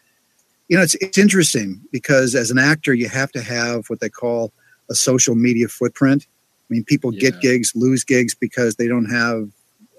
You 0.68 0.76
know, 0.76 0.82
it's 0.82 0.94
it's 0.96 1.18
interesting 1.18 1.82
because 1.92 2.34
as 2.34 2.50
an 2.50 2.58
actor, 2.58 2.94
you 2.94 3.08
have 3.08 3.30
to 3.32 3.42
have 3.42 3.88
what 3.88 4.00
they 4.00 4.08
call 4.08 4.52
a 4.90 4.94
social 4.94 5.34
media 5.34 5.68
footprint. 5.68 6.26
I 6.70 6.74
mean, 6.74 6.84
people 6.84 7.10
get 7.10 7.40
gigs, 7.40 7.72
lose 7.74 8.04
gigs 8.04 8.34
because 8.34 8.76
they 8.76 8.88
don't 8.88 9.04
have 9.04 9.50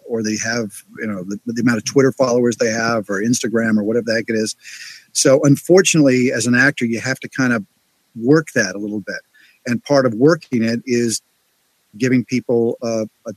or 0.06 0.24
they 0.24 0.38
have 0.44 0.84
you 1.00 1.08
know 1.08 1.24
the, 1.24 1.40
the 1.46 1.62
amount 1.62 1.78
of 1.78 1.86
twitter 1.86 2.12
followers 2.12 2.58
they 2.58 2.70
have 2.70 3.10
or 3.10 3.22
instagram 3.22 3.78
or 3.78 3.84
whatever 3.84 4.04
the 4.06 4.14
heck 4.14 4.26
it 4.28 4.36
is 4.36 4.56
so 5.14 5.42
unfortunately 5.44 6.32
as 6.32 6.46
an 6.46 6.54
actor 6.56 6.86
you 6.86 7.00
have 7.00 7.20
to 7.20 7.30
kind 7.30 7.54
of 7.54 7.66
work 8.16 8.50
that 8.54 8.76
a 8.76 8.78
little 8.78 9.00
bit 9.00 9.22
and 9.66 9.84
part 9.84 10.06
of 10.06 10.14
working 10.14 10.64
it 10.64 10.82
is 10.86 11.22
giving 11.98 12.26
people 12.26 12.78
a, 12.82 13.08
a 13.28 13.34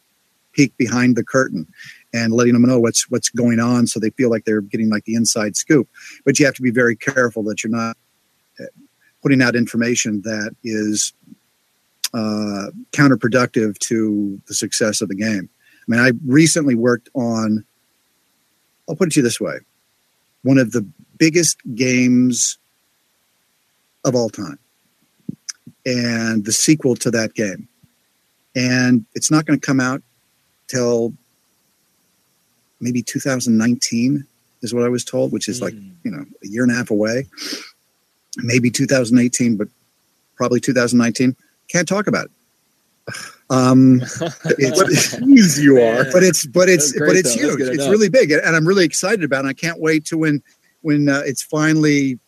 peek 0.53 0.77
behind 0.77 1.17
the 1.17 1.25
curtain 1.25 1.67
and 2.15 2.33
letting 2.33 2.55
them 2.55 2.62
know 2.62 2.81
what's 2.81 3.11
what's 3.11 3.29
going 3.29 3.61
on 3.61 3.87
so 3.87 4.01
they 4.01 4.11
feel 4.11 4.31
like 4.31 4.45
they're 4.45 4.62
getting 4.62 4.89
like 4.89 5.05
the 5.05 5.15
inside 5.15 5.57
scoop. 5.57 5.89
But 6.25 6.39
you 6.39 6.47
have 6.47 6.55
to 6.55 6.62
be 6.62 6.71
very 6.71 6.97
careful 6.97 7.43
that 7.45 7.62
you're 7.62 7.71
not 7.71 7.97
uh, 8.59 8.65
putting 9.23 9.43
out 9.43 9.55
information 9.55 10.23
that 10.23 10.57
is 10.65 11.12
uh, 12.15 12.71
counterproductive 12.93 13.79
to 13.79 14.41
the 14.49 14.55
success 14.55 15.03
of 15.03 15.09
the 15.09 15.15
game. 15.15 15.49
I 15.71 15.85
mean, 15.89 16.01
I 16.01 16.12
recently 16.27 16.75
worked 16.75 17.11
on, 17.15 17.65
I'll 18.89 18.97
put 18.97 19.09
it 19.09 19.12
to 19.12 19.21
you 19.21 19.25
this 19.25 19.41
way, 19.41 19.59
one 20.43 20.59
of 20.59 20.73
the 20.73 20.87
biggest 21.19 21.59
games 21.75 22.59
of 24.05 24.15
all 24.15 24.31
time 24.31 24.59
and 25.87 26.44
the 26.44 26.53
sequel 26.53 26.96
to 26.96 27.11
that 27.12 27.33
game. 27.35 27.66
And 28.55 29.07
it's 29.14 29.31
not 29.31 29.46
going 29.46 29.59
to 29.59 29.64
come 29.64 29.81
out 29.81 30.03
till 30.66 31.14
maybe 32.81 33.03
2019 33.03 34.27
is 34.62 34.75
what 34.75 34.85
I 34.85 34.88
was 34.88 35.05
told, 35.05 35.33
which 35.33 35.49
is 35.49 35.62
like, 35.62 35.75
you 36.03 36.11
know, 36.11 36.25
a 36.42 36.49
year 36.49 36.64
and 36.64 36.72
a 36.72 36.75
half 36.75 36.90
away. 36.90 37.27
Maybe 38.38 38.68
2018, 38.68 39.57
but 39.57 39.68
probably 40.35 40.61
2019. 40.61 41.37
Can't 41.68 41.88
talk 41.88 42.07
about 42.07 42.27
it. 42.27 43.14
Um, 43.49 44.01
it's, 44.03 44.20
What 44.77 44.88
a 44.88 45.20
tease 45.25 45.62
you 45.62 45.81
are. 45.81 46.05
but 46.12 46.25
it's 46.25 46.44
but 46.44 46.68
it's 46.68 46.90
great, 46.90 47.11
but 47.11 47.16
it's 47.16 47.37
though. 47.37 47.42
Huge. 47.57 47.61
It's 47.61 47.75
enough. 47.75 47.90
really 47.92 48.09
big, 48.09 48.33
and 48.33 48.57
I'm 48.57 48.66
really 48.66 48.85
excited 48.85 49.22
about. 49.22 49.44
it. 49.44 49.49
I 49.49 49.53
can't 49.53 49.79
wait 49.79 50.05
to 50.07 50.18
when 50.18 50.42
when 50.83 51.09
uh, 51.09 51.22
it's 51.25 51.42
finally 51.44 52.18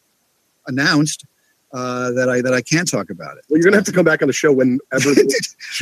announced 0.68 1.27
uh, 1.73 2.11
that 2.13 2.29
I 2.31 2.41
that 2.41 2.55
I 2.55 2.61
can 2.63 2.87
talk 2.87 3.11
about 3.11 3.37
it. 3.39 3.45
Well, 3.49 3.59
you're 3.59 3.65
gonna 3.65 3.77
have 3.77 3.85
to 3.87 3.93
come 3.93 4.05
back 4.05 4.23
on 4.23 4.29
the 4.29 4.33
show 4.33 4.53
whenever 4.53 4.79
the 4.91 5.25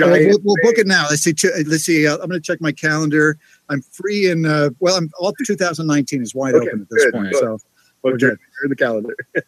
Well, 0.01 0.09
giant. 0.11 0.27
we'll, 0.29 0.39
we'll 0.43 0.57
book 0.63 0.79
it 0.79 0.87
now. 0.87 1.07
Let's 1.09 1.23
see. 1.23 1.33
two- 1.33 1.53
Let's 1.67 1.85
see. 1.85 2.07
Uh, 2.07 2.15
I'm 2.15 2.29
going 2.29 2.33
to 2.33 2.41
check 2.41 2.61
my 2.61 2.73
calendar. 2.73 3.39
I'm 3.69 3.83
free 3.83 4.29
in 4.31 4.47
uh, 4.47 4.71
well. 4.81 4.97
I'm 4.97 5.11
all 5.19 5.33
2019 5.47 6.23
is 6.23 6.35
wide 6.35 6.55
Okay, 6.55 6.69
open 6.69 6.83
at 6.83 6.89
this 6.91 7.05
good. 7.05 7.15
point. 7.15 7.31
Good. 7.33 7.41
So 7.41 7.59
Well, 8.03 8.13
we're 8.15 8.19
you're 8.19 8.31
in 8.33 8.71
the 8.71 8.77
calendar. 8.77 9.15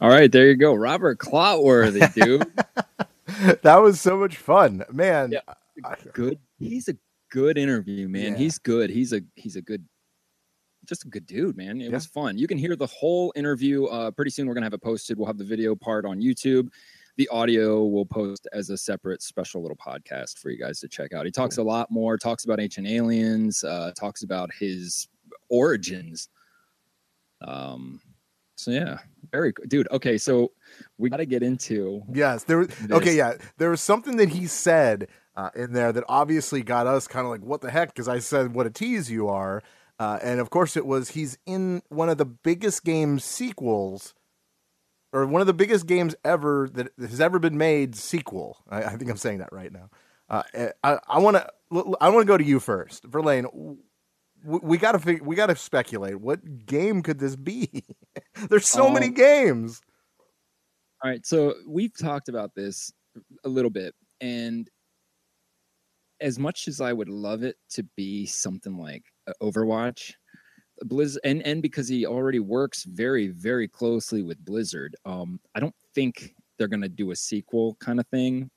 All 0.00 0.08
right, 0.10 0.30
there 0.30 0.48
you 0.48 0.56
go, 0.56 0.74
Robert 0.74 1.18
Clotworthy, 1.18 2.12
dude. 2.14 2.44
that 3.62 3.76
was 3.76 4.00
so 4.00 4.16
much 4.18 4.36
fun, 4.36 4.84
man. 4.92 5.32
Yeah. 5.32 5.40
Good. 6.12 6.38
He's 6.58 6.88
a 6.88 6.96
good 7.30 7.56
interview, 7.56 8.08
man. 8.08 8.32
Yeah. 8.32 8.38
He's 8.38 8.58
good. 8.58 8.90
He's 8.90 9.12
a 9.12 9.20
he's 9.36 9.56
a 9.56 9.62
good, 9.62 9.84
just 10.86 11.04
a 11.04 11.08
good 11.08 11.26
dude, 11.26 11.56
man. 11.56 11.80
It 11.80 11.84
Yeah. 11.86 11.90
was 11.94 12.06
fun. 12.06 12.38
You 12.38 12.46
can 12.46 12.58
hear 12.58 12.76
the 12.76 12.86
whole 12.86 13.32
interview. 13.36 13.84
Uh, 13.86 14.10
pretty 14.10 14.30
soon 14.30 14.46
we're 14.46 14.54
gonna 14.54 14.66
have 14.66 14.74
it 14.74 14.82
posted. 14.82 15.18
We'll 15.18 15.26
have 15.26 15.38
the 15.38 15.44
video 15.44 15.74
part 15.74 16.04
on 16.04 16.20
YouTube. 16.20 16.68
The 17.16 17.28
audio 17.28 17.84
will 17.86 18.06
post 18.06 18.48
as 18.52 18.70
a 18.70 18.76
separate 18.76 19.22
special 19.22 19.62
little 19.62 19.76
podcast 19.76 20.38
for 20.38 20.50
you 20.50 20.58
guys 20.58 20.80
to 20.80 20.88
check 20.88 21.12
out. 21.12 21.24
He 21.26 21.30
talks 21.30 21.58
a 21.58 21.62
lot 21.62 21.90
more. 21.90 22.18
Talks 22.18 22.44
about 22.44 22.58
ancient 22.60 22.86
aliens. 22.88 23.62
Uh, 23.62 23.92
talks 23.96 24.22
about 24.24 24.52
his 24.52 25.08
origins. 25.48 26.28
Um. 27.40 28.00
So 28.56 28.70
yeah, 28.70 28.98
very 29.32 29.52
good, 29.52 29.68
dude. 29.68 29.88
Okay, 29.90 30.16
so 30.16 30.52
we 30.96 31.10
got 31.10 31.16
to 31.16 31.26
get 31.26 31.42
into 31.42 32.02
Yes, 32.12 32.44
there 32.44 32.58
was 32.58 32.68
okay. 32.90 33.16
Yeah, 33.16 33.34
there 33.58 33.68
was 33.70 33.80
something 33.80 34.16
that 34.18 34.28
he 34.28 34.46
said 34.46 35.08
uh, 35.36 35.50
in 35.56 35.72
there 35.72 35.92
that 35.92 36.04
obviously 36.08 36.62
got 36.62 36.86
us 36.86 37.08
kind 37.08 37.26
of 37.26 37.30
like, 37.32 37.42
"What 37.42 37.60
the 37.60 37.70
heck?" 37.70 37.88
Because 37.88 38.06
I 38.08 38.20
said, 38.20 38.54
"What 38.54 38.66
a 38.66 38.70
tease 38.70 39.10
you 39.10 39.28
are," 39.28 39.60
uh, 39.98 40.18
and 40.22 40.40
of 40.40 40.50
course 40.50 40.76
it 40.76 40.86
was. 40.86 41.10
He's 41.10 41.38
in 41.46 41.82
one 41.88 42.08
of 42.08 42.18
the 42.18 42.24
biggest 42.24 42.84
game 42.84 43.18
sequels, 43.18 44.14
or 45.12 45.26
one 45.26 45.40
of 45.40 45.46
the 45.46 45.54
biggest 45.54 45.86
games 45.86 46.14
ever 46.24 46.68
that 46.72 46.88
has 46.98 47.20
ever 47.20 47.38
been 47.38 47.58
made. 47.58 47.94
Sequel. 47.96 48.58
I, 48.68 48.82
I 48.84 48.96
think 48.96 49.10
I'm 49.10 49.16
saying 49.16 49.38
that 49.38 49.52
right 49.52 49.72
now. 49.72 49.90
Uh, 50.28 50.42
I, 50.82 50.98
I 51.06 51.18
want 51.18 51.36
to. 51.36 51.48
I 52.00 52.08
want 52.08 52.22
to 52.22 52.26
go 52.26 52.38
to 52.38 52.44
you 52.44 52.60
first, 52.60 53.04
Verlaine. 53.04 53.46
We 54.44 54.76
got 54.78 55.00
to 55.00 55.20
we 55.22 55.36
got 55.36 55.46
to 55.46 55.56
speculate. 55.56 56.20
What 56.20 56.66
game 56.66 57.02
could 57.02 57.18
this 57.18 57.36
be? 57.36 57.84
There's 58.50 58.68
so 58.68 58.90
many 58.90 59.06
Um, 59.08 59.14
games. 59.14 59.80
All 61.02 61.10
right, 61.10 61.24
so 61.26 61.54
we've 61.66 61.96
talked 61.96 62.28
about 62.28 62.54
this 62.54 62.92
a 63.44 63.48
little 63.48 63.70
bit, 63.70 63.94
and 64.20 64.68
as 66.20 66.38
much 66.38 66.68
as 66.68 66.80
I 66.80 66.92
would 66.92 67.08
love 67.08 67.42
it 67.42 67.56
to 67.70 67.82
be 67.96 68.24
something 68.26 68.78
like 68.78 69.02
Overwatch, 69.42 70.14
Blizz, 70.84 71.16
and 71.24 71.42
and 71.46 71.62
because 71.62 71.88
he 71.88 72.06
already 72.06 72.40
works 72.40 72.84
very 72.84 73.28
very 73.28 73.68
closely 73.68 74.22
with 74.22 74.44
Blizzard, 74.44 74.96
um, 75.04 75.40
I 75.54 75.60
don't 75.60 75.74
think 75.94 76.34
they're 76.58 76.68
gonna 76.68 76.88
do 76.88 77.10
a 77.10 77.16
sequel 77.16 77.76
kind 77.80 78.00
of 78.00 78.06
thing 78.08 78.50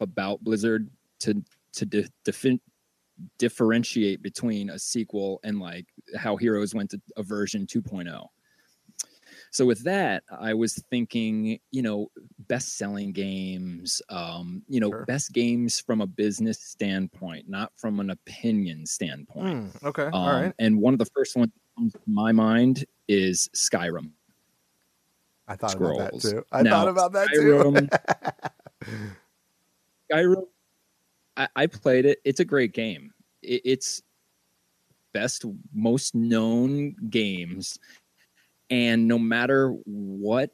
about 0.00 0.42
Blizzard 0.42 0.88
to 1.20 1.42
to 1.74 1.86
di- 1.86 2.60
differentiate 3.38 4.22
between 4.22 4.70
a 4.70 4.78
sequel 4.78 5.40
and 5.44 5.58
like 5.60 5.86
how 6.16 6.36
Heroes 6.36 6.74
went 6.74 6.90
to 6.90 7.00
a 7.16 7.22
version 7.22 7.66
2.0. 7.66 8.26
So 9.54 9.64
with 9.64 9.84
that, 9.84 10.24
I 10.36 10.52
was 10.52 10.74
thinking, 10.90 11.60
you 11.70 11.80
know, 11.82 12.10
best 12.48 12.76
selling 12.76 13.12
games, 13.12 14.02
um, 14.08 14.64
you 14.66 14.80
know, 14.80 14.90
Sure. 14.90 15.04
best 15.06 15.32
games 15.32 15.78
from 15.78 16.00
a 16.00 16.08
business 16.08 16.58
standpoint, 16.58 17.48
not 17.48 17.70
from 17.76 18.00
an 18.00 18.10
opinion 18.10 18.84
standpoint. 18.84 19.70
Hmm, 19.80 19.86
okay, 19.86 20.06
Um, 20.06 20.12
all 20.14 20.32
right. 20.32 20.52
And 20.58 20.80
one 20.80 20.92
of 20.92 20.98
the 20.98 21.06
first 21.14 21.36
one, 21.36 21.52
comes 21.78 21.92
to 21.92 22.00
my 22.08 22.32
mind 22.32 22.84
is 23.06 23.48
Skyrim. 23.54 24.10
I 25.46 25.54
thought 25.54 25.76
about 25.76 25.98
that 25.98 26.20
too. 26.20 26.44
I 26.50 26.62
Now, 26.62 26.70
thought 26.72 26.88
about 26.88 27.12
that 27.12 27.28
too. 27.32 27.40
Skyrim- 27.40 28.50
Skyrim, 30.12 30.46
I, 31.36 31.48
I 31.54 31.66
played 31.68 32.06
it. 32.06 32.18
It's 32.24 32.40
a 32.40 32.44
great 32.44 32.72
game. 32.72 33.12
It, 33.40 33.62
it's 33.64 34.02
best, 35.12 35.44
most 35.72 36.16
known 36.16 36.96
games, 37.08 37.78
and 38.74 39.06
no 39.06 39.20
matter 39.20 39.68
what 39.84 40.50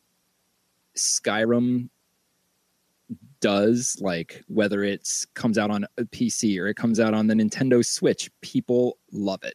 Skyrim 0.95 1.89
does, 3.41 3.97
like 3.99 4.45
whether 4.47 4.85
it's 4.85 5.25
comes 5.33 5.57
out 5.57 5.71
on 5.71 5.87
a 5.97 6.03
PC 6.05 6.61
or 6.61 6.67
it 6.69 6.75
comes 6.75 7.01
out 7.01 7.15
on 7.15 7.27
the 7.29 7.35
Nintendo 7.35 7.83
Switch, 7.83 8.31
people 8.43 8.99
love 9.11 9.43
it. 9.43 9.55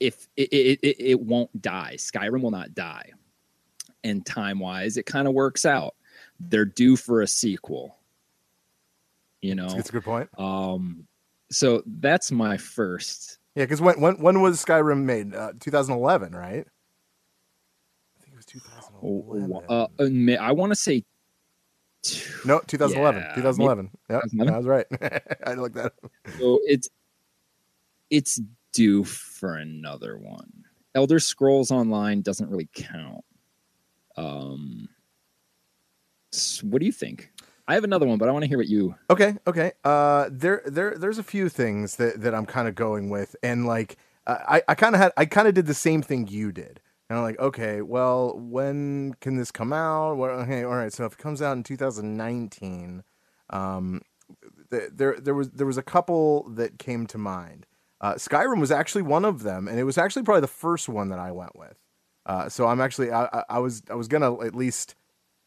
If 0.00 0.26
it, 0.36 0.52
it, 0.52 0.80
it, 0.82 0.96
it 0.98 1.20
won't 1.20 1.62
die, 1.62 1.94
Skyrim 1.96 2.42
will 2.42 2.50
not 2.50 2.74
die. 2.74 3.12
And 4.02 4.26
time 4.26 4.58
wise, 4.58 4.96
it 4.96 5.06
kind 5.06 5.28
of 5.28 5.34
works 5.34 5.64
out. 5.64 5.94
They're 6.40 6.64
due 6.64 6.96
for 6.96 7.22
a 7.22 7.28
sequel. 7.28 7.96
You 9.42 9.54
know, 9.54 9.68
It's 9.76 9.90
a 9.90 9.92
good 9.92 10.04
point. 10.04 10.28
um, 10.38 11.06
so 11.52 11.84
that's 11.86 12.32
my 12.32 12.56
first. 12.56 13.38
Yeah, 13.54 13.62
because 13.62 13.80
when, 13.80 14.00
when 14.00 14.16
when 14.18 14.40
was 14.40 14.62
Skyrim 14.62 15.04
made? 15.04 15.32
Uh, 15.32 15.52
2011, 15.60 16.34
right? 16.34 16.66
I 16.66 18.20
think 18.20 18.32
it 18.32 18.36
was 18.36 18.46
2011. 19.04 19.66
Uh, 19.68 19.86
admit- 19.98 20.40
I 20.40 20.52
want 20.52 20.70
to 20.72 20.76
say. 20.76 21.04
two- 22.02 22.48
no, 22.48 22.60
2011. 22.66 23.22
yeah, 23.22 23.34
2011. 23.34 23.90
Yep, 24.10 24.22
2011? 24.32 24.54
I 24.54 24.58
was 24.58 24.66
right. 24.66 24.86
I 25.46 25.54
looked 25.54 25.76
that. 25.76 25.86
up. 25.86 26.10
So 26.38 26.60
it's 26.64 26.88
it's 28.10 28.40
due 28.72 29.04
for 29.04 29.56
another 29.56 30.18
one. 30.18 30.64
Elder 30.94 31.18
Scrolls 31.18 31.70
Online 31.70 32.20
doesn't 32.22 32.48
really 32.48 32.68
count. 32.74 33.24
Um, 34.16 34.88
what 36.62 36.80
do 36.80 36.86
you 36.86 36.92
think? 36.92 37.30
I 37.66 37.74
have 37.74 37.84
another 37.84 38.06
one, 38.06 38.18
but 38.18 38.28
I 38.28 38.32
want 38.32 38.42
to 38.42 38.48
hear 38.48 38.58
what 38.58 38.68
you. 38.68 38.94
Okay, 39.10 39.36
okay. 39.46 39.72
Uh, 39.84 40.28
there, 40.30 40.62
there, 40.66 40.96
there's 40.98 41.18
a 41.18 41.22
few 41.22 41.48
things 41.48 41.96
that, 41.96 42.20
that 42.20 42.34
I'm 42.34 42.46
kind 42.46 42.68
of 42.68 42.74
going 42.74 43.08
with, 43.08 43.34
and 43.42 43.66
like, 43.66 43.96
uh, 44.26 44.36
I, 44.46 44.62
I 44.68 44.74
kind 44.74 44.94
of 44.94 45.00
had, 45.00 45.12
I 45.16 45.24
kind 45.24 45.48
of 45.48 45.54
did 45.54 45.66
the 45.66 45.74
same 45.74 46.02
thing 46.02 46.28
you 46.28 46.52
did, 46.52 46.80
and 47.08 47.18
I'm 47.18 47.24
like, 47.24 47.38
okay, 47.38 47.82
well, 47.82 48.38
when 48.38 49.14
can 49.20 49.36
this 49.36 49.50
come 49.50 49.72
out? 49.72 50.14
Well, 50.14 50.30
okay, 50.40 50.64
all 50.64 50.74
right. 50.74 50.92
So 50.92 51.04
if 51.04 51.12
it 51.14 51.18
comes 51.18 51.42
out 51.42 51.56
in 51.56 51.62
2019, 51.62 53.02
um, 53.50 54.00
th- 54.70 54.90
there, 54.92 55.18
there 55.20 55.34
was, 55.34 55.50
there 55.50 55.66
was 55.66 55.76
a 55.76 55.82
couple 55.82 56.48
that 56.50 56.78
came 56.78 57.06
to 57.08 57.18
mind. 57.18 57.66
Uh, 58.00 58.14
Skyrim 58.14 58.58
was 58.58 58.70
actually 58.70 59.02
one 59.02 59.24
of 59.24 59.42
them, 59.42 59.68
and 59.68 59.78
it 59.78 59.84
was 59.84 59.98
actually 59.98 60.22
probably 60.22 60.40
the 60.42 60.46
first 60.48 60.88
one 60.88 61.10
that 61.10 61.18
I 61.18 61.32
went 61.32 61.56
with. 61.56 61.78
Uh, 62.26 62.48
so 62.48 62.66
I'm 62.66 62.80
actually, 62.80 63.10
I, 63.10 63.24
I, 63.26 63.44
I 63.50 63.58
was, 63.58 63.82
I 63.90 63.94
was 63.94 64.08
gonna 64.08 64.40
at 64.42 64.54
least 64.54 64.94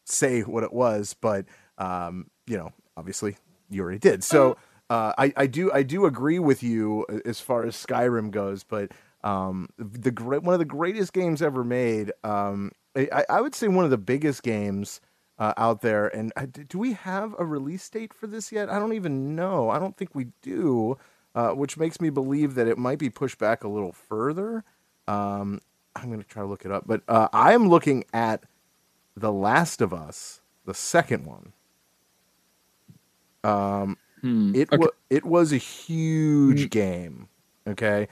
say 0.04 0.42
what 0.42 0.62
it 0.62 0.72
was, 0.72 1.14
but 1.20 1.46
um, 1.76 2.30
you 2.46 2.56
know, 2.56 2.72
obviously 2.96 3.36
you 3.68 3.82
already 3.82 3.98
did. 3.98 4.24
So 4.24 4.56
uh, 4.90 5.12
I, 5.18 5.32
I 5.36 5.46
do 5.46 5.70
I 5.72 5.82
do 5.82 6.06
agree 6.06 6.38
with 6.38 6.62
you 6.62 7.04
as 7.24 7.40
far 7.40 7.64
as 7.64 7.74
Skyrim 7.74 8.30
goes, 8.30 8.64
but 8.64 8.92
um, 9.28 9.68
the 9.76 10.10
great 10.10 10.42
one 10.42 10.54
of 10.54 10.58
the 10.58 10.64
greatest 10.64 11.12
games 11.12 11.42
ever 11.42 11.62
made. 11.64 12.12
Um, 12.24 12.72
I, 12.96 13.24
I 13.28 13.40
would 13.40 13.54
say 13.54 13.68
one 13.68 13.84
of 13.84 13.90
the 13.90 13.98
biggest 13.98 14.42
games 14.42 15.00
uh, 15.38 15.52
out 15.56 15.82
there. 15.82 16.08
And 16.08 16.32
I, 16.36 16.46
do 16.46 16.78
we 16.78 16.94
have 16.94 17.34
a 17.38 17.44
release 17.44 17.88
date 17.88 18.14
for 18.14 18.26
this 18.26 18.50
yet? 18.50 18.70
I 18.70 18.78
don't 18.78 18.94
even 18.94 19.36
know. 19.36 19.70
I 19.70 19.78
don't 19.78 19.96
think 19.96 20.14
we 20.14 20.28
do, 20.42 20.96
uh, 21.34 21.50
which 21.50 21.76
makes 21.76 22.00
me 22.00 22.10
believe 22.10 22.54
that 22.54 22.66
it 22.66 22.78
might 22.78 22.98
be 22.98 23.10
pushed 23.10 23.38
back 23.38 23.64
a 23.64 23.68
little 23.68 23.92
further. 23.92 24.64
Um, 25.06 25.60
I'm 25.94 26.08
going 26.08 26.22
to 26.22 26.26
try 26.26 26.42
to 26.42 26.48
look 26.48 26.64
it 26.64 26.72
up, 26.72 26.84
but 26.86 27.02
uh, 27.08 27.28
I 27.32 27.52
am 27.52 27.68
looking 27.68 28.04
at 28.12 28.44
The 29.16 29.32
Last 29.32 29.80
of 29.80 29.92
Us, 29.92 30.40
the 30.64 30.74
second 30.74 31.26
one. 31.26 31.52
Um, 33.44 33.98
Hmm, 34.20 34.52
it 34.54 34.68
okay. 34.72 34.78
was 34.78 34.90
it 35.10 35.24
was 35.24 35.52
a 35.52 35.58
huge 35.58 36.70
game. 36.70 37.28
Okay. 37.68 38.08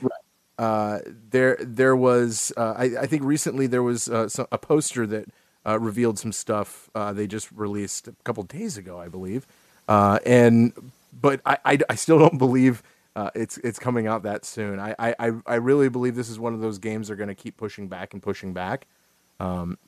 Uh, 0.58 1.00
there 1.30 1.56
there 1.60 1.94
was 1.94 2.52
uh, 2.56 2.74
I, 2.76 2.84
I 3.02 3.06
think 3.06 3.22
recently 3.24 3.66
there 3.66 3.82
was 3.82 4.08
uh, 4.08 4.28
so- 4.28 4.48
a 4.50 4.58
poster 4.58 5.06
that 5.06 5.26
uh, 5.66 5.78
revealed 5.78 6.18
some 6.18 6.32
stuff 6.32 6.88
uh, 6.94 7.12
they 7.12 7.26
just 7.26 7.50
released 7.52 8.08
a 8.08 8.14
couple 8.24 8.42
days 8.44 8.76
ago, 8.78 8.98
I 8.98 9.08
believe. 9.08 9.46
Uh, 9.88 10.18
and 10.24 10.72
but 11.12 11.40
I, 11.44 11.58
I, 11.64 11.78
I 11.90 11.94
still 11.94 12.18
don't 12.18 12.38
believe 12.38 12.82
it's 13.34 13.56
it's 13.58 13.78
coming 13.78 14.06
out 14.06 14.22
that 14.24 14.44
soon. 14.44 14.78
I, 14.78 14.94
I, 14.98 15.32
I- 15.46 15.54
really 15.56 15.88
believe 15.88 16.14
this 16.16 16.28
is 16.28 16.38
one 16.38 16.52
of 16.54 16.60
those 16.60 16.78
games 16.78 17.08
they're 17.08 17.16
going 17.16 17.28
to 17.28 17.34
keep 17.34 17.56
pushing 17.56 17.88
back 17.88 18.12
and 18.14 18.22
pushing 18.22 18.52
back. 18.52 18.86
Um, 19.40 19.78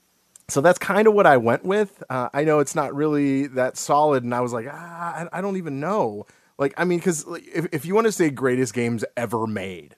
so 0.49 0.63
that's 0.63 0.79
kind 0.79 1.07
of 1.07 1.13
what 1.15 1.27
I 1.27 1.37
went 1.37 1.63
with. 1.65 2.03
I 2.09 2.45
know 2.45 2.59
it's 2.61 2.75
not 2.75 2.95
really 2.95 3.47
that 3.49 3.77
solid, 3.77 4.25
and 4.25 4.35
I 4.35 4.41
was 4.41 4.53
like, 4.55 4.67
ah, 4.71 5.29
I, 5.33 5.39
I 5.39 5.41
don't 5.43 5.59
even 5.59 5.79
know. 5.79 6.27
Like, 6.57 6.73
I 6.79 6.85
mean, 6.85 6.99
because 7.01 7.27
like, 7.27 7.47
if 7.55 7.67
if 7.73 7.85
you 7.85 7.95
want 7.95 8.07
to 8.07 8.13
say 8.13 8.31
greatest 8.31 8.73
games 8.73 9.05
ever 9.17 9.47
made, 9.47 9.95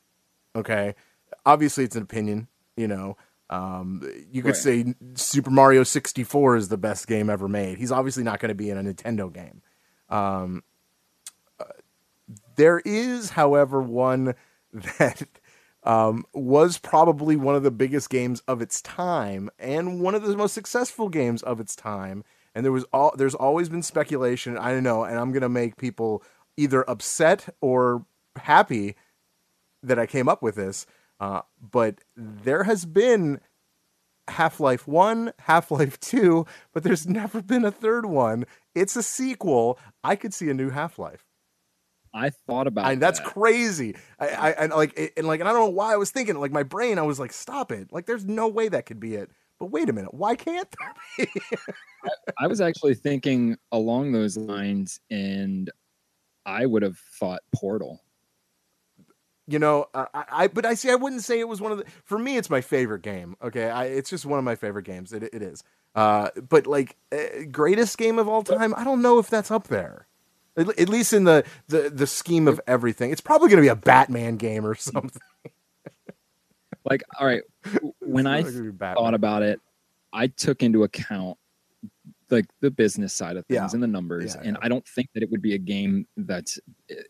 okay, 0.56 0.94
obviously 1.46 1.84
it's 1.84 1.96
an 1.96 2.02
opinion. 2.02 2.48
You 2.76 2.88
know, 2.88 3.16
um, 3.50 4.02
you 4.30 4.42
could 4.42 4.50
Right. 4.54 4.56
say 4.56 4.94
Super 5.14 5.50
Mario 5.50 5.82
sixty 5.82 6.24
four 6.24 6.56
is 6.56 6.68
the 6.68 6.78
best 6.78 7.06
game 7.06 7.28
ever 7.28 7.48
made. 7.48 7.78
He's 7.78 7.92
obviously 7.92 8.22
not 8.22 8.40
going 8.40 8.48
to 8.50 8.54
be 8.54 8.70
in 8.70 8.78
a 8.78 8.82
Nintendo 8.82 9.32
game. 9.32 9.62
Um, 10.08 10.62
uh, 11.58 11.64
there 12.56 12.80
is, 12.84 13.30
however, 13.30 13.80
one 13.82 14.34
that 14.72 15.22
um, 15.82 16.24
was 16.32 16.78
probably 16.78 17.36
one 17.36 17.54
of 17.54 17.62
the 17.62 17.70
biggest 17.70 18.10
games 18.10 18.42
of 18.46 18.60
its 18.60 18.80
time 18.82 19.50
and 19.58 20.00
one 20.00 20.14
of 20.14 20.22
the 20.22 20.36
most 20.36 20.52
successful 20.52 21.08
games 21.08 21.42
of 21.42 21.58
its 21.60 21.74
time. 21.74 22.22
And 22.54 22.64
there 22.64 22.72
was 22.72 22.84
all 22.92 23.14
there's 23.16 23.34
always 23.34 23.68
been 23.68 23.82
speculation. 23.82 24.58
I 24.58 24.72
don't 24.72 24.82
know, 24.82 25.04
and 25.04 25.18
I'm 25.18 25.32
gonna 25.32 25.48
make 25.48 25.76
people 25.76 26.22
either 26.56 26.88
upset 26.88 27.54
or 27.60 28.04
happy 28.36 28.96
that 29.82 29.98
I 29.98 30.06
came 30.06 30.28
up 30.28 30.42
with 30.42 30.56
this. 30.56 30.86
Uh, 31.18 31.42
but 31.60 32.00
there 32.16 32.64
has 32.64 32.84
been 32.84 33.40
Half 34.28 34.60
Life 34.60 34.88
1, 34.88 35.32
Half 35.40 35.70
Life 35.70 35.98
2, 36.00 36.46
but 36.72 36.82
there's 36.82 37.06
never 37.06 37.42
been 37.42 37.64
a 37.64 37.70
third 37.70 38.06
one. 38.06 38.46
It's 38.74 38.96
a 38.96 39.02
sequel. 39.02 39.78
I 40.02 40.16
could 40.16 40.32
see 40.32 40.48
a 40.50 40.54
new 40.54 40.70
Half 40.70 40.98
Life. 40.98 41.24
I 42.12 42.30
thought 42.30 42.66
about 42.66 42.86
I, 42.86 42.96
that's 42.96 43.20
that. 43.20 43.28
crazy. 43.28 43.94
I, 44.18 44.28
I 44.28 44.50
and 44.50 44.72
like 44.72 45.12
and 45.16 45.26
like 45.28 45.38
and 45.38 45.48
I 45.48 45.52
don't 45.52 45.60
know 45.60 45.70
why 45.70 45.92
I 45.92 45.96
was 45.96 46.10
thinking 46.10 46.38
like 46.40 46.50
my 46.50 46.64
brain. 46.64 46.98
I 46.98 47.02
was 47.02 47.20
like, 47.20 47.32
stop 47.32 47.70
it. 47.70 47.92
Like 47.92 48.06
there's 48.06 48.24
no 48.24 48.48
way 48.48 48.68
that 48.68 48.86
could 48.86 48.98
be 48.98 49.14
it. 49.14 49.30
But 49.60 49.66
wait 49.66 49.88
a 49.88 49.92
minute, 49.92 50.12
why 50.12 50.34
can't 50.34 50.68
there 51.18 51.26
be? 51.26 51.30
I 52.38 52.46
was 52.46 52.60
actually 52.60 52.94
thinking 52.94 53.56
along 53.70 54.12
those 54.12 54.36
lines, 54.36 54.98
and 55.10 55.70
I 56.46 56.66
would 56.66 56.82
have 56.82 56.98
thought 56.98 57.42
Portal. 57.54 58.00
You 59.50 59.58
know, 59.58 59.86
I, 59.94 60.06
I 60.14 60.46
but 60.48 60.64
I 60.64 60.74
see. 60.74 60.90
I 60.90 60.94
wouldn't 60.94 61.22
say 61.22 61.40
it 61.40 61.48
was 61.48 61.60
one 61.60 61.72
of 61.72 61.78
the. 61.78 61.84
For 62.04 62.18
me, 62.18 62.36
it's 62.36 62.48
my 62.48 62.60
favorite 62.60 63.02
game. 63.02 63.36
Okay, 63.42 63.68
I, 63.68 63.86
it's 63.86 64.08
just 64.08 64.24
one 64.24 64.38
of 64.38 64.44
my 64.44 64.54
favorite 64.54 64.84
games. 64.84 65.12
It, 65.12 65.24
it 65.24 65.42
is. 65.42 65.64
Uh, 65.94 66.30
but 66.48 66.66
like 66.66 66.96
uh, 67.12 67.16
greatest 67.50 67.98
game 67.98 68.18
of 68.18 68.28
all 68.28 68.42
time, 68.44 68.74
I 68.76 68.84
don't 68.84 69.02
know 69.02 69.18
if 69.18 69.28
that's 69.28 69.50
up 69.50 69.68
there. 69.68 70.06
At, 70.56 70.68
at 70.78 70.88
least 70.88 71.12
in 71.12 71.24
the, 71.24 71.44
the 71.68 71.90
the 71.90 72.06
scheme 72.06 72.46
of 72.48 72.60
everything, 72.66 73.10
it's 73.10 73.20
probably 73.20 73.48
going 73.48 73.58
to 73.58 73.62
be 73.62 73.68
a 73.68 73.76
Batman 73.76 74.36
game 74.36 74.64
or 74.64 74.74
something. 74.76 75.20
Like, 76.84 77.02
all 77.18 77.26
right, 77.26 77.42
when 78.00 78.26
I 78.26 78.38
It's 78.38 78.44
probably 78.44 78.52
gonna 78.52 78.64
be 78.72 78.76
Batman. 78.76 79.04
thought 79.04 79.14
about 79.14 79.42
it, 79.42 79.60
I 80.12 80.28
took 80.28 80.62
into 80.62 80.84
account 80.84 81.38
like 82.30 82.46
the 82.60 82.70
business 82.70 83.12
side 83.14 83.36
of 83.36 83.44
things 83.46 83.56
Yeah. 83.56 83.68
and 83.72 83.82
the 83.82 83.86
numbers, 83.86 84.34
Yeah, 84.34 84.42
and 84.44 84.56
yeah. 84.58 84.64
I 84.64 84.68
don't 84.68 84.86
think 84.86 85.08
that 85.14 85.22
it 85.22 85.30
would 85.30 85.42
be 85.42 85.54
a 85.54 85.58
game 85.58 86.06
that's 86.16 86.58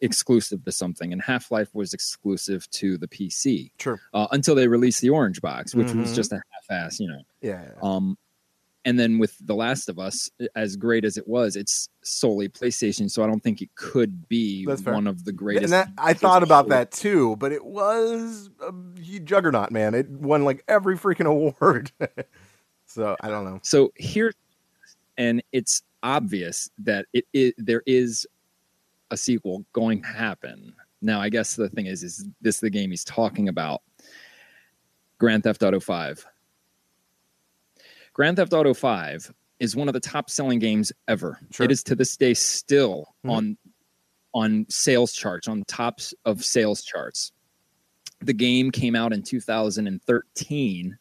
exclusive 0.01 0.65
to 0.65 0.73
something. 0.73 1.13
And 1.13 1.21
Half 1.23 1.51
Life 1.51 1.75
was 1.75 1.93
exclusive 1.95 2.69
to 2.71 2.97
the 2.99 3.09
PC 3.09 3.73
Sure. 3.79 4.01
uh, 4.15 4.27
until 4.33 4.55
they 4.55 4.69
released 4.69 5.01
the 5.01 5.11
Orange 5.11 5.41
Box, 5.41 5.75
which 5.75 5.93
was 5.93 6.11
Mhm. 6.13 6.15
just 6.15 6.33
a 6.33 6.43
half-ass, 6.51 7.01
you 7.01 7.09
know. 7.09 7.23
Yeah. 7.43 7.63
yeah. 7.65 7.73
Um, 7.83 8.17
and 8.87 8.99
then 8.99 9.19
with 9.19 9.37
The 9.47 9.55
Last 9.55 9.91
of 9.91 9.99
Us, 9.99 10.31
as 10.57 10.75
great 10.77 11.05
as 11.05 11.19
it 11.19 11.29
was, 11.29 11.55
it's 11.55 11.91
solely 12.03 12.49
PlayStation, 12.49 13.11
so 13.11 13.23
I 13.23 13.27
don't 13.27 13.43
think 13.43 13.61
it 13.61 13.75
could 13.75 14.27
be 14.27 14.65
one 14.65 15.07
of 15.07 15.25
the 15.27 15.33
greatest. 15.33 15.65
and 15.65 15.73
that 15.75 15.91
I 15.99 16.15
thought 16.15 16.43
about 16.43 16.69
that 16.71 16.91
too, 16.91 17.37
but 17.37 17.53
it 17.53 17.65
was 17.67 18.49
a 18.67 18.73
juggernaut, 19.21 19.71
man. 19.71 19.95
It 19.95 20.09
won 20.09 20.45
like 20.47 20.65
every 20.67 20.97
freaking 20.97 21.27
award. 21.27 21.93
so 22.87 23.17
I 23.21 23.29
don't 23.29 23.45
know. 23.45 23.61
So 23.63 23.93
here, 23.97 24.33
and 25.21 25.43
it's 25.53 25.83
obvious 26.03 26.71
that 26.79 27.05
it, 27.13 27.27
it 27.35 27.55
there 27.59 27.83
is 27.87 28.27
a 29.11 29.17
sequel 29.17 29.65
going 29.75 30.01
to 30.03 30.09
happen. 30.09 30.73
Now, 31.03 31.21
I 31.21 31.29
guess 31.29 31.57
the 31.57 31.69
thing 31.69 31.87
is, 31.87 32.03
is 32.03 32.27
this 32.41 32.61
the 32.61 32.71
game 32.71 32.91
he's 32.91 33.05
talking 33.05 33.49
about? 33.49 33.83
Grand 35.19 35.43
Theft 35.45 35.63
Auto 35.63 35.79
Five. 35.81 36.25
Grand 38.15 38.37
Theft 38.37 38.53
Auto 38.53 38.75
Five 38.75 39.33
is 39.59 39.77
one 39.77 39.89
of 39.89 39.95
the 39.95 40.01
top 40.01 40.31
selling 40.31 40.59
games 40.59 40.91
ever. 41.09 41.39
Sure. 41.51 41.65
It 41.65 41.73
is 41.73 41.83
to 41.85 41.95
this 41.95 42.17
day 42.17 42.35
still 42.35 43.15
Mhm. 43.25 43.31
on 43.31 43.59
on 44.33 44.65
sales 44.69 45.13
charts, 45.13 45.49
on 45.49 45.65
tops 45.65 46.15
of 46.25 46.45
sales 46.45 46.83
charts. 46.83 47.33
the 48.23 48.35
game 48.35 48.71
came 48.71 48.95
out 48.95 49.15
in 49.15 49.23
2013. 49.23 50.99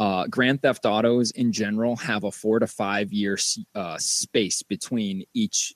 Uh, 0.00 0.26
Grand 0.28 0.62
Theft 0.62 0.86
Autos 0.86 1.30
in 1.32 1.52
general 1.52 1.94
have 1.96 2.24
a 2.24 2.32
four 2.32 2.58
to 2.58 2.66
five 2.66 3.12
year 3.12 3.36
uh, 3.74 3.98
space 3.98 4.62
between 4.62 5.24
each 5.34 5.74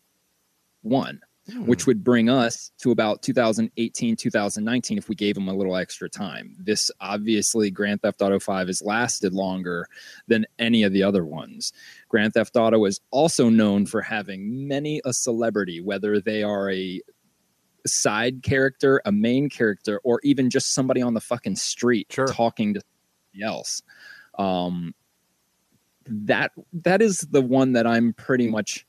one, 0.80 1.20
which 1.66 1.86
would 1.86 2.02
bring 2.02 2.30
us 2.30 2.72
to 2.78 2.90
about 2.90 3.20
2018, 3.20 4.16
2019 4.16 4.96
if 4.96 5.10
we 5.10 5.14
gave 5.14 5.34
them 5.34 5.48
a 5.48 5.52
little 5.54 5.76
extra 5.76 6.08
time. 6.08 6.56
This 6.58 6.90
obviously, 7.02 7.70
Grand 7.70 8.00
Theft 8.00 8.22
Auto 8.22 8.38
5 8.38 8.68
has 8.68 8.80
lasted 8.80 9.34
longer 9.34 9.86
than 10.26 10.46
any 10.58 10.84
of 10.84 10.94
the 10.94 11.02
other 11.02 11.26
ones. 11.26 11.74
Grand 12.08 12.32
Theft 12.32 12.56
Auto 12.56 12.82
is 12.86 13.00
also 13.10 13.50
known 13.50 13.84
for 13.84 14.00
having 14.00 14.66
many 14.66 15.02
a 15.04 15.12
celebrity, 15.12 15.82
whether 15.82 16.18
they 16.18 16.42
are 16.42 16.70
a 16.70 17.02
side 17.86 18.42
character, 18.42 19.02
a 19.04 19.12
main 19.12 19.50
character, 19.50 20.00
or 20.02 20.18
even 20.22 20.48
just 20.48 20.72
somebody 20.72 21.02
on 21.02 21.12
the 21.12 21.20
fucking 21.20 21.56
street 21.56 22.06
Sure. 22.10 22.26
talking 22.26 22.72
to 22.72 22.80
somebody 22.80 23.44
else. 23.44 23.82
Um, 24.38 24.94
that 26.06 26.52
that 26.72 27.00
is 27.00 27.20
the 27.30 27.40
one 27.42 27.72
that 27.72 27.86
I'm 27.86 28.12
pretty 28.12 28.48
much 28.50 28.86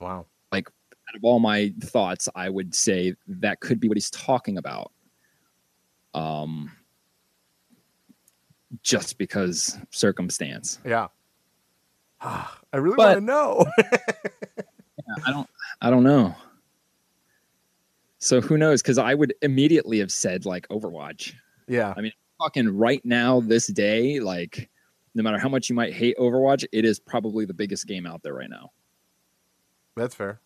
Wow. 0.00 0.26
Like 0.50 0.68
out 1.08 1.14
of 1.16 1.22
all 1.24 1.38
my 1.38 1.72
thoughts, 1.80 2.28
I 2.34 2.48
would 2.48 2.74
say 2.74 3.14
that 3.28 3.60
could 3.60 3.78
be 3.80 3.88
what 3.88 3.96
he's 3.96 4.10
talking 4.10 4.58
about. 4.58 4.90
Um, 6.14 6.70
just 8.82 9.18
because 9.18 9.78
circumstance. 9.90 10.78
Yeah. 10.84 11.08
I 12.20 12.48
really 12.74 12.96
But- 12.96 13.14
want 13.14 13.18
to 13.18 13.24
know. 13.24 13.66
I 15.26 15.30
don't 15.32 15.48
I 15.80 15.90
don't 15.90 16.04
know. 16.04 16.34
So 18.18 18.40
who 18.40 18.56
knows? 18.56 18.82
Because 18.82 18.98
I 18.98 19.14
would 19.14 19.34
immediately 19.42 19.98
have 19.98 20.12
said 20.12 20.46
like 20.46 20.68
Overwatch. 20.68 21.34
yeah. 21.68 21.92
I 21.96 22.00
mean 22.00 22.12
fucking 22.40 22.76
right 22.76 23.04
now, 23.04 23.40
this 23.40 23.66
day, 23.68 24.20
like 24.20 24.68
no 25.14 25.22
matter 25.22 25.38
how 25.38 25.48
much 25.48 25.68
you 25.68 25.74
might 25.74 25.92
hate 25.92 26.16
Overwatch, 26.18 26.64
it 26.72 26.84
is 26.84 26.98
probably 26.98 27.44
the 27.44 27.54
biggest 27.54 27.86
game 27.86 28.06
out 28.06 28.22
there 28.22 28.34
right 28.34 28.50
now. 28.50 28.70
That's 29.96 30.14
fair. 30.14 30.40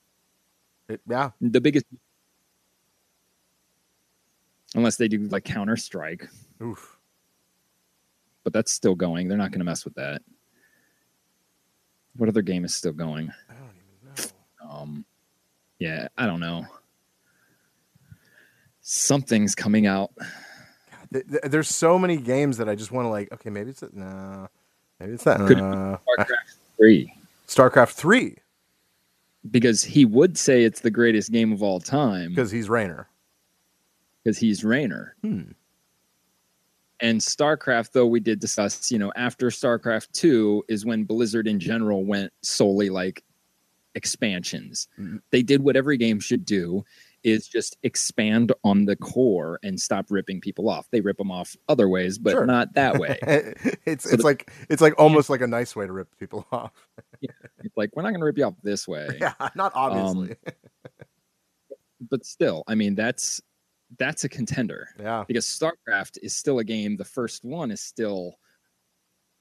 It, 0.88 1.00
yeah. 1.08 1.30
The 1.40 1.60
biggest 1.60 1.86
unless 4.74 4.96
they 4.96 5.08
do 5.08 5.18
like 5.28 5.44
Counter 5.44 5.76
Strike, 5.76 6.28
Oof. 6.62 6.98
but 8.44 8.52
that's 8.52 8.72
still 8.72 8.94
going. 8.94 9.28
They're 9.28 9.38
not 9.38 9.50
gonna 9.52 9.64
mess 9.64 9.84
with 9.84 9.94
that. 9.94 10.22
What 12.16 12.28
other 12.28 12.42
game 12.42 12.64
is 12.64 12.74
still 12.74 12.92
going? 12.92 13.32
I 13.48 13.54
don't 13.54 13.70
even 14.16 14.30
know. 14.62 14.70
Um 14.70 15.04
yeah, 15.78 16.08
I 16.16 16.26
don't 16.26 16.40
know. 16.40 16.66
Something's 18.80 19.54
coming 19.54 19.86
out. 19.86 20.10
Th- 21.12 21.26
th- 21.28 21.42
There's 21.44 21.68
so 21.68 21.98
many 21.98 22.16
games 22.16 22.56
that 22.58 22.68
I 22.68 22.74
just 22.74 22.92
want 22.92 23.06
to 23.06 23.10
like. 23.10 23.32
Okay, 23.32 23.50
maybe 23.50 23.70
it's 23.70 23.80
that. 23.80 23.94
Nah. 23.94 24.46
Maybe 25.00 25.12
it's 25.12 25.24
that. 25.24 25.38
Could- 25.46 25.58
nah. 25.58 25.98
StarCraft 26.18 26.56
3. 26.78 27.12
StarCraft 27.48 27.92
three 27.92 28.36
because 29.50 29.84
he 29.84 30.04
would 30.04 30.36
say 30.36 30.64
it's 30.64 30.80
the 30.80 30.90
greatest 30.90 31.30
game 31.30 31.52
of 31.52 31.62
all 31.62 31.78
time 31.78 32.30
because 32.30 32.50
he's 32.50 32.68
Raynor. 32.68 33.08
because 34.24 34.36
he's 34.36 34.64
Raynor. 34.64 35.14
Hmm. 35.22 35.42
And 36.98 37.20
StarCraft, 37.20 37.92
though 37.92 38.06
we 38.06 38.18
did 38.20 38.40
discuss, 38.40 38.90
you 38.90 38.98
know, 38.98 39.12
after 39.16 39.48
StarCraft 39.50 40.10
2 40.12 40.64
is 40.68 40.84
when 40.84 41.04
Blizzard 41.04 41.46
in 41.46 41.60
general 41.60 42.04
went 42.04 42.32
solely 42.42 42.88
like 42.90 43.22
expansions. 43.94 44.88
Mhm. 44.98 45.20
They 45.30 45.42
did 45.42 45.62
what 45.62 45.76
every 45.76 45.98
game 45.98 46.18
should 46.18 46.44
do 46.44 46.84
is 47.26 47.48
just 47.48 47.76
expand 47.82 48.52
on 48.62 48.84
the 48.84 48.94
core 48.96 49.58
and 49.64 49.78
stop 49.80 50.06
ripping 50.10 50.40
people 50.40 50.68
off. 50.68 50.86
They 50.92 51.00
rip 51.00 51.18
them 51.18 51.30
off 51.32 51.56
other 51.68 51.88
ways, 51.88 52.18
but 52.18 52.30
Sure. 52.30 52.46
not 52.46 52.72
that 52.74 52.98
way. 52.98 53.18
it's 53.84 54.04
So 54.04 54.10
it's 54.14 54.18
the- 54.18 54.22
like 54.22 54.50
it's 54.70 54.80
like 54.80 54.94
almost 54.96 55.28
like 55.28 55.40
a 55.40 55.46
nice 55.46 55.74
way 55.74 55.86
to 55.86 55.92
rip 55.92 56.08
people 56.18 56.46
off. 56.52 56.72
it's 57.20 57.76
like 57.76 57.90
we're 57.94 58.02
not 58.02 58.10
going 58.10 58.20
to 58.20 58.24
rip 58.26 58.38
you 58.38 58.44
off 58.44 58.54
this 58.62 58.86
way. 58.86 59.08
Yeah, 59.20 59.34
not 59.56 59.72
obviously. 59.74 60.36
Um, 60.46 60.54
but 62.10 62.24
still, 62.24 62.62
I 62.68 62.74
mean, 62.74 62.94
that's 62.94 63.40
that's 63.98 64.24
a 64.24 64.28
contender. 64.28 64.88
yeah. 65.00 65.24
because 65.26 65.46
StarCraft 65.46 66.18
is 66.22 66.34
still 66.34 66.58
a 66.60 66.64
game. 66.64 66.96
The 66.96 67.04
first 67.04 67.44
one 67.44 67.70
is 67.70 67.80
still 67.80 68.36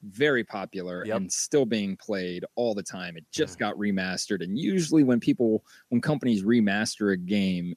very 0.05 0.43
popular 0.43 1.05
Yep. 1.05 1.17
and 1.17 1.31
still 1.31 1.65
being 1.65 1.97
played 1.97 2.45
all 2.55 2.73
the 2.73 2.83
time. 2.83 3.17
It 3.17 3.25
just 3.31 3.57
got 3.59 3.75
remastered, 3.75 4.43
and 4.43 4.57
usually 4.57 5.03
when 5.03 5.19
people, 5.19 5.63
when 5.89 6.01
companies 6.01 6.43
remaster 6.43 7.13
a 7.13 7.17
game, 7.17 7.75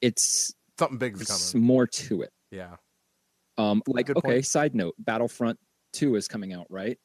it's, 0.00 0.54
Something 0.78 0.98
big. 0.98 1.16
more 1.54 1.86
to 1.86 2.22
it. 2.22 2.32
Yeah. 2.50 2.76
Um, 3.58 3.82
like 3.86 4.06
Good 4.06 4.16
okay, 4.18 4.28
point. 4.34 4.46
side 4.46 4.74
note: 4.74 4.94
Battlefront 4.98 5.58
Two 5.92 6.16
is 6.16 6.26
coming 6.26 6.52
out, 6.52 6.66
right? 6.68 6.98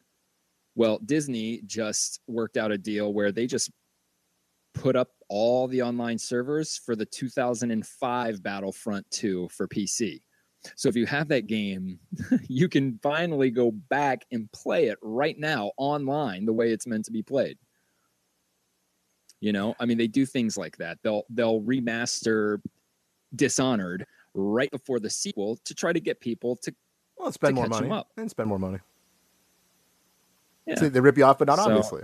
Well, 0.75 0.99
Disney 1.05 1.61
just 1.65 2.19
worked 2.27 2.57
out 2.57 2.71
a 2.71 2.77
deal 2.77 3.13
where 3.13 3.31
they 3.31 3.45
just 3.45 3.69
put 4.73 4.95
up 4.95 5.09
all 5.29 5.67
the 5.67 5.81
online 5.83 6.17
servers 6.17 6.77
for 6.83 6.95
the 6.95 7.05
2005 7.05 8.41
Battlefront 8.41 9.09
2 9.11 9.49
for 9.49 9.67
PC. 9.67 10.21
So 10.75 10.89
if 10.89 10.95
you 10.95 11.05
have 11.05 11.27
that 11.29 11.47
game, 11.47 11.99
you 12.47 12.67
can 12.67 12.99
finally 13.01 13.49
go 13.49 13.71
back 13.71 14.25
and 14.31 14.51
play 14.51 14.87
it 14.87 14.97
right 15.01 15.37
now 15.39 15.71
online 15.77 16.45
the 16.45 16.53
way 16.53 16.71
it's 16.71 16.85
meant 16.87 17.05
to 17.05 17.11
be 17.11 17.21
played. 17.23 17.57
You 19.41 19.53
know, 19.53 19.73
I 19.79 19.85
mean 19.85 19.97
they 19.97 20.07
do 20.07 20.25
things 20.25 20.57
like 20.57 20.75
that. 20.77 20.97
They'll 21.01 21.23
they'll 21.29 21.61
remaster 21.61 22.61
Dishonored 23.35 24.05
right 24.33 24.69
before 24.71 24.99
the 24.99 25.09
sequel 25.09 25.57
to 25.63 25.73
try 25.75 25.93
to 25.93 25.99
get 25.99 26.19
people 26.19 26.55
to 26.57 26.73
Well, 27.17 27.31
spend 27.31 27.55
to 27.55 27.61
more 27.61 27.69
money 27.69 27.89
up. 27.89 28.09
and 28.17 28.29
spend 28.29 28.49
more 28.49 28.59
money. 28.59 28.79
yeah. 30.65 30.75
See, 30.75 30.87
they 30.89 30.99
rip 30.99 31.17
you 31.17 31.23
off, 31.25 31.37
but 31.37 31.47
not 31.47 31.57
So- 31.59 31.65
obviously. 31.65 32.03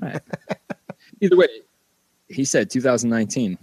Right. 0.00 0.20
Either 1.20 1.36
way, 1.36 1.48
he 2.28 2.44
said 2.44 2.70
2019. 2.70 3.58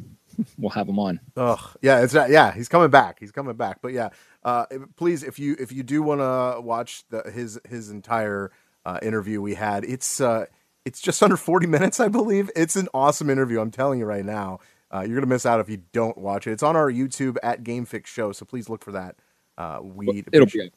We'll 0.58 0.72
have 0.72 0.88
him 0.88 1.00
on. 1.00 1.20
Ugh, 1.38 1.60
yeah, 1.82 2.02
it's 2.02 2.14
not, 2.14 2.30
yeah, 2.30 2.54
he's 2.54 2.70
coming 2.70 2.90
back. 2.90 3.20
He's 3.20 3.32
coming 3.32 3.56
back. 3.56 3.80
But 3.82 3.94
yeah, 3.94 4.10
uh, 4.44 4.66
please, 4.96 5.24
if 5.24 5.40
you 5.40 5.56
if 5.60 5.72
you 5.72 5.84
do 5.84 6.02
want 6.04 6.22
to 6.22 6.62
watch 6.62 7.04
the, 7.10 7.30
his 7.32 7.60
his 7.68 7.90
entire 7.90 8.52
uh, 8.86 9.00
interview 9.02 9.42
we 9.42 9.56
had, 9.56 9.84
it's 9.86 10.22
uh, 10.22 10.46
it's 10.86 11.02
just 11.02 11.22
under 11.24 11.38
forty 11.38 11.68
minutes, 11.68 12.00
I 12.00 12.08
believe. 12.08 12.50
It's 12.56 12.76
an 12.76 12.88
awesome 12.94 13.30
interview. 13.30 13.60
I'm 13.62 13.72
telling 13.72 14.00
you 14.00 14.06
right 14.06 14.26
now. 14.26 14.60
Uh, 14.92 15.02
you're 15.02 15.16
gonna 15.16 15.28
miss 15.28 15.46
out 15.46 15.60
if 15.60 15.70
you 15.70 15.84
don't 15.94 16.18
watch 16.18 16.48
it. 16.48 16.52
It's 16.54 16.64
on 16.64 16.76
our 16.76 16.92
YouTube 16.92 17.38
at 17.44 17.64
GameFix 17.64 18.08
Show, 18.08 18.32
so 18.32 18.46
please 18.46 18.70
look 18.70 18.84
for 18.84 18.94
that. 18.94 19.16
Uh, 19.58 19.80
we 19.84 20.24
It'll 20.32 20.48
be 20.48 20.62
up. 20.62 20.70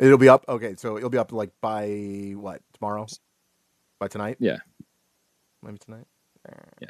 it'll 0.00 0.18
be 0.18 0.28
up. 0.28 0.44
Okay, 0.48 0.74
so 0.76 0.96
it'll 0.96 1.10
be 1.10 1.18
up 1.18 1.32
like 1.32 1.50
by 1.60 2.32
what 2.36 2.62
tomorrow? 2.72 3.06
By 4.00 4.08
tonight? 4.08 4.38
Yeah. 4.40 4.58
maybe 5.62 5.78
tonight. 5.78 6.06
Yeah. 6.80 6.88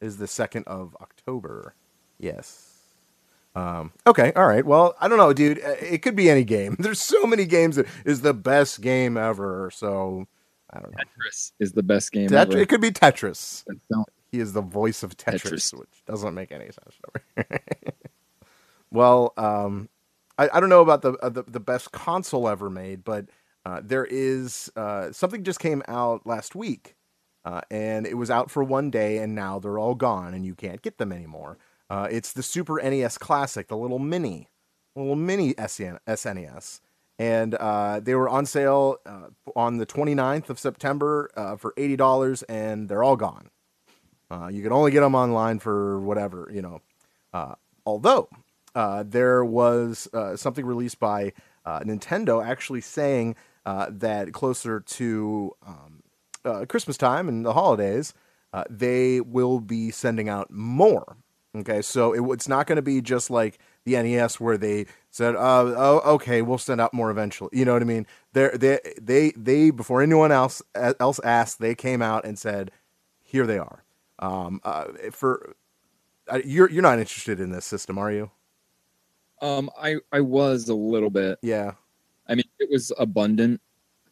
Is 0.00 0.16
the 0.18 0.26
second 0.26 0.64
of 0.66 0.96
October. 1.00 1.74
Yes. 2.18 2.66
Um, 3.54 3.92
okay, 4.06 4.32
all 4.36 4.46
right. 4.46 4.64
Well, 4.64 4.94
I 5.00 5.08
don't 5.08 5.18
know, 5.18 5.32
dude. 5.32 5.58
Uh, 5.58 5.74
It 5.80 6.02
could 6.02 6.14
be 6.16 6.30
any 6.30 6.44
game. 6.44 6.76
There's 6.78 7.00
so 7.00 7.26
many 7.26 7.44
games 7.46 7.76
that 7.76 7.86
is 8.04 8.20
the 8.20 8.34
best 8.34 8.80
game 8.80 9.16
ever. 9.16 9.70
So 9.74 10.26
I 10.70 10.78
don't 10.80 10.92
know. 10.92 10.98
Tetris 10.98 11.52
is 11.58 11.72
the 11.72 11.82
best 11.82 12.12
game 12.12 12.28
Tet- 12.28 12.48
ever. 12.50 12.58
it 12.58 12.68
could 12.68 12.80
be 12.80 12.90
Tetris. 12.92 13.64
He 14.30 14.38
is 14.38 14.52
the 14.52 14.62
voice 14.62 15.02
of 15.02 15.16
Tetris, 15.16 15.42
Tetris. 15.72 15.78
which 15.78 16.04
doesn't 16.06 16.34
make 16.34 16.52
any 16.52 16.66
sense. 16.66 16.96
well, 18.92 19.32
um, 19.36 19.88
I, 20.38 20.48
I 20.54 20.60
don't 20.60 20.68
know 20.68 20.82
about 20.82 21.02
the, 21.02 21.14
uh, 21.14 21.28
the 21.28 21.42
the 21.42 21.60
best 21.60 21.90
console 21.92 22.48
ever 22.48 22.70
made, 22.70 23.02
but 23.04 23.26
uh, 23.66 23.80
there 23.82 24.04
is 24.08 24.70
uh, 24.76 25.10
something 25.12 25.42
just 25.42 25.58
came 25.60 25.82
out 25.88 26.26
last 26.26 26.54
week, 26.54 26.94
uh, 27.44 27.62
and 27.70 28.06
it 28.06 28.14
was 28.14 28.30
out 28.30 28.50
for 28.50 28.62
one 28.62 28.90
day, 28.90 29.18
and 29.18 29.34
now 29.34 29.58
they're 29.58 29.78
all 29.78 29.94
gone, 29.94 30.34
and 30.34 30.44
you 30.44 30.54
can't 30.54 30.82
get 30.82 30.98
them 30.98 31.12
anymore. 31.12 31.58
Uh, 31.88 32.06
it's 32.10 32.32
the 32.32 32.42
Super 32.42 32.80
NES 32.82 33.18
Classic, 33.18 33.66
the 33.68 33.76
little 33.76 33.98
mini, 33.98 34.48
little 34.94 35.16
mini 35.16 35.54
SNES, 35.54 36.80
and 37.18 37.54
uh, 37.54 38.00
they 38.00 38.14
were 38.14 38.28
on 38.28 38.46
sale 38.46 38.96
uh, 39.06 39.28
on 39.56 39.78
the 39.78 39.86
29th 39.86 40.50
of 40.50 40.58
September 40.58 41.30
uh, 41.36 41.56
for 41.56 41.74
eighty 41.76 41.96
dollars, 41.96 42.42
and 42.44 42.88
they're 42.88 43.02
all 43.02 43.16
gone. 43.16 43.50
Uh, 44.30 44.48
you 44.52 44.62
can 44.62 44.72
only 44.72 44.90
get 44.92 45.00
them 45.00 45.14
online 45.14 45.58
for 45.58 46.00
whatever, 46.00 46.50
you 46.52 46.62
know. 46.62 46.80
Although 47.86 48.28
there 49.04 49.44
was 49.44 50.08
something 50.36 50.64
released 50.64 51.00
by 51.00 51.32
Nintendo 51.66 52.44
actually 52.44 52.82
saying 52.82 53.34
that 53.64 54.32
closer 54.32 54.80
to 54.80 55.52
um, 55.66 55.99
uh, 56.44 56.64
Christmas 56.66 56.96
time 56.96 57.28
and 57.28 57.44
the 57.44 57.52
holidays, 57.52 58.14
uh, 58.52 58.64
they 58.68 59.20
will 59.20 59.60
be 59.60 59.90
sending 59.90 60.28
out 60.28 60.50
more. 60.50 61.16
Okay, 61.54 61.82
so 61.82 62.12
it, 62.12 62.22
it's 62.32 62.48
not 62.48 62.66
going 62.66 62.76
to 62.76 62.82
be 62.82 63.00
just 63.00 63.28
like 63.28 63.58
the 63.84 64.00
NES 64.00 64.38
where 64.38 64.56
they 64.56 64.86
said, 65.10 65.34
uh, 65.34 65.74
"Oh, 65.76 66.00
okay, 66.14 66.42
we'll 66.42 66.58
send 66.58 66.80
out 66.80 66.94
more 66.94 67.10
eventually." 67.10 67.50
You 67.52 67.64
know 67.64 67.72
what 67.72 67.82
I 67.82 67.86
mean? 67.86 68.06
They 68.32 68.50
they 68.54 68.78
they 69.00 69.30
they 69.32 69.70
before 69.70 70.00
anyone 70.00 70.30
else 70.30 70.62
else 70.74 71.18
asked, 71.24 71.58
they 71.60 71.74
came 71.74 72.02
out 72.02 72.24
and 72.24 72.38
said, 72.38 72.70
"Here 73.24 73.46
they 73.46 73.58
are." 73.58 73.82
Um, 74.20 74.60
uh, 74.62 74.84
for 75.10 75.56
uh, 76.28 76.40
you're 76.44 76.70
you're 76.70 76.82
not 76.82 77.00
interested 77.00 77.40
in 77.40 77.50
this 77.50 77.64
system, 77.64 77.98
are 77.98 78.12
you? 78.12 78.30
Um, 79.42 79.70
I 79.80 79.96
I 80.12 80.20
was 80.20 80.68
a 80.68 80.74
little 80.74 81.10
bit. 81.10 81.38
Yeah. 81.42 81.72
I 82.28 82.36
mean, 82.36 82.44
if 82.58 82.68
it 82.68 82.70
was 82.70 82.92
abundant, 82.98 83.60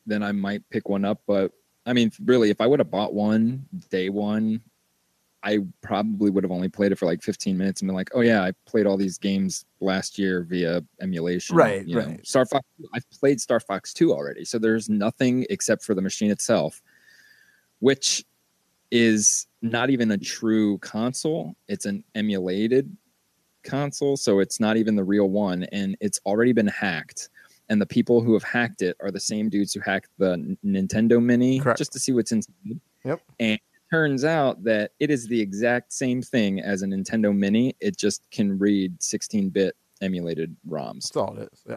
then 0.07 0.25
I 0.25 0.33
might 0.33 0.69
pick 0.71 0.89
one 0.89 1.05
up. 1.05 1.21
But 1.27 1.53
I 1.89 1.95
mean, 1.95 2.13
really, 2.25 2.51
if 2.51 2.61
I 2.61 2.67
would 2.67 2.81
have 2.81 2.91
bought 2.91 3.15
one 3.15 3.67
day 3.89 4.11
one, 4.11 4.61
I 5.43 5.61
probably 5.81 6.31
would 6.31 6.45
have 6.45 6.51
only 6.51 6.69
played 6.69 6.93
it 6.93 6.99
for 6.99 7.07
like 7.07 7.23
15 7.23 7.57
minutes 7.57 7.81
and 7.81 7.89
been 7.89 7.95
like, 7.95 8.11
oh 8.13 8.21
yeah, 8.21 8.43
I 8.43 8.53
played 8.67 8.87
all 8.87 8.97
these 8.97 9.17
games 9.19 9.65
last 9.81 10.19
year 10.19 10.43
via 10.43 10.83
emulation. 11.01 11.57
Right, 11.57 11.87
you 11.87 11.95
know. 11.95 12.07
right. 12.07 12.27
Star 12.27 12.45
Fox. 12.45 12.67
I've 12.95 13.09
played 13.11 13.41
Star 13.41 13.59
Fox 13.59 13.95
2 13.95 14.13
already, 14.13 14.45
so 14.45 14.59
there's 14.59 14.91
nothing 14.91 15.47
except 15.49 15.83
for 15.83 15.95
the 15.95 16.03
machine 16.03 16.31
itself, 16.31 16.83
which 17.79 18.25
is 18.91 19.47
not 19.63 19.89
even 19.91 20.11
a 20.11 20.19
true 20.19 20.79
console. 20.79 21.55
It's 21.69 21.87
an 21.87 22.05
emulated 22.15 22.95
console, 23.65 24.17
so 24.17 24.41
it's 24.41 24.61
not 24.61 24.77
even 24.77 24.97
the 24.97 25.05
real 25.05 25.31
one, 25.31 25.65
and 25.73 25.97
it's 26.01 26.21
already 26.27 26.53
been 26.53 26.67
hacked. 26.67 27.31
And 27.69 27.81
the 27.81 27.87
people 27.87 28.23
who 28.23 28.33
have 28.33 28.43
hacked 28.43 28.83
it 28.83 28.97
are 29.01 29.11
the 29.11 29.21
same 29.21 29.49
dudes 29.49 29.75
who 29.75 29.81
hacked 29.81 30.09
the 30.19 30.57
Nintendo 30.65 31.23
Mini 31.23 31.61
Correct. 31.61 31.79
just 31.79 31.93
to 31.93 31.99
see 31.99 32.13
what's 32.13 32.33
inside. 32.33 32.55
Yep. 33.05 33.21
And 33.41 33.53
it 33.53 33.61
turns 33.91 34.25
out 34.25 34.65
that 34.65 34.93
it 35.01 35.11
is 35.11 35.27
the 35.27 35.41
exact 35.41 35.93
same 35.93 36.23
thing 36.23 36.61
as 36.61 36.83
a 36.83 36.87
Nintendo 36.87 37.37
Mini. 37.37 37.77
It 37.81 37.97
just 37.97 38.23
can 38.31 38.59
read 38.59 38.99
16-bit 39.01 39.77
emulated 40.01 40.57
ROMs. 40.69 41.03
That's 41.03 41.17
all 41.17 41.37
it 41.37 41.51
is. 41.53 41.65
Yeah. 41.69 41.77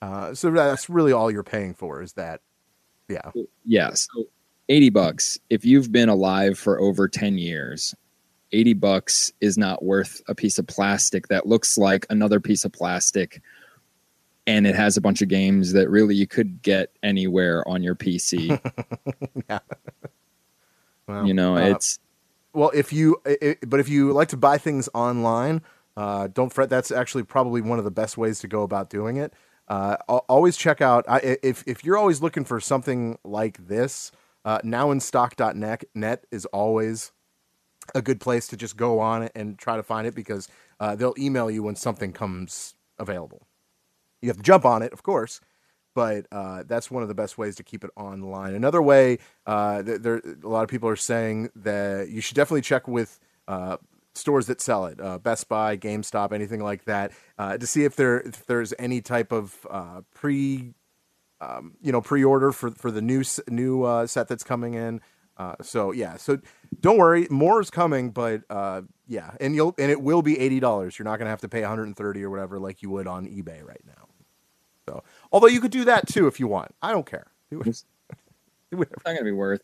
Uh, 0.00 0.34
so 0.34 0.50
that's 0.50 0.88
really 0.90 1.12
all 1.12 1.30
you're 1.30 1.42
paying 1.42 1.74
for 1.74 2.02
is 2.02 2.14
that. 2.14 2.40
Yeah. 3.08 3.30
Yeah, 3.64 3.90
so 3.92 4.24
80 4.68 4.90
bucks. 4.90 5.38
If 5.50 5.64
you've 5.64 5.92
been 5.92 6.08
alive 6.08 6.58
for 6.58 6.80
over 6.80 7.08
10 7.08 7.36
years, 7.38 7.94
80 8.52 8.74
bucks 8.74 9.32
is 9.40 9.56
not 9.58 9.84
worth 9.84 10.20
a 10.28 10.34
piece 10.34 10.58
of 10.58 10.66
plastic 10.66 11.28
that 11.28 11.46
looks 11.46 11.78
like 11.78 12.06
another 12.10 12.40
piece 12.40 12.64
of 12.64 12.72
plastic 12.72 13.42
and 14.46 14.66
it 14.66 14.74
has 14.74 14.96
a 14.96 15.00
bunch 15.00 15.22
of 15.22 15.28
games 15.28 15.72
that 15.72 15.88
really 15.88 16.14
you 16.14 16.26
could 16.26 16.62
get 16.62 16.90
anywhere 17.02 17.66
on 17.68 17.82
your 17.82 17.94
PC. 17.94 18.58
Well, 21.08 21.26
you 21.26 21.34
know, 21.34 21.56
uh, 21.56 21.60
it's 21.60 21.98
Well, 22.54 22.70
if 22.74 22.92
you, 22.92 23.16
i 23.26 23.36
i 23.42 23.56
but 23.66 23.80
if 23.80 23.88
you 23.88 24.12
like 24.12 24.28
to 24.28 24.36
buy 24.36 24.58
things 24.58 24.88
online, 24.94 25.62
uh, 25.96 26.28
don't 26.28 26.52
fret. 26.52 26.70
That's 26.70 26.90
actually 26.90 27.24
probably 27.24 27.60
one 27.60 27.78
of 27.78 27.84
the 27.84 27.90
best 27.90 28.16
ways 28.16 28.38
to 28.40 28.48
go 28.48 28.62
about 28.62 28.90
doing 28.90 29.16
it. 29.16 29.32
Uh, 29.68 29.96
always 30.08 30.56
check 30.56 30.80
out 30.80 31.04
I, 31.08 31.16
i- 31.18 31.38
if 31.42 31.64
if 31.66 31.84
you're 31.84 31.96
always 31.96 32.20
looking 32.22 32.44
for 32.44 32.60
something 32.60 33.18
like 33.24 33.66
this. 33.68 34.12
Uh, 34.44 34.58
nowinstock.net 34.64 35.84
net 35.94 36.24
is 36.32 36.46
always 36.46 37.12
a 37.94 38.02
good 38.02 38.20
place 38.20 38.48
to 38.48 38.56
just 38.56 38.76
go 38.76 38.98
on 38.98 39.28
and 39.36 39.56
try 39.56 39.76
to 39.76 39.84
find 39.84 40.04
it 40.04 40.16
because 40.16 40.48
uh, 40.80 40.96
they'll 40.96 41.14
email 41.16 41.48
you 41.48 41.62
when 41.62 41.76
something 41.76 42.12
comes 42.12 42.74
available. 42.98 43.46
You 44.22 44.28
have 44.28 44.36
to 44.36 44.42
jump 44.42 44.64
on 44.64 44.82
it, 44.82 44.92
of 44.92 45.02
course, 45.02 45.40
but 45.94 46.26
uh, 46.32 46.62
that's 46.66 46.90
one 46.90 47.02
of 47.02 47.08
the 47.08 47.14
best 47.14 47.36
ways 47.36 47.56
to 47.56 47.64
keep 47.64 47.84
it 47.84 47.90
online. 47.96 48.54
Another 48.54 48.80
way, 48.80 49.18
uh, 49.46 49.82
th- 49.82 50.00
there 50.00 50.22
a 50.42 50.48
lot 50.48 50.62
of 50.62 50.68
people 50.68 50.88
are 50.88 50.96
saying 50.96 51.50
that 51.56 52.08
you 52.08 52.20
should 52.20 52.36
definitely 52.36 52.62
check 52.62 52.88
with 52.88 53.18
uh, 53.48 53.76
stores 54.14 54.46
that 54.46 54.60
sell 54.60 54.86
it, 54.86 55.00
uh, 55.00 55.18
Best 55.18 55.48
Buy, 55.48 55.76
GameStop, 55.76 56.32
anything 56.32 56.62
like 56.62 56.84
that, 56.84 57.12
uh, 57.38 57.58
to 57.58 57.66
see 57.66 57.84
if 57.84 57.96
there 57.96 58.20
if 58.20 58.46
there's 58.46 58.72
any 58.78 59.00
type 59.00 59.32
of 59.32 59.66
uh, 59.68 60.02
pre, 60.14 60.72
um, 61.40 61.74
you 61.82 61.92
know, 61.92 62.00
pre-order 62.00 62.52
for 62.52 62.70
for 62.70 62.90
the 62.90 63.02
new 63.02 63.24
new 63.48 64.06
set 64.06 64.28
that's 64.28 64.44
coming 64.44 64.74
in. 64.74 65.00
So 65.62 65.90
yeah, 65.90 66.18
so 66.18 66.38
don't 66.80 66.98
worry, 66.98 67.26
more 67.28 67.60
is 67.60 67.68
coming, 67.68 68.10
but 68.10 68.42
yeah, 69.08 69.32
and 69.40 69.54
you'll 69.56 69.74
and 69.78 69.90
it 69.90 70.00
will 70.00 70.22
be 70.22 70.38
eighty 70.38 70.60
dollars. 70.60 70.98
You're 70.98 71.04
not 71.04 71.18
gonna 71.18 71.30
have 71.30 71.40
to 71.40 71.48
pay 71.48 71.62
130 71.62 72.22
or 72.22 72.30
whatever 72.30 72.60
like 72.60 72.80
you 72.82 72.90
would 72.90 73.08
on 73.08 73.26
eBay 73.26 73.66
right 73.66 73.82
now. 73.86 74.08
So, 74.88 75.02
although 75.30 75.46
you 75.46 75.60
could 75.60 75.70
do 75.70 75.84
that 75.84 76.06
too 76.08 76.26
if 76.26 76.40
you 76.40 76.48
want, 76.48 76.74
I 76.82 76.92
don't 76.92 77.06
care. 77.06 77.26
Do 77.50 77.60
it- 77.60 77.66
It's- 77.68 77.84
whatever. 78.70 78.94
it's 78.94 79.04
not 79.04 79.12
going 79.12 79.18
to 79.18 79.24
be 79.24 79.32
worth 79.32 79.62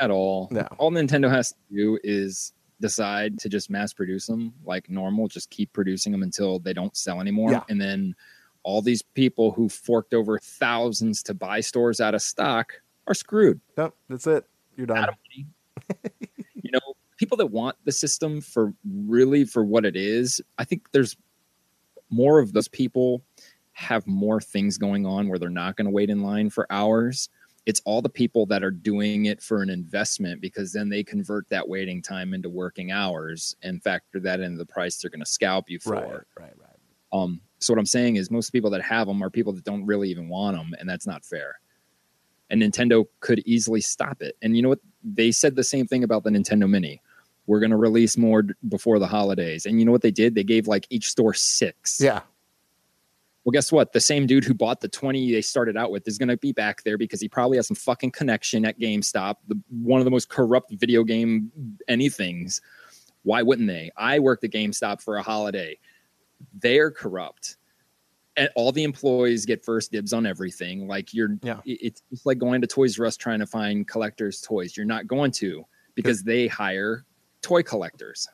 at 0.00 0.10
all. 0.10 0.48
No. 0.50 0.66
All 0.78 0.90
Nintendo 0.90 1.30
has 1.30 1.50
to 1.50 1.56
do 1.74 1.98
is 2.02 2.52
decide 2.80 3.38
to 3.40 3.48
just 3.48 3.70
mass 3.70 3.92
produce 3.92 4.26
them 4.26 4.52
like 4.64 4.88
normal, 4.90 5.28
just 5.28 5.50
keep 5.50 5.72
producing 5.72 6.10
them 6.12 6.22
until 6.22 6.58
they 6.58 6.72
don't 6.72 6.96
sell 6.96 7.20
anymore. 7.20 7.52
Yeah. 7.52 7.62
And 7.68 7.80
then 7.80 8.14
all 8.62 8.82
these 8.82 9.02
people 9.02 9.52
who 9.52 9.68
forked 9.68 10.14
over 10.14 10.38
thousands 10.38 11.22
to 11.24 11.34
buy 11.34 11.60
stores 11.60 12.00
out 12.00 12.14
of 12.14 12.22
stock 12.22 12.72
are 13.06 13.14
screwed. 13.14 13.60
No, 13.76 13.92
that's 14.08 14.26
it. 14.26 14.44
You're 14.76 14.86
done. 14.86 14.98
Out 14.98 15.08
of 15.10 15.14
money. 15.30 15.46
you 16.54 16.70
know, 16.72 16.80
people 17.18 17.36
that 17.36 17.46
want 17.46 17.76
the 17.84 17.92
system 17.92 18.40
for 18.40 18.72
really 19.04 19.44
for 19.44 19.64
what 19.64 19.84
it 19.86 19.96
is, 19.96 20.40
I 20.58 20.64
think 20.64 20.90
there's 20.92 21.16
more 22.10 22.38
of 22.40 22.52
those 22.52 22.68
people 22.68 23.22
have 23.76 24.06
more 24.06 24.40
things 24.40 24.78
going 24.78 25.04
on 25.04 25.28
where 25.28 25.38
they're 25.38 25.50
not 25.50 25.76
going 25.76 25.84
to 25.84 25.90
wait 25.90 26.08
in 26.08 26.22
line 26.22 26.48
for 26.48 26.66
hours. 26.70 27.28
It's 27.66 27.82
all 27.84 28.00
the 28.00 28.08
people 28.08 28.46
that 28.46 28.64
are 28.64 28.70
doing 28.70 29.26
it 29.26 29.42
for 29.42 29.60
an 29.60 29.68
investment 29.68 30.40
because 30.40 30.72
then 30.72 30.88
they 30.88 31.04
convert 31.04 31.46
that 31.50 31.68
waiting 31.68 32.00
time 32.00 32.32
into 32.32 32.48
working 32.48 32.90
hours 32.90 33.54
and 33.62 33.82
factor 33.82 34.18
that 34.20 34.40
into 34.40 34.56
the 34.56 34.64
price 34.64 34.96
they're 34.96 35.10
going 35.10 35.20
to 35.20 35.26
scalp 35.26 35.68
you 35.68 35.78
for. 35.78 35.92
Right, 35.92 36.10
right, 36.40 36.54
right. 36.58 36.76
Um, 37.12 37.42
so 37.58 37.74
what 37.74 37.78
I'm 37.78 37.84
saying 37.84 38.16
is 38.16 38.30
most 38.30 38.48
people 38.48 38.70
that 38.70 38.80
have 38.80 39.08
them 39.08 39.22
are 39.22 39.28
people 39.28 39.52
that 39.52 39.64
don't 39.64 39.84
really 39.84 40.08
even 40.08 40.30
want 40.30 40.56
them, 40.56 40.74
and 40.78 40.88
that's 40.88 41.06
not 41.06 41.22
fair. 41.22 41.60
And 42.48 42.62
Nintendo 42.62 43.04
could 43.20 43.40
easily 43.40 43.82
stop 43.82 44.22
it. 44.22 44.36
And 44.40 44.56
you 44.56 44.62
know 44.62 44.70
what? 44.70 44.80
They 45.04 45.32
said 45.32 45.54
the 45.54 45.64
same 45.64 45.86
thing 45.86 46.02
about 46.02 46.24
the 46.24 46.30
Nintendo 46.30 46.66
Mini. 46.68 47.02
We're 47.46 47.60
going 47.60 47.70
to 47.70 47.76
release 47.76 48.16
more 48.16 48.44
before 48.68 48.98
the 48.98 49.06
holidays. 49.06 49.66
And 49.66 49.78
you 49.78 49.84
know 49.84 49.92
what 49.92 50.02
they 50.02 50.10
did? 50.10 50.34
They 50.34 50.44
gave 50.44 50.66
like 50.66 50.86
each 50.88 51.08
store 51.10 51.34
six. 51.34 52.00
Yeah, 52.00 52.22
Well, 53.46 53.52
guess 53.52 53.70
what? 53.70 53.92
The 53.92 54.00
same 54.00 54.26
dude 54.26 54.42
who 54.42 54.54
bought 54.54 54.80
the 54.80 54.88
20 54.88 55.30
they 55.30 55.40
started 55.40 55.76
out 55.76 55.92
with 55.92 56.08
is 56.08 56.18
going 56.18 56.30
to 56.30 56.36
be 56.36 56.50
back 56.50 56.82
there 56.82 56.98
because 56.98 57.20
he 57.20 57.28
probably 57.28 57.58
has 57.58 57.68
some 57.68 57.76
fucking 57.76 58.10
connection 58.10 58.64
at 58.64 58.76
GameStop, 58.80 59.36
the, 59.46 59.56
one 59.70 60.00
of 60.00 60.04
the 60.04 60.10
most 60.10 60.28
corrupt 60.28 60.72
video 60.72 61.04
game 61.04 61.52
anythings. 61.88 62.60
Why 63.22 63.42
wouldn't 63.42 63.68
they? 63.68 63.92
I 63.96 64.18
worked 64.18 64.42
at 64.42 64.50
GameStop 64.50 65.00
for 65.00 65.16
a 65.16 65.22
holiday. 65.22 65.78
They're 66.60 66.90
corrupt. 66.90 67.56
And 68.36 68.50
all 68.56 68.72
the 68.72 68.82
employees 68.82 69.46
get 69.46 69.64
first 69.64 69.92
dibs 69.92 70.12
on 70.12 70.26
everything. 70.26 70.88
Like 70.88 71.14
you're, 71.14 71.38
Yeah. 71.44 71.60
it's 71.64 72.02
just 72.10 72.26
like 72.26 72.38
going 72.38 72.62
to 72.62 72.66
Toys 72.66 72.98
R 72.98 73.06
Us 73.06 73.16
trying 73.16 73.38
to 73.38 73.46
find 73.46 73.86
collectors' 73.86 74.40
toys. 74.40 74.76
You're 74.76 74.86
not 74.86 75.06
going 75.06 75.30
to 75.32 75.64
because 75.94 76.24
they 76.24 76.48
hire 76.48 77.04
toy 77.42 77.62
collectors. 77.62 78.26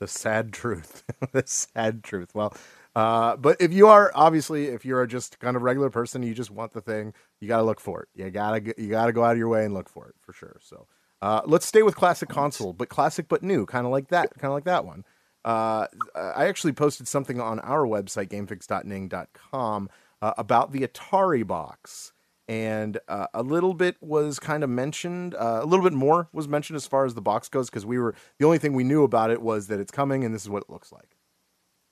The 0.00 0.08
sad 0.08 0.52
truth. 0.52 1.04
the 1.32 1.44
sad 1.46 2.02
truth. 2.02 2.34
Well, 2.34 2.52
uh, 2.96 3.36
but 3.36 3.58
if 3.60 3.72
you 3.72 3.86
are 3.86 4.10
obviously, 4.14 4.66
if 4.66 4.84
you're 4.84 5.06
just 5.06 5.38
kind 5.38 5.56
of 5.56 5.62
regular 5.62 5.90
person, 5.90 6.24
you 6.24 6.34
just 6.34 6.50
want 6.50 6.72
the 6.72 6.80
thing, 6.80 7.14
you 7.38 7.46
got 7.46 7.58
to 7.58 7.62
look 7.62 7.78
for 7.78 8.02
it. 8.02 8.08
You 8.16 8.30
gotta, 8.30 8.74
you 8.76 8.88
gotta 8.88 9.12
go 9.12 9.22
out 9.22 9.32
of 9.32 9.38
your 9.38 9.48
way 9.48 9.64
and 9.64 9.72
look 9.72 9.88
for 9.88 10.08
it 10.08 10.16
for 10.20 10.32
sure. 10.32 10.56
So, 10.60 10.88
uh, 11.22 11.42
let's 11.44 11.66
stay 11.66 11.82
with 11.82 11.94
classic 11.94 12.28
console, 12.28 12.72
but 12.72 12.88
classic 12.88 13.28
but 13.28 13.42
new, 13.42 13.66
kind 13.66 13.86
of 13.86 13.92
like 13.92 14.08
that, 14.08 14.30
kind 14.38 14.50
of 14.50 14.54
like 14.54 14.64
that 14.64 14.84
one. 14.84 15.04
Uh, 15.44 15.86
I 16.14 16.46
actually 16.48 16.72
posted 16.72 17.06
something 17.06 17.40
on 17.40 17.60
our 17.60 17.86
website, 17.86 18.28
gamefix.ning.com, 18.28 19.90
uh, 20.20 20.32
about 20.36 20.72
the 20.72 20.80
Atari 20.80 21.46
box. 21.46 22.12
And 22.50 22.98
uh, 23.06 23.28
a 23.32 23.44
little 23.44 23.74
bit 23.74 23.96
was 24.00 24.40
kind 24.40 24.64
of 24.64 24.70
mentioned. 24.70 25.36
Uh, 25.36 25.60
a 25.62 25.64
little 25.66 25.84
bit 25.84 25.92
more 25.92 26.28
was 26.32 26.48
mentioned 26.48 26.76
as 26.76 26.84
far 26.84 27.04
as 27.04 27.14
the 27.14 27.20
box 27.22 27.48
goes, 27.48 27.70
because 27.70 27.86
we 27.86 27.96
were 27.96 28.12
the 28.40 28.44
only 28.44 28.58
thing 28.58 28.72
we 28.72 28.82
knew 28.82 29.04
about 29.04 29.30
it 29.30 29.40
was 29.40 29.68
that 29.68 29.78
it's 29.78 29.92
coming, 29.92 30.24
and 30.24 30.34
this 30.34 30.42
is 30.42 30.50
what 30.50 30.64
it 30.64 30.68
looks 30.68 30.90
like. 30.90 31.16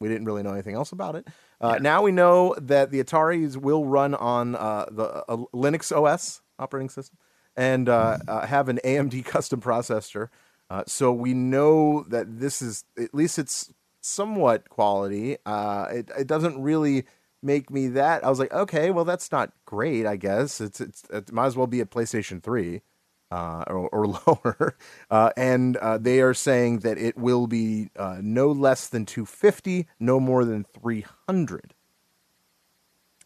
We 0.00 0.09
didn't 0.09 0.24
really 0.24 0.42
know 0.42 0.52
anything 0.52 0.74
else 0.74 0.90
about 0.90 1.14
it. 1.14 1.28
Uh, 1.61 1.78
Now 1.80 2.02
we 2.02 2.11
know 2.11 2.56
that 2.61 2.90
the 2.90 3.02
Ataris 3.02 3.56
will 3.56 3.84
run 3.84 4.16
on 4.16 4.56
uh, 4.56 4.86
the 4.90 5.24
uh, 5.28 5.36
Linux 5.54 5.96
OS 5.96 6.40
operating 6.59 6.88
system 6.88 7.18
and 7.56 7.88
uh, 7.88 8.18
uh, 8.26 8.46
have 8.46 8.68
an 8.68 8.80
AMD 8.84 9.24
custom 9.34 9.61
processor. 9.61 10.28
Uh, 10.70 10.82
so 10.88 11.12
we 11.12 11.34
know 11.34 12.04
that 12.09 12.40
this 12.40 12.61
is 12.62 12.84
at 12.98 13.14
least 13.14 13.38
it's 13.38 13.72
somewhat 14.00 14.68
quality. 14.68 15.36
Uh, 15.46 15.86
it 15.90 16.11
it 16.18 16.26
doesn't 16.26 16.61
really 16.61 17.04
make 17.43 17.70
me 17.70 17.89
that. 17.89 18.24
I 18.24 18.30
was 18.30 18.39
like, 18.39 18.53
okay, 18.53 18.91
well 18.91 19.05
that's 19.05 19.30
not 19.32 19.53
great. 19.64 20.07
I 20.07 20.16
guess 20.16 20.61
it's 20.61 20.80
it's 20.80 21.05
it 21.11 21.32
might 21.32 21.47
as 21.47 21.57
well 21.57 21.66
be 21.66 21.80
a 21.80 21.86
PlayStation 21.86 22.43
Three 22.43 22.82
uh, 23.30 23.64
or, 23.66 23.89
or 23.91 24.07
lower. 24.26 24.76
Uh, 25.11 25.30
and 25.36 25.76
uh, 25.78 25.99
they 25.99 26.20
are 26.20 26.34
saying 26.34 26.80
that 26.80 26.99
it 26.99 27.16
will 27.16 27.47
be 27.47 27.91
uh, 27.97 28.18
no 28.22 28.51
less 28.51 28.89
than 28.89 29.05
250, 29.07 29.86
no 30.01 30.18
more 30.20 30.45
than 30.45 30.64
300. 30.64 31.74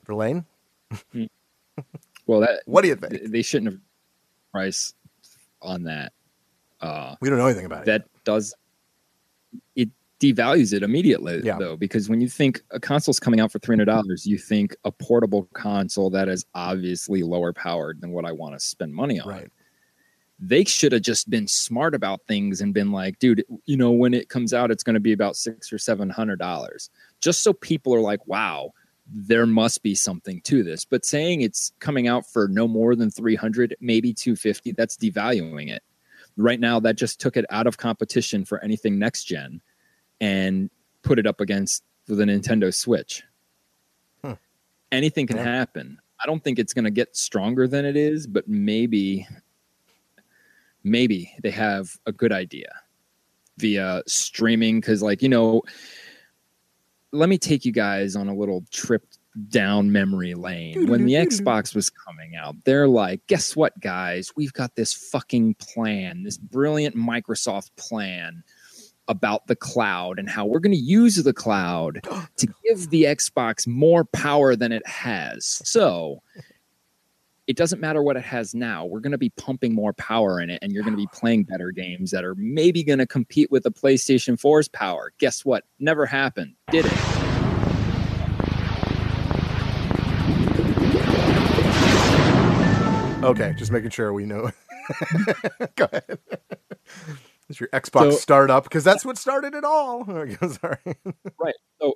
Verlaine, 0.05 0.45
Well, 2.27 2.41
that 2.41 2.63
what 2.67 2.83
do 2.83 2.89
you 2.89 2.97
think? 2.97 3.31
they 3.31 3.43
shouldn't 3.43 3.73
have 3.73 3.81
price 4.51 4.95
on 5.61 5.85
that. 5.85 6.13
Uh, 6.81 7.15
We 7.21 7.29
don't 7.29 7.39
know 7.39 7.47
anything 7.47 7.67
about 7.67 7.83
it. 7.83 7.87
that 7.87 8.05
does 8.25 8.53
it 9.77 9.91
devalues 10.23 10.73
it 10.73 10.83
immediately 10.85 11.41
Yeah. 11.45 11.59
though 11.59 11.77
because 11.77 12.09
when 12.09 12.21
you 12.21 12.29
think 12.29 12.63
a 12.71 12.79
console's 12.79 13.19
coming 13.19 13.41
out 13.41 13.51
for 13.51 13.59
$300 13.59 14.25
you 14.25 14.39
think 14.39 14.77
a 14.85 14.93
portable 14.93 15.49
console 15.53 16.11
that 16.11 16.29
is 16.29 16.45
obviously 16.55 17.23
lower 17.25 17.53
powered 17.53 18.01
than 18.01 18.13
what 18.13 18.25
i 18.25 18.31
want 18.33 18.55
to 18.55 18.61
spend 18.61 18.95
money 18.95 19.19
on 19.21 19.29
Right. 19.29 19.49
they 20.39 20.65
should 20.65 20.93
have 20.93 21.03
just 21.03 21.29
been 21.29 21.47
smart 21.49 21.95
about 21.95 22.21
things 22.27 22.61
and 22.61 22.73
been 22.75 22.91
like, 22.91 23.19
dude, 23.21 23.45
you 23.67 23.77
know, 23.77 23.93
when 23.93 24.13
it 24.13 24.29
comes 24.29 24.53
out, 24.53 24.71
it's 24.73 24.83
going 24.83 24.95
to 24.95 25.01
be 25.01 25.13
about 25.13 25.37
six 25.37 25.73
or 25.73 25.79
seven 25.79 26.11
hundred 26.11 26.39
dollars, 26.41 26.91
just 27.21 27.43
so 27.45 27.53
people 27.53 27.95
are 27.95 28.01
like, 28.01 28.27
wow, 28.27 28.71
there 29.07 29.47
must 29.47 29.83
be 29.85 29.95
something 29.95 30.41
to 30.43 30.65
this. 30.65 30.85
But 30.85 31.05
saying 31.05 31.43
it's 31.43 31.73
coming 31.79 32.09
out 32.09 32.25
for 32.27 32.49
no 32.49 32.67
more 32.67 32.97
than 32.97 33.09
three 33.11 33.37
hundred, 33.37 33.77
maybe 33.81 34.13
two 34.13 34.35
fifty, 34.35 34.73
that's 34.73 34.97
devaluing 34.97 35.69
it. 35.71 35.83
Right 36.37 36.59
now, 36.59 36.81
that 36.81 36.97
just 36.97 37.21
took 37.21 37.37
it 37.37 37.45
out 37.51 37.69
of 37.69 37.77
competition 37.77 38.45
for 38.45 38.59
anything 38.65 38.99
next 38.99 39.25
gen, 39.25 39.61
and 40.23 40.71
put 41.03 41.19
it 41.19 41.27
up 41.27 41.41
against 41.41 41.83
the 42.07 42.25
Nintendo 42.25 42.73
Switch. 42.73 43.25
Hmm. 44.25 44.35
Anything 44.93 45.27
can 45.27 45.37
Yeah. 45.37 45.45
happen. 45.45 45.99
I 46.23 46.27
don't 46.27 46.43
think 46.43 46.61
it's 46.61 46.73
going 46.73 46.85
to 46.85 46.91
get 46.93 47.17
stronger 47.17 47.67
than 47.67 47.85
it 47.85 47.97
is, 47.97 48.27
but 48.29 48.49
maybe 48.49 49.27
maybe 50.85 51.33
they 51.43 51.51
have 51.51 51.97
a 52.07 52.13
good 52.13 52.33
idea 52.33 52.69
via 53.59 54.03
streaming 54.07 54.81
because 54.81 55.01
like 55.03 55.23
you 55.23 55.29
know 55.29 55.63
let 57.13 57.29
me 57.29 57.39
take 57.39 57.65
you 57.65 57.71
guys 57.71 58.17
on 58.17 58.27
a 58.29 58.35
little 58.35 58.65
trip 58.73 59.05
down 59.49 59.93
memory 59.93 60.35
lane 60.35 60.89
when 60.89 61.05
the 61.05 61.13
xbox 61.13 61.73
was 61.75 61.89
coming 61.89 62.35
out 62.35 62.57
they're 62.65 62.89
like 62.89 63.25
guess 63.29 63.55
what 63.55 63.79
guys 63.81 64.33
we've 64.35 64.53
got 64.55 64.75
this 64.75 64.93
fucking 64.93 65.55
plan 65.55 66.25
this 66.25 66.37
brilliant 66.37 66.97
microsoft 66.97 67.71
plan 67.77 68.43
about 69.09 69.47
the 69.47 69.57
cloud 69.57 70.19
and 70.19 70.29
how 70.29 70.47
we're 70.47 70.61
going 70.61 70.75
to 70.75 70.79
use 70.79 71.17
the 71.17 71.33
cloud 71.33 72.01
to 72.37 72.47
give 72.65 72.91
the 72.91 73.05
xbox 73.05 73.67
more 73.67 74.05
power 74.05 74.55
than 74.55 74.73
it 74.73 74.87
has 74.87 75.61
so 75.65 76.23
it 77.49 77.57
doesn't 77.57 77.81
matter 77.81 78.03
what 78.03 78.17
it 78.17 78.23
has 78.23 78.55
now. 78.55 78.87
We're 78.87 79.01
going 79.01 79.13
to 79.13 79.19
be 79.19 79.31
pumping 79.31 79.75
more 79.75 79.93
power 79.93 80.41
in 80.41 80.49
it, 80.49 80.61
and 80.63 80.73
you're 80.73 80.85
going 80.85 80.95
to 80.95 81.03
be 81.03 81.09
playing 81.13 81.45
better 81.45 81.73
games 81.73 82.11
that 82.13 82.25
are 82.25 82.35
maybe 82.37 82.85
going 82.85 83.01
to 83.01 83.07
compete 83.07 83.51
with 83.51 83.65
the 83.65 83.73
PlayStation 83.73 84.41
4's 84.41 84.69
power. 84.69 85.13
Guess 85.19 85.45
what? 85.45 85.65
Never 85.79 86.07
happened. 86.07 86.55
Did 86.71 86.87
it? 86.87 86.93
Okay, 93.25 93.55
just 93.57 93.71
making 93.71 93.91
sure 93.91 94.13
we 94.13 94.25
know. 94.25 94.51
Go 95.77 95.89
ahead. 95.93 96.19
It's 97.49 97.61
your 97.61 97.69
Xbox 97.71 98.13
So- 98.13 98.17
startup 98.19 98.65
because 98.65 98.85
that's 98.85 99.05
what 99.05 99.19
started 99.19 99.55
it 99.55 99.65
all. 99.65 100.05
Sorry. 100.61 100.79
Right. 101.39 101.55
So 101.81 101.95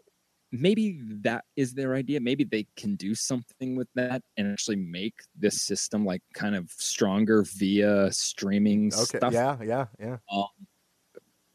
maybe 0.53 1.01
that 1.23 1.45
is 1.57 1.75
their 1.75 1.95
idea. 1.95 2.21
Maybe 2.21 2.45
they 2.45 2.67
can 2.77 2.97
do 2.97 3.15
something 3.15 3.77
with 3.77 3.89
that 3.95 4.23
and 4.37 4.51
actually 4.53 4.77
make 4.77 5.15
this 5.39 5.63
system 5.63 6.05
like 6.05 6.23
kind 6.35 6.55
of 6.55 6.71
stronger 6.71 7.45
via 7.57 8.11
streaming 8.13 8.93
Okay. 8.95 9.19
stuff. 9.19 9.33
Yeah. 9.33 9.57
Yeah. 9.63 9.87
Yeah. 9.99 10.17
um, 10.31 10.49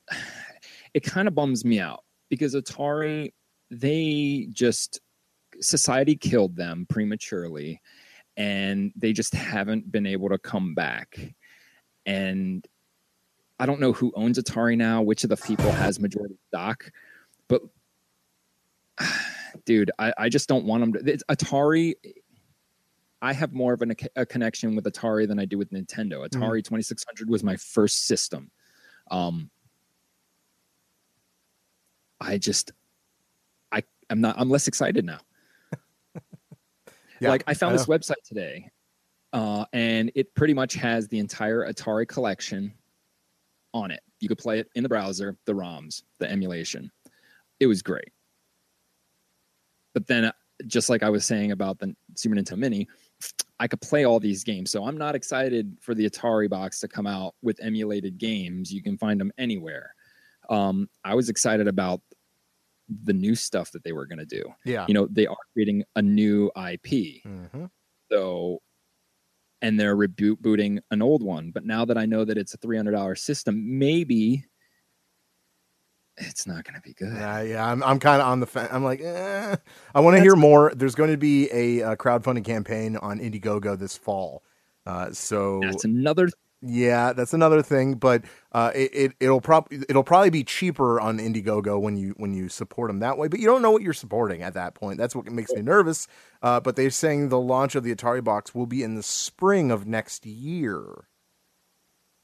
it 0.93 1.03
kind 1.03 1.27
of 1.27 1.35
bums 1.35 1.63
me 1.63 1.79
out 1.79 2.03
because 2.29 2.55
Atari, 2.55 3.31
they 3.69 4.47
just 4.51 4.99
society 5.59 6.15
killed 6.15 6.55
them 6.55 6.85
prematurely, 6.89 7.81
and 8.37 8.91
they 8.95 9.13
just 9.13 9.33
haven't 9.33 9.91
been 9.91 10.05
able 10.05 10.29
to 10.29 10.37
come 10.37 10.73
back. 10.73 11.17
And 12.05 12.65
I 13.61 13.67
don't 13.67 13.79
know 13.79 13.93
who 13.93 14.11
owns 14.15 14.39
Atari 14.39 14.75
now, 14.75 15.03
which 15.03 15.23
of 15.23 15.29
the 15.29 15.37
people 15.37 15.71
has 15.71 15.99
majority 15.99 16.33
stock, 16.47 16.91
but 17.47 17.61
dude, 19.65 19.91
I, 19.99 20.11
I 20.17 20.29
just 20.29 20.49
don't 20.49 20.65
want 20.65 20.81
them 20.81 20.93
to. 20.93 21.13
It's 21.13 21.23
Atari. 21.29 21.93
I 23.21 23.33
have 23.33 23.53
more 23.53 23.73
of 23.73 23.83
an, 23.83 23.93
a 24.15 24.25
connection 24.25 24.75
with 24.75 24.85
Atari 24.85 25.27
than 25.27 25.37
I 25.37 25.45
do 25.45 25.59
with 25.59 25.69
Nintendo. 25.69 26.27
Atari 26.27 26.63
2600 26.63 27.29
was 27.29 27.43
my 27.43 27.55
first 27.55 28.07
system. 28.07 28.49
Um, 29.11 29.51
I 32.19 32.39
just, 32.39 32.71
I, 33.71 33.83
I'm 34.09 34.21
not, 34.21 34.37
I'm 34.39 34.49
less 34.49 34.67
excited 34.67 35.05
now. 35.05 35.19
Yeah, 37.19 37.29
like 37.29 37.43
I 37.45 37.53
found 37.53 37.75
I 37.75 37.77
this 37.77 37.85
website 37.85 38.23
today, 38.25 38.71
uh, 39.31 39.65
and 39.73 40.11
it 40.15 40.33
pretty 40.33 40.55
much 40.55 40.73
has 40.73 41.07
the 41.07 41.19
entire 41.19 41.71
Atari 41.71 42.07
collection 42.07 42.73
on 43.73 43.91
it. 43.91 44.01
You 44.19 44.27
could 44.27 44.37
play 44.37 44.59
it 44.59 44.69
in 44.75 44.83
the 44.83 44.89
browser, 44.89 45.37
the 45.45 45.53
ROMs, 45.53 46.03
the 46.19 46.29
emulation. 46.29 46.91
It 47.59 47.67
was 47.67 47.81
great. 47.81 48.11
But 49.93 50.07
then, 50.07 50.25
uh, 50.25 50.31
just 50.67 50.89
like 50.89 51.03
I 51.03 51.09
was 51.09 51.25
saying 51.25 51.51
about 51.51 51.79
the 51.79 51.95
Super 52.15 52.35
Nintendo 52.35 52.57
Mini, 52.57 52.87
I 53.59 53.67
could 53.67 53.81
play 53.81 54.05
all 54.05 54.19
these 54.19 54.43
games. 54.43 54.71
So 54.71 54.85
I'm 54.85 54.97
not 54.97 55.15
excited 55.15 55.77
for 55.81 55.93
the 55.95 56.09
Atari 56.09 56.49
box 56.49 56.79
to 56.81 56.87
come 56.87 57.07
out 57.07 57.35
with 57.41 57.59
emulated 57.61 58.17
games. 58.17 58.71
You 58.71 58.81
can 58.81 58.97
find 58.97 59.19
them 59.19 59.31
anywhere. 59.37 59.93
Um, 60.49 60.89
I 61.03 61.15
was 61.15 61.29
excited 61.29 61.67
about 61.67 62.01
the 63.03 63.13
new 63.13 63.35
stuff 63.35 63.71
that 63.71 63.83
they 63.83 63.91
were 63.91 64.05
going 64.05 64.19
to 64.19 64.25
do. 64.25 64.43
Yeah. 64.65 64.85
You 64.87 64.93
know, 64.93 65.07
they 65.09 65.27
are 65.27 65.37
creating 65.53 65.83
a 65.95 66.01
new 66.01 66.51
IP. 66.55 67.23
hmm 67.23 67.65
So, 68.11 68.61
and 69.61 69.79
they're 69.79 69.95
rebooting 69.95 70.79
an 70.91 71.01
old 71.01 71.23
one. 71.23 71.51
But 71.51 71.65
now 71.65 71.85
that 71.85 71.97
I 71.97 72.05
know 72.05 72.25
that 72.25 72.37
it's 72.37 72.53
a 72.53 72.57
$300 72.57 73.17
system, 73.17 73.79
maybe 73.79 74.45
it's 76.17 76.45
not 76.45 76.63
going 76.63 76.75
to 76.75 76.81
be 76.81 76.93
good. 76.93 77.13
Yeah, 77.13 77.41
yeah, 77.41 77.65
I'm, 77.65 77.83
I'm 77.83 77.99
kind 77.99 78.21
of 78.21 78.27
on 78.27 78.39
the 78.39 78.47
fence. 78.47 78.69
I'm 78.71 78.83
like, 78.83 79.01
eh. 79.01 79.55
I 79.95 79.99
want 79.99 80.17
to 80.17 80.21
hear 80.21 80.35
more. 80.35 80.71
There's 80.75 80.95
going 80.95 81.11
to 81.11 81.17
be 81.17 81.49
a, 81.51 81.83
uh 81.83 81.95
crowdfunding 81.95 82.45
campaign 82.45 82.97
on 82.97 83.19
Indiegogo 83.19 83.77
this 83.77 83.97
fall. 83.97 84.43
Uh, 84.85 85.11
so 85.11 85.59
That's 85.63 85.85
another. 85.85 86.29
Yeah, 86.61 87.13
that's 87.13 87.33
another 87.33 87.61
thing. 87.61 87.95
But 87.95 88.23
uh, 88.51 88.71
it, 88.75 88.91
it 88.93 89.11
it'll 89.19 89.41
probably 89.41 89.79
it'll 89.89 90.03
probably 90.03 90.29
be 90.29 90.43
cheaper 90.43 90.99
on 90.99 91.17
Indiegogo 91.17 91.79
when 91.81 91.97
you 91.97 92.13
when 92.17 92.33
you 92.33 92.49
support 92.49 92.89
them 92.89 92.99
that 92.99 93.17
way. 93.17 93.27
But 93.27 93.39
you 93.39 93.47
don't 93.47 93.61
know 93.61 93.71
what 93.71 93.81
you're 93.81 93.93
supporting 93.93 94.43
at 94.43 94.53
that 94.53 94.75
point. 94.75 94.97
That's 94.97 95.15
what 95.15 95.25
makes 95.25 95.51
me 95.51 95.61
nervous. 95.61 96.07
Uh, 96.41 96.59
but 96.59 96.75
they're 96.75 96.89
saying 96.89 97.29
the 97.29 97.39
launch 97.39 97.75
of 97.75 97.83
the 97.83 97.93
Atari 97.95 98.23
box 98.23 98.53
will 98.53 98.67
be 98.67 98.83
in 98.83 98.95
the 98.95 99.03
spring 99.03 99.71
of 99.71 99.87
next 99.87 100.25
year. 100.25 101.05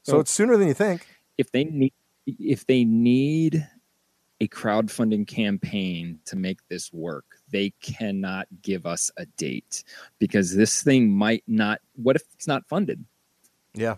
So 0.02 0.12
So- 0.12 0.20
it's 0.20 0.30
sooner 0.30 0.56
than 0.56 0.68
you 0.68 0.74
think. 0.74 1.06
If 1.36 1.52
they 1.52 1.64
need, 1.64 1.92
if 2.26 2.66
they 2.66 2.84
need 2.84 3.68
a 4.40 4.48
crowdfunding 4.48 5.26
campaign 5.26 6.18
to 6.26 6.36
make 6.36 6.58
this 6.68 6.92
work, 6.92 7.24
they 7.50 7.70
cannot 7.80 8.46
give 8.62 8.86
us 8.86 9.10
a 9.16 9.26
date 9.26 9.82
because 10.18 10.54
this 10.54 10.82
thing 10.82 11.10
might 11.10 11.42
not. 11.46 11.80
What 11.96 12.16
if 12.16 12.22
it's 12.34 12.46
not 12.46 12.68
funded? 12.68 13.04
Yeah. 13.74 13.96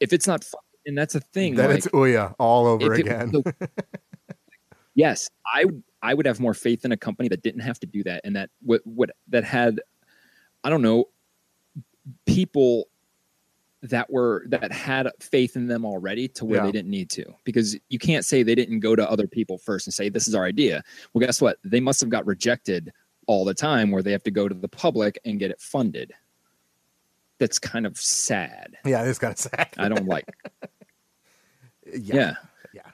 If 0.00 0.12
it's 0.12 0.26
not 0.26 0.44
funded, 0.44 0.62
and 0.86 0.96
that's 0.96 1.14
a 1.14 1.20
thing. 1.20 1.56
Then 1.56 1.70
like, 1.70 1.78
it's 1.78 1.88
oh 1.92 2.04
yeah, 2.04 2.32
all 2.38 2.66
over 2.66 2.94
it 2.94 3.00
again. 3.00 3.32
yes, 4.94 5.28
I 5.46 5.64
I 6.02 6.14
would 6.14 6.26
have 6.26 6.40
more 6.40 6.54
faith 6.54 6.84
in 6.84 6.92
a 6.92 6.96
company 6.96 7.28
that 7.28 7.42
didn't 7.42 7.62
have 7.62 7.80
to 7.80 7.86
do 7.86 8.02
that 8.04 8.20
and 8.24 8.36
that 8.36 8.50
what 8.62 8.82
what 8.84 9.10
that 9.28 9.44
had 9.44 9.80
I 10.64 10.70
don't 10.70 10.82
know 10.82 11.06
people 12.24 12.88
that 13.82 14.10
were 14.10 14.44
that 14.48 14.72
had 14.72 15.08
faith 15.20 15.56
in 15.56 15.66
them 15.66 15.84
already 15.84 16.28
to 16.28 16.44
where 16.44 16.58
Yeah. 16.58 16.66
they 16.66 16.72
didn't 16.72 16.90
need 16.90 17.10
to 17.10 17.24
because 17.44 17.76
you 17.88 17.98
can't 17.98 18.24
say 18.24 18.42
they 18.42 18.54
didn't 18.54 18.80
go 18.80 18.96
to 18.96 19.08
other 19.10 19.26
people 19.26 19.58
first 19.58 19.86
and 19.86 19.94
say 19.94 20.08
this 20.08 20.26
is 20.28 20.34
our 20.34 20.44
idea. 20.44 20.82
Well, 21.12 21.24
guess 21.24 21.40
what? 21.40 21.58
They 21.64 21.80
must 21.80 22.00
have 22.00 22.10
got 22.10 22.26
rejected 22.26 22.92
all 23.26 23.44
the 23.44 23.54
time 23.54 23.90
where 23.90 24.02
they 24.02 24.12
have 24.12 24.22
to 24.24 24.30
go 24.30 24.48
to 24.48 24.54
the 24.54 24.68
public 24.68 25.18
and 25.24 25.38
get 25.38 25.50
it 25.50 25.60
funded. 25.60 26.12
That's 27.38 27.58
kind 27.58 27.86
of 27.86 27.96
sad. 27.98 28.76
yeah, 28.84 29.04
it's 29.04 29.18
kind 29.18 29.32
of 29.32 29.38
sad. 29.38 29.68
I 29.76 29.88
don't 29.88 30.06
like 30.06 30.26
yeah. 31.94 32.14
yeah. 32.14 32.34
Yeah. 32.74 32.90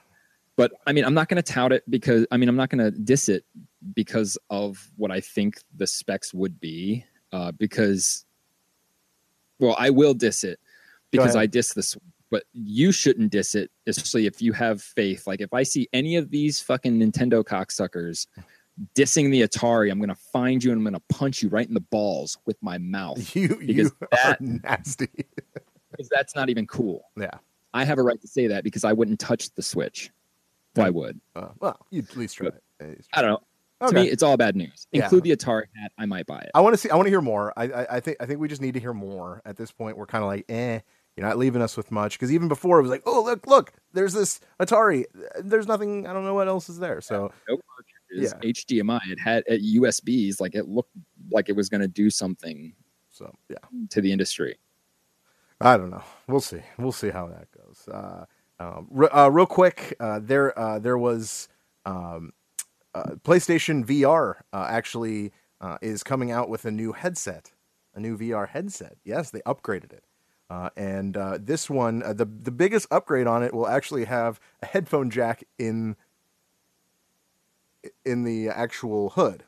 But 0.55 0.73
I 0.85 0.93
mean, 0.93 1.05
I'm 1.05 1.13
not 1.13 1.29
going 1.29 1.41
to 1.41 1.53
tout 1.53 1.71
it 1.71 1.83
because 1.89 2.25
I 2.31 2.37
mean, 2.37 2.49
I'm 2.49 2.55
not 2.55 2.69
going 2.69 2.83
to 2.83 2.91
diss 2.91 3.29
it 3.29 3.45
because 3.93 4.37
of 4.49 4.91
what 4.97 5.11
I 5.11 5.19
think 5.19 5.59
the 5.75 5.87
specs 5.87 6.33
would 6.33 6.59
be. 6.59 7.05
Uh, 7.31 7.51
because, 7.51 8.25
well, 9.59 9.75
I 9.79 9.89
will 9.89 10.13
diss 10.13 10.43
it 10.43 10.59
because. 11.09 11.35
I 11.35 11.47
diss 11.47 11.73
this, 11.73 11.97
but 12.29 12.43
you 12.53 12.91
shouldn't 12.91 13.31
diss 13.31 13.55
it, 13.55 13.71
especially 13.87 14.27
if 14.27 14.39
you 14.39 14.53
have 14.53 14.83
faith. 14.83 15.25
Like, 15.25 15.41
if 15.41 15.51
I 15.51 15.63
see 15.63 15.87
any 15.93 16.15
of 16.15 16.29
these 16.29 16.59
fucking 16.59 16.99
Nintendo 16.99 17.43
cocksuckers 17.43 18.27
dissing 18.95 19.31
the 19.31 19.41
Atari, 19.41 19.91
I'm 19.91 19.99
going 19.99 20.09
to 20.09 20.15
find 20.15 20.63
you 20.63 20.71
and 20.71 20.77
I'm 20.79 20.83
going 20.83 20.93
to 20.93 21.15
punch 21.15 21.41
you 21.43 21.49
right 21.49 21.67
in 21.67 21.73
the 21.73 21.79
balls 21.79 22.37
with 22.45 22.57
my 22.61 22.77
mouth 22.77 23.35
You 23.35 23.57
you 23.61 23.67
Because 23.67 23.91
are 24.01 24.07
that- 24.11 24.41
nasty. 24.41 25.07
because 25.91 26.09
that's 26.09 26.35
not 26.35 26.49
even 26.49 26.65
cool. 26.67 27.05
yeah. 27.17 27.29
I 27.75 27.83
have 27.85 27.97
a 27.99 28.03
right 28.03 28.19
to 28.21 28.27
say 28.27 28.47
that 28.47 28.63
because 28.63 28.83
I 28.83 28.93
wouldn't 28.93 29.19
touch 29.19 29.49
the 29.55 29.61
Switch. 29.63 30.11
Why 30.75 30.89
would? 30.89 31.19
Uh, 31.35 31.49
well, 31.59 31.79
you 31.91 32.01
at 32.07 32.15
least 32.15 32.37
try 32.37 32.47
it. 32.47 32.63
Least 32.81 33.09
try 33.11 33.19
I 33.19 33.21
don't 33.21 33.31
know. 33.31 33.87
it. 33.87 33.89
To 33.89 33.95
me, 33.95 34.07
it's 34.09 34.23
all 34.23 34.37
bad 34.37 34.55
news. 34.55 34.87
Yeah. 34.91 35.03
Include 35.03 35.23
the 35.23 35.35
Atari 35.35 35.63
hat. 35.79 35.91
I 35.97 36.05
might 36.05 36.25
buy 36.25 36.39
it. 36.39 36.51
I 36.55 36.61
want 36.61 36.73
to 36.73 36.77
see. 36.77 36.89
I 36.89 36.95
want 36.95 37.05
to 37.07 37.09
hear 37.11 37.21
more. 37.21 37.51
I, 37.57 37.63
I, 37.65 37.95
I 37.95 37.99
think. 37.99 38.17
I 38.19 38.25
think 38.25 38.39
we 38.39 38.47
just 38.47 38.61
need 38.61 38.73
to 38.75 38.79
hear 38.79 38.93
more. 38.93 39.41
At 39.45 39.57
this 39.57 39.71
point, 39.71 39.97
we're 39.97 40.05
kind 40.07 40.23
of 40.23 40.27
like, 40.29 40.45
eh. 40.49 40.79
You're 41.15 41.27
not 41.27 41.37
leaving 41.37 41.61
us 41.61 41.77
with 41.77 41.91
much 41.91 42.13
because 42.17 42.31
even 42.31 42.47
before 42.47 42.79
it 42.79 42.81
was 42.81 42.89
like, 42.89 43.03
oh 43.05 43.21
look, 43.23 43.45
look, 43.45 43.71
there's 43.93 44.13
this 44.13 44.39
Atari. 44.59 45.03
There's 45.39 45.67
nothing. 45.67 46.07
I 46.07 46.13
don't 46.13 46.25
know 46.25 46.33
what 46.33 46.47
else 46.47 46.69
is 46.69 46.79
there. 46.79 47.01
So 47.01 47.31
No 48.13 48.29
cartridges, 48.29 48.65
HDMI. 48.65 49.01
It 49.09 49.19
had 49.19 49.43
at 49.49 49.61
USBs. 49.61 50.39
Like 50.39 50.55
it 50.55 50.67
looked 50.67 50.91
like 51.31 51.49
it 51.49 51.55
was 51.55 51.69
going 51.69 51.81
to 51.81 51.87
do 51.87 52.09
something 52.09 52.73
so 53.09 53.33
yeah. 53.49 53.57
to 53.89 54.01
the 54.01 54.11
industry. 54.11 54.57
I 55.61 55.77
don't 55.77 55.91
know. 55.91 56.03
We'll 56.27 56.41
see. 56.41 56.61
We'll 56.77 56.91
see 56.91 57.09
how 57.09 57.27
that 57.27 57.47
goes. 57.51 57.87
Uh, 57.87 58.25
um, 58.59 58.87
re- 58.89 59.09
uh, 59.09 59.29
real 59.29 59.45
quick, 59.45 59.95
uh, 59.99 60.19
there 60.21 60.57
uh, 60.57 60.79
there 60.79 60.97
was 60.97 61.47
um, 61.85 62.33
uh, 62.93 63.11
PlayStation 63.23 63.85
VR 63.85 64.41
uh, 64.51 64.67
actually 64.69 65.31
uh, 65.61 65.77
is 65.81 66.03
coming 66.03 66.31
out 66.31 66.49
with 66.49 66.65
a 66.65 66.71
new 66.71 66.91
headset, 66.91 67.51
a 67.95 67.99
new 67.99 68.17
VR 68.17 68.49
headset. 68.49 68.97
Yes, 69.03 69.31
they 69.31 69.39
upgraded 69.41 69.93
it, 69.93 70.03
uh, 70.49 70.69
and 70.75 71.17
uh, 71.17 71.37
this 71.41 71.69
one, 71.69 72.03
uh, 72.03 72.13
the 72.13 72.25
the 72.25 72.51
biggest 72.51 72.87
upgrade 72.91 73.27
on 73.27 73.43
it 73.43 73.53
will 73.53 73.67
actually 73.67 74.05
have 74.05 74.39
a 74.61 74.65
headphone 74.65 75.09
jack 75.09 75.43
in 75.57 75.95
in 78.05 78.23
the 78.23 78.49
actual 78.49 79.09
hood, 79.11 79.43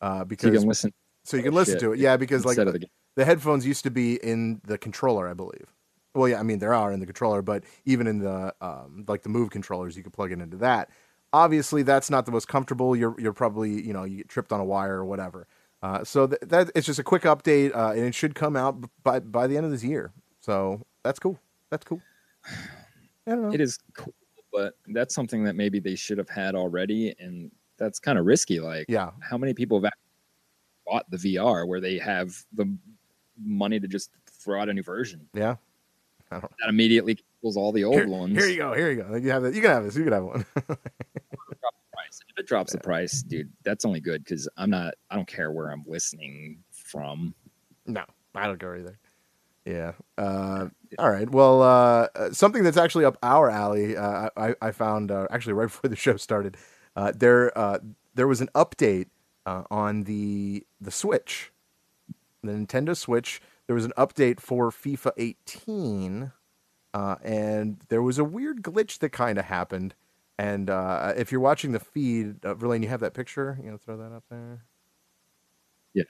uh, 0.00 0.20
So 0.20 0.24
because 0.24 0.52
you 0.52 0.58
can 0.60 0.68
listen 0.68 0.92
so 1.24 1.36
you 1.36 1.42
can 1.42 1.52
Oh, 1.52 1.56
listen 1.56 1.74
shit. 1.74 1.80
to 1.80 1.92
it. 1.92 1.98
Yeah, 1.98 2.16
because 2.16 2.44
like 2.44 2.58
instead 2.58 2.68
of 2.68 2.74
the 2.74 2.86
the 3.16 3.24
headphones 3.24 3.66
used 3.66 3.84
to 3.84 3.90
be 3.90 4.16
in 4.16 4.60
the 4.64 4.78
controller, 4.78 5.28
I 5.28 5.34
believe. 5.34 5.72
Well, 6.14 6.28
yeah, 6.28 6.40
I 6.40 6.42
mean 6.42 6.58
there 6.58 6.74
are 6.74 6.92
in 6.92 7.00
the 7.00 7.06
controller, 7.06 7.42
but 7.42 7.64
even 7.84 8.06
in 8.06 8.18
the 8.20 8.54
um, 8.60 9.04
like 9.08 9.22
the 9.22 9.28
move 9.28 9.50
controllers, 9.50 9.96
you 9.96 10.02
could 10.02 10.12
plug 10.12 10.32
it 10.32 10.40
into 10.40 10.56
that. 10.58 10.90
Obviously, 11.32 11.82
that's 11.82 12.10
not 12.10 12.26
the 12.26 12.32
most 12.32 12.46
comfortable. 12.48 12.94
You're 12.94 13.18
you're 13.20 13.32
probably 13.32 13.70
you 13.70 13.92
know 13.92 14.04
you 14.04 14.18
get 14.18 14.28
tripped 14.28 14.52
on 14.52 14.60
a 14.60 14.64
wire 14.64 14.96
or 14.96 15.04
whatever. 15.04 15.46
Uh, 15.82 16.02
so 16.04 16.26
th- 16.26 16.40
that 16.42 16.70
it's 16.74 16.86
just 16.86 16.98
a 16.98 17.04
quick 17.04 17.22
update, 17.22 17.74
uh, 17.74 17.90
and 17.90 18.00
it 18.00 18.14
should 18.14 18.34
come 18.34 18.56
out 18.56 18.76
by 19.02 19.18
by 19.20 19.46
the 19.46 19.56
end 19.56 19.66
of 19.66 19.72
this 19.72 19.84
year. 19.84 20.12
So 20.40 20.80
that's 21.02 21.18
cool. 21.18 21.38
That's 21.70 21.84
cool. 21.84 22.00
I 23.26 23.30
don't 23.32 23.42
know. 23.42 23.52
It 23.52 23.60
is 23.60 23.78
cool, 23.94 24.14
but 24.54 24.74
that's 24.88 25.14
something 25.14 25.42
that 25.44 25.56
maybe 25.56 25.80
they 25.80 25.96
should 25.96 26.16
have 26.16 26.28
had 26.28 26.54
already, 26.54 27.14
and 27.18 27.50
that's 27.76 27.98
kind 27.98 28.18
of 28.18 28.24
risky. 28.24 28.60
Like, 28.60 28.86
Yeah, 28.88 29.10
how 29.20 29.36
many 29.36 29.52
people 29.52 29.82
have 29.82 29.92
bought 30.86 31.10
the 31.10 31.16
VR 31.16 31.66
where 31.66 31.80
they 31.80 31.98
have 31.98 32.32
the 32.52 32.72
money 33.44 33.80
to 33.80 33.88
just 33.88 34.10
throw 34.26 34.60
out 34.60 34.68
a 34.68 34.72
new 34.72 34.82
version 34.82 35.26
yeah. 35.34 35.56
that 36.30 36.48
immediately 36.68 37.18
kills 37.42 37.56
all 37.56 37.72
the 37.72 37.82
old 37.82 37.96
Here, 37.96 38.08
ones? 38.08 38.38
here 38.38 38.46
you 38.46 38.58
go. 38.58 38.72
Here 38.74 38.90
you 38.92 39.02
go. 39.02 39.16
You 39.16 39.30
have 39.30 39.42
that. 39.42 39.54
You 39.54 39.60
can 39.60 39.70
have 39.70 39.84
this. 39.84 39.96
You 39.96 40.04
can 40.04 40.12
have 40.12 40.24
one. 40.24 40.46
If 42.36 42.38
it 42.38 42.46
drops 42.46 42.72
the 42.72 42.78
price, 42.78 43.22
dude, 43.22 43.50
that's 43.64 43.84
only 43.84 44.00
good 44.00 44.24
because 44.24 44.48
I'm 44.56 44.70
not. 44.70 44.94
I 45.10 45.16
don't 45.16 45.26
care 45.26 45.52
where 45.52 45.70
I'm 45.70 45.84
listening 45.86 46.62
from. 46.72 47.34
No, 47.86 48.04
I 48.34 48.46
don't 48.46 48.58
care 48.58 48.76
either. 48.76 48.98
Yeah. 49.64 49.92
Uh, 50.18 50.68
all 50.98 51.10
right. 51.10 51.28
Well, 51.28 51.62
uh, 51.62 52.08
uh, 52.14 52.30
something 52.32 52.62
that's 52.62 52.76
actually 52.76 53.04
up 53.04 53.16
our 53.22 53.48
alley. 53.50 53.96
Uh, 53.96 54.28
I, 54.36 54.54
I 54.60 54.72
found 54.72 55.10
uh, 55.10 55.26
actually 55.30 55.54
right 55.54 55.64
before 55.72 55.88
the 55.88 55.96
show 55.96 56.16
started. 56.16 56.56
Uh, 56.96 57.12
there, 57.16 57.52
there 58.14 58.28
was 58.28 58.40
an 58.40 58.48
update 58.54 59.08
on 59.46 60.04
the 60.04 60.64
the 60.80 60.90
Switch, 60.90 61.52
the 62.42 62.52
Nintendo 62.52 62.96
Switch. 62.96 63.42
There 63.66 63.74
was 63.74 63.84
an 63.84 63.92
update 63.96 64.40
for 64.40 64.70
FIFA 64.70 65.12
18, 65.16 66.32
uh, 66.94 67.16
and 67.22 67.80
there 67.88 68.02
was 68.02 68.18
a 68.18 68.24
weird 68.24 68.62
glitch 68.62 68.98
that 69.00 69.10
kind 69.10 69.38
of 69.38 69.46
happened. 69.46 69.94
And 70.38 70.70
if 71.16 71.32
you're 71.32 71.40
watching 71.40 71.72
the 71.72 71.80
feed, 71.80 72.44
uh, 72.44 72.54
Verlaine, 72.54 72.82
you 72.82 72.88
have 72.88 73.00
that 73.00 73.14
picture. 73.14 73.58
You 73.62 73.70
know, 73.70 73.76
throw 73.78 73.96
that 73.96 74.12
up 74.12 74.24
there. 74.30 74.64
Yeah. 75.94 76.04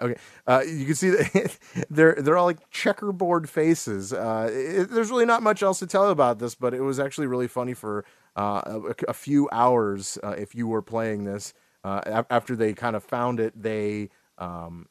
Okay. 0.00 0.20
Uh, 0.46 0.62
you 0.66 0.86
can 0.86 0.94
see 0.94 1.10
that 1.10 1.58
they're 1.90 2.14
they're 2.18 2.36
all 2.36 2.46
like 2.46 2.70
checkerboard 2.70 3.48
faces. 3.48 4.12
Uh, 4.12 4.48
it, 4.52 4.90
there's 4.90 5.10
really 5.10 5.26
not 5.26 5.42
much 5.42 5.62
else 5.62 5.78
to 5.80 5.86
tell 5.86 6.08
about 6.10 6.38
this, 6.38 6.54
but 6.54 6.74
it 6.74 6.80
was 6.80 7.00
actually 7.00 7.26
really 7.26 7.48
funny 7.48 7.74
for 7.74 8.04
uh, 8.36 8.62
a, 8.64 9.10
a 9.10 9.12
few 9.14 9.48
hours 9.50 10.18
uh, 10.22 10.30
if 10.30 10.54
you 10.54 10.66
were 10.66 10.82
playing 10.82 11.24
this. 11.24 11.54
Uh, 11.84 12.22
after 12.30 12.54
they 12.54 12.72
kind 12.72 12.94
of 12.94 13.02
found 13.02 13.40
it, 13.40 13.60
they 13.60 14.08
um, 14.38 14.86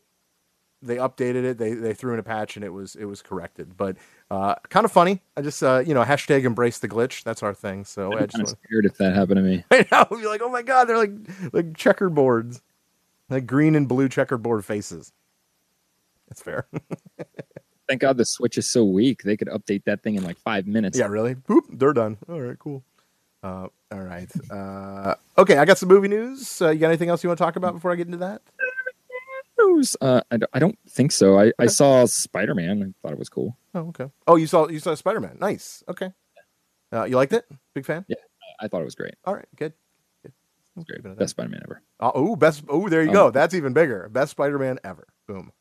they 0.81 0.97
updated 0.97 1.43
it. 1.43 1.57
They 1.57 1.73
they 1.73 1.93
threw 1.93 2.13
in 2.13 2.19
a 2.19 2.23
patch 2.23 2.55
and 2.55 2.65
it 2.65 2.69
was 2.69 2.95
it 2.95 3.05
was 3.05 3.21
corrected. 3.21 3.77
But 3.77 3.97
uh, 4.29 4.55
kind 4.69 4.85
of 4.85 4.91
funny. 4.91 5.21
I 5.37 5.41
just 5.41 5.61
uh, 5.63 5.83
you 5.85 5.93
know 5.93 6.03
hashtag 6.03 6.43
embrace 6.43 6.79
the 6.79 6.89
glitch. 6.89 7.23
That's 7.23 7.43
our 7.43 7.53
thing. 7.53 7.85
So 7.85 8.13
I 8.13 8.21
I'm 8.21 8.27
just 8.27 8.33
kind 8.33 8.47
of 8.47 8.57
scared 8.65 8.85
if 8.85 8.97
that 8.97 9.15
happened 9.15 9.37
to 9.37 9.41
me. 9.41 9.63
I 9.71 9.85
know. 9.91 10.17
You're 10.17 10.29
like, 10.29 10.41
oh 10.41 10.49
my 10.49 10.63
god, 10.63 10.85
they're 10.85 10.97
like 10.97 11.13
like 11.53 11.73
checkerboards, 11.73 12.61
like 13.31 13.45
green 13.47 13.75
and 13.75 13.87
blue 13.87 14.09
checkerboard 14.09 14.65
faces. 14.65 15.11
That's 16.27 16.41
fair. 16.41 16.67
Thank 17.87 18.01
God 18.01 18.17
the 18.17 18.25
Switch 18.25 18.57
is 18.57 18.71
so 18.71 18.85
weak. 18.85 19.23
They 19.23 19.35
could 19.35 19.49
update 19.49 19.83
that 19.85 20.01
thing 20.01 20.15
in 20.15 20.23
like 20.23 20.37
five 20.37 20.65
minutes. 20.65 20.97
yeah, 20.97 21.07
really. 21.07 21.35
Boop, 21.35 21.63
they're 21.71 21.93
done. 21.93 22.17
All 22.29 22.39
right, 22.39 22.57
cool. 22.57 22.83
Uh, 23.43 23.67
all 23.91 23.99
right. 23.99 24.31
Uh, 24.49 25.15
okay, 25.37 25.57
I 25.57 25.65
got 25.65 25.77
some 25.77 25.89
movie 25.89 26.07
news. 26.07 26.61
Uh, 26.61 26.69
you 26.69 26.79
got 26.79 26.87
anything 26.87 27.09
else 27.09 27.23
you 27.23 27.29
want 27.29 27.37
to 27.39 27.43
talk 27.43 27.55
about 27.55 27.73
before 27.73 27.91
I 27.91 27.95
get 27.95 28.05
into 28.07 28.19
that? 28.19 28.41
News? 29.57 29.97
Uh, 29.99 30.21
I, 30.31 30.37
don't, 30.37 30.49
I 30.53 30.59
don't 30.59 30.77
think 30.89 31.11
so. 31.11 31.39
I, 31.39 31.51
I 31.59 31.65
saw 31.67 32.05
Spider 32.05 32.55
Man. 32.55 32.81
I 32.81 33.01
thought 33.01 33.13
it 33.13 33.19
was 33.19 33.29
cool. 33.29 33.57
Oh, 33.75 33.87
okay. 33.89 34.09
Oh, 34.27 34.35
you 34.35 34.47
saw 34.47 34.67
you 34.69 34.79
saw 34.79 34.95
Spider 34.95 35.19
Man. 35.19 35.37
Nice. 35.39 35.83
Okay. 35.89 36.11
Uh, 36.93 37.05
you 37.05 37.15
liked 37.15 37.33
it? 37.33 37.45
Big 37.73 37.85
fan. 37.85 38.05
Yeah, 38.07 38.17
I 38.59 38.67
thought 38.67 38.81
it 38.81 38.85
was 38.85 38.95
great. 38.95 39.15
All 39.25 39.33
right, 39.35 39.47
good. 39.55 39.73
Was 40.75 40.85
great. 40.85 40.97
Keep 40.99 41.05
it 41.05 41.11
at 41.11 41.17
Best 41.17 41.31
Spider 41.31 41.49
Man 41.49 41.61
ever. 41.63 41.81
Uh, 41.99 42.11
oh, 42.15 42.35
best. 42.35 42.63
Oh, 42.69 42.87
there 42.89 43.01
you 43.03 43.09
Um, 43.09 43.13
go. 43.13 43.31
That's 43.31 43.53
even 43.53 43.73
bigger. 43.73 44.07
Best 44.09 44.31
Spider 44.31 44.57
Man 44.59 44.79
ever. 44.83 45.07
Boom. 45.27 45.51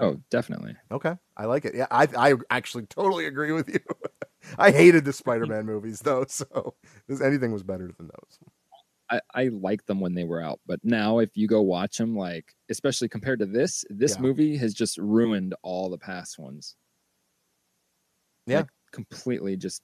Oh, 0.00 0.18
definitely. 0.30 0.74
Okay, 0.90 1.14
I 1.36 1.44
like 1.44 1.66
it. 1.66 1.74
Yeah, 1.74 1.86
I 1.90 2.08
I 2.16 2.34
actually 2.48 2.86
totally 2.86 3.26
agree 3.26 3.52
with 3.52 3.68
you. 3.68 3.80
I 4.58 4.70
hated 4.70 5.04
the 5.04 5.12
Spider-Man 5.12 5.66
movies 5.66 6.00
though, 6.00 6.24
so 6.26 6.74
this, 7.08 7.20
anything 7.20 7.52
was 7.52 7.62
better 7.62 7.90
than 7.98 8.06
those. 8.08 8.38
I, 9.10 9.20
I 9.34 9.48
liked 9.48 9.86
them 9.86 10.00
when 10.00 10.14
they 10.14 10.24
were 10.24 10.40
out, 10.40 10.60
but 10.66 10.80
now 10.82 11.18
if 11.18 11.36
you 11.36 11.46
go 11.46 11.60
watch 11.60 11.98
them, 11.98 12.16
like 12.16 12.54
especially 12.70 13.10
compared 13.10 13.40
to 13.40 13.46
this, 13.46 13.84
this 13.90 14.14
Yeah. 14.14 14.22
movie 14.22 14.56
has 14.56 14.72
just 14.72 14.96
ruined 14.96 15.54
all 15.62 15.90
the 15.90 15.98
past 15.98 16.38
ones. 16.38 16.76
Yeah. 18.46 18.58
Like, 18.58 18.68
completely 18.92 19.56
just. 19.58 19.82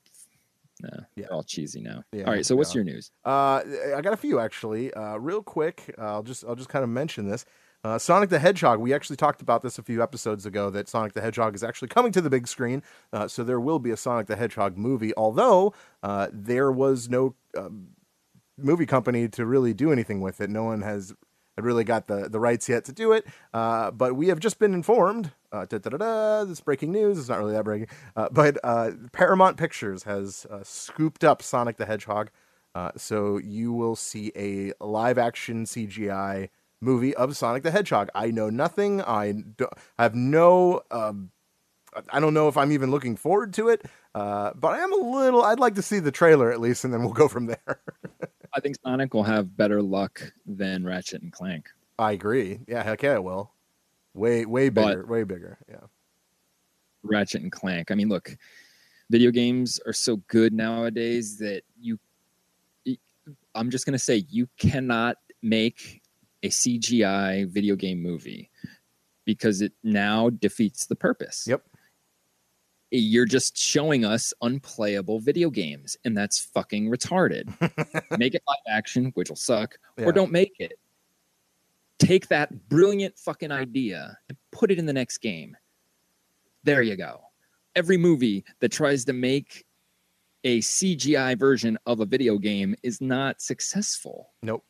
Nah, 0.82 0.88
Yeah. 1.16 1.24
they're 1.24 1.32
all 1.32 1.42
cheesy 1.42 1.80
now. 1.80 2.02
Yeah, 2.12 2.24
all 2.24 2.32
right, 2.32 2.44
so 2.44 2.54
what's 2.54 2.74
yeah. 2.74 2.78
your 2.80 2.84
news? 2.84 3.10
Uh, 3.24 3.62
I 3.96 4.00
got 4.02 4.12
a 4.12 4.16
few 4.16 4.38
actually. 4.38 4.92
Uh, 4.92 5.16
real 5.16 5.42
quick, 5.42 5.94
uh, 5.98 6.02
I'll 6.02 6.22
just 6.22 6.44
I'll 6.44 6.54
just 6.56 6.68
kind 6.68 6.82
of 6.82 6.90
mention 6.90 7.28
this. 7.28 7.44
Uh, 7.84 7.98
Sonic 7.98 8.30
the 8.30 8.40
Hedgehog. 8.40 8.80
We 8.80 8.92
actually 8.92 9.16
talked 9.16 9.40
about 9.42 9.62
this 9.62 9.78
a 9.78 9.82
few 9.82 10.02
episodes 10.02 10.44
ago. 10.44 10.70
That 10.70 10.88
Sonic 10.88 11.12
the 11.12 11.20
Hedgehog 11.20 11.54
is 11.54 11.62
actually 11.62 11.88
coming 11.88 12.10
to 12.12 12.20
the 12.20 12.30
big 12.30 12.48
screen. 12.48 12.82
Uh, 13.12 13.28
so 13.28 13.44
there 13.44 13.60
will 13.60 13.78
be 13.78 13.90
a 13.90 13.96
Sonic 13.96 14.26
the 14.26 14.36
Hedgehog 14.36 14.76
movie. 14.76 15.12
Although 15.16 15.72
uh, 16.02 16.28
there 16.32 16.72
was 16.72 17.08
no 17.08 17.36
um, 17.56 17.88
movie 18.58 18.86
company 18.86 19.28
to 19.28 19.46
really 19.46 19.72
do 19.72 19.92
anything 19.92 20.20
with 20.20 20.40
it. 20.40 20.50
No 20.50 20.64
one 20.64 20.82
has 20.82 21.14
had 21.56 21.64
really 21.64 21.84
got 21.84 22.06
the, 22.06 22.28
the 22.28 22.38
rights 22.38 22.68
yet 22.68 22.84
to 22.84 22.92
do 22.92 23.12
it. 23.12 23.26
Uh, 23.52 23.90
but 23.90 24.14
we 24.14 24.28
have 24.28 24.38
just 24.38 24.58
been 24.58 24.74
informed. 24.74 25.32
Uh, 25.50 25.64
this 25.64 26.50
is 26.50 26.60
breaking 26.60 26.92
news. 26.92 27.18
It's 27.18 27.28
not 27.28 27.38
really 27.38 27.54
that 27.54 27.64
breaking. 27.64 27.88
Uh, 28.14 28.28
but 28.30 28.58
uh, 28.62 28.90
Paramount 29.12 29.56
Pictures 29.56 30.02
has 30.02 30.46
uh, 30.50 30.60
scooped 30.62 31.24
up 31.24 31.42
Sonic 31.42 31.78
the 31.78 31.86
Hedgehog. 31.86 32.30
Uh, 32.74 32.90
so 32.96 33.38
you 33.38 33.72
will 33.72 33.96
see 33.96 34.32
a 34.36 34.72
live 34.84 35.16
action 35.16 35.64
CGI 35.64 36.50
movie 36.82 37.14
of 37.14 37.34
Sonic 37.36 37.62
the 37.62 37.70
Hedgehog. 37.70 38.10
I 38.14 38.30
know 38.30 38.50
nothing. 38.50 39.00
I, 39.00 39.32
do, 39.32 39.66
I 39.98 40.02
have 40.02 40.14
no. 40.14 40.82
Um, 40.90 41.30
I 42.10 42.20
don't 42.20 42.34
know 42.34 42.48
if 42.48 42.58
I'm 42.58 42.72
even 42.72 42.90
looking 42.90 43.16
forward 43.16 43.54
to 43.54 43.70
it, 43.70 43.86
but 44.12 44.62
I 44.62 44.80
am 44.80 44.92
a 44.92 44.96
little. 44.96 45.42
I'd 45.42 45.58
like 45.58 45.76
to 45.76 45.82
see 45.82 46.00
the 46.00 46.12
trailer 46.12 46.52
at 46.52 46.60
least, 46.60 46.84
and 46.84 46.92
then 46.92 47.00
we'll 47.00 47.14
go 47.14 47.28
from 47.28 47.46
there. 47.46 47.80
I 48.54 48.60
think 48.60 48.76
Sonic 48.82 49.14
will 49.14 49.22
have 49.24 49.56
better 49.56 49.82
luck 49.82 50.32
than 50.46 50.84
Ratchet 50.84 51.22
and 51.22 51.32
Clank. 51.32 51.68
I 51.98 52.12
agree. 52.12 52.60
Yeah, 52.66 52.82
heck 52.82 53.02
yeah, 53.02 53.14
it 53.14 53.24
will. 53.24 53.52
Way, 54.14 54.44
way 54.46 54.68
But- 54.68 55.08
way 55.08 55.24
bigger. 55.24 55.58
Yeah. 55.68 55.86
Ratchet 57.02 57.42
and 57.42 57.52
Clank. 57.52 57.90
I 57.90 57.94
mean, 57.94 58.08
look, 58.08 58.36
video 59.10 59.30
games 59.30 59.78
are 59.86 59.92
so 59.92 60.16
good 60.28 60.52
nowadays 60.52 61.38
that 61.38 61.62
you 61.80 61.98
I'm 63.54 63.70
just 63.70 63.86
going 63.86 63.92
to 63.92 63.98
say 63.98 64.24
you 64.28 64.48
cannot 64.58 65.16
make 65.42 66.02
a 66.42 66.48
CGI 66.48 67.48
video 67.48 67.74
game 67.74 68.00
movie 68.00 68.50
because 69.24 69.62
it 69.62 69.72
now 69.82 70.30
defeats 70.30 70.86
the 70.86 70.94
purpose. 70.94 71.44
Yep. 71.48 71.62
You're 72.90 73.26
just 73.26 73.58
showing 73.58 74.04
us 74.04 74.32
unplayable 74.42 75.18
video 75.18 75.50
games, 75.50 75.96
and 76.04 76.16
that's 76.16 76.38
fucking 76.38 76.88
retarded. 76.88 77.48
make 78.18 78.34
it 78.34 78.42
live 78.46 78.58
action, 78.68 79.10
which 79.14 79.28
will 79.28 79.36
suck, 79.36 79.76
Yeah. 79.98 80.04
or 80.06 80.12
don't 80.12 80.30
make 80.30 80.54
it. 80.60 80.78
Take 81.98 82.28
that 82.28 82.68
brilliant 82.68 83.18
fucking 83.18 83.50
idea 83.50 84.16
and 84.28 84.38
put 84.52 84.70
it 84.70 84.78
in 84.78 84.86
the 84.86 84.92
next 84.92 85.18
game. 85.18 85.56
There 86.62 86.82
you 86.82 86.96
go. 86.96 87.20
Every 87.74 87.96
movie 87.96 88.44
that 88.60 88.70
tries 88.70 89.04
to 89.06 89.12
make 89.12 89.64
a 90.44 90.60
CGI 90.60 91.36
version 91.38 91.76
of 91.86 92.00
a 92.00 92.04
video 92.06 92.38
game 92.38 92.76
is 92.82 93.00
not 93.00 93.40
successful. 93.40 94.30
Nope. 94.42 94.64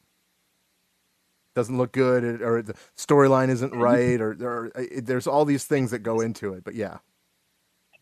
Doesn't 1.55 1.77
look 1.77 1.93
good, 1.93 2.41
or 2.43 2.63
the 2.63 2.75
storyline 2.97 3.49
isn't 3.51 3.75
right, 3.75 4.21
or, 4.21 4.33
or 4.41 4.73
uh, 4.75 4.85
there's 5.03 5.27
all 5.27 5.45
these 5.45 5.65
things 5.65 5.91
that 5.91 5.99
go 6.01 6.21
into 6.21 6.55
it. 6.55 6.65
But 6.65 6.75
yeah, 6.75 6.99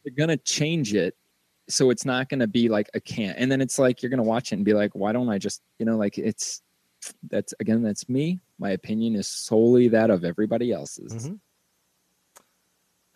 They're 0.05 0.15
gonna 0.15 0.37
change 0.37 0.95
it 0.95 1.17
so 1.69 1.91
it's 1.91 2.05
not 2.05 2.29
gonna 2.29 2.47
be 2.47 2.69
like 2.69 2.91
a 2.95 3.01
can't 3.01 3.39
and 3.39 3.51
then 3.51 3.61
it's 3.61 3.79
like 3.79 4.03
you're 4.03 4.11
gonna 4.11 4.23
watch 4.23 4.53
it 4.53 4.57
and 4.57 4.65
be 4.65 4.75
like, 4.75 4.95
why 4.95 5.13
don't 5.13 5.29
I 5.31 5.39
just 5.39 5.63
you 5.79 5.87
know, 5.87 5.97
like 5.97 6.19
it's 6.19 6.63
that's 7.31 7.53
again, 7.61 7.83
that's 7.83 8.09
me. 8.09 8.41
My 8.59 8.71
opinion 8.71 9.15
is 9.17 9.27
solely 9.27 9.89
that 9.89 10.11
of 10.11 10.25
everybody 10.25 10.73
else's. 10.73 11.31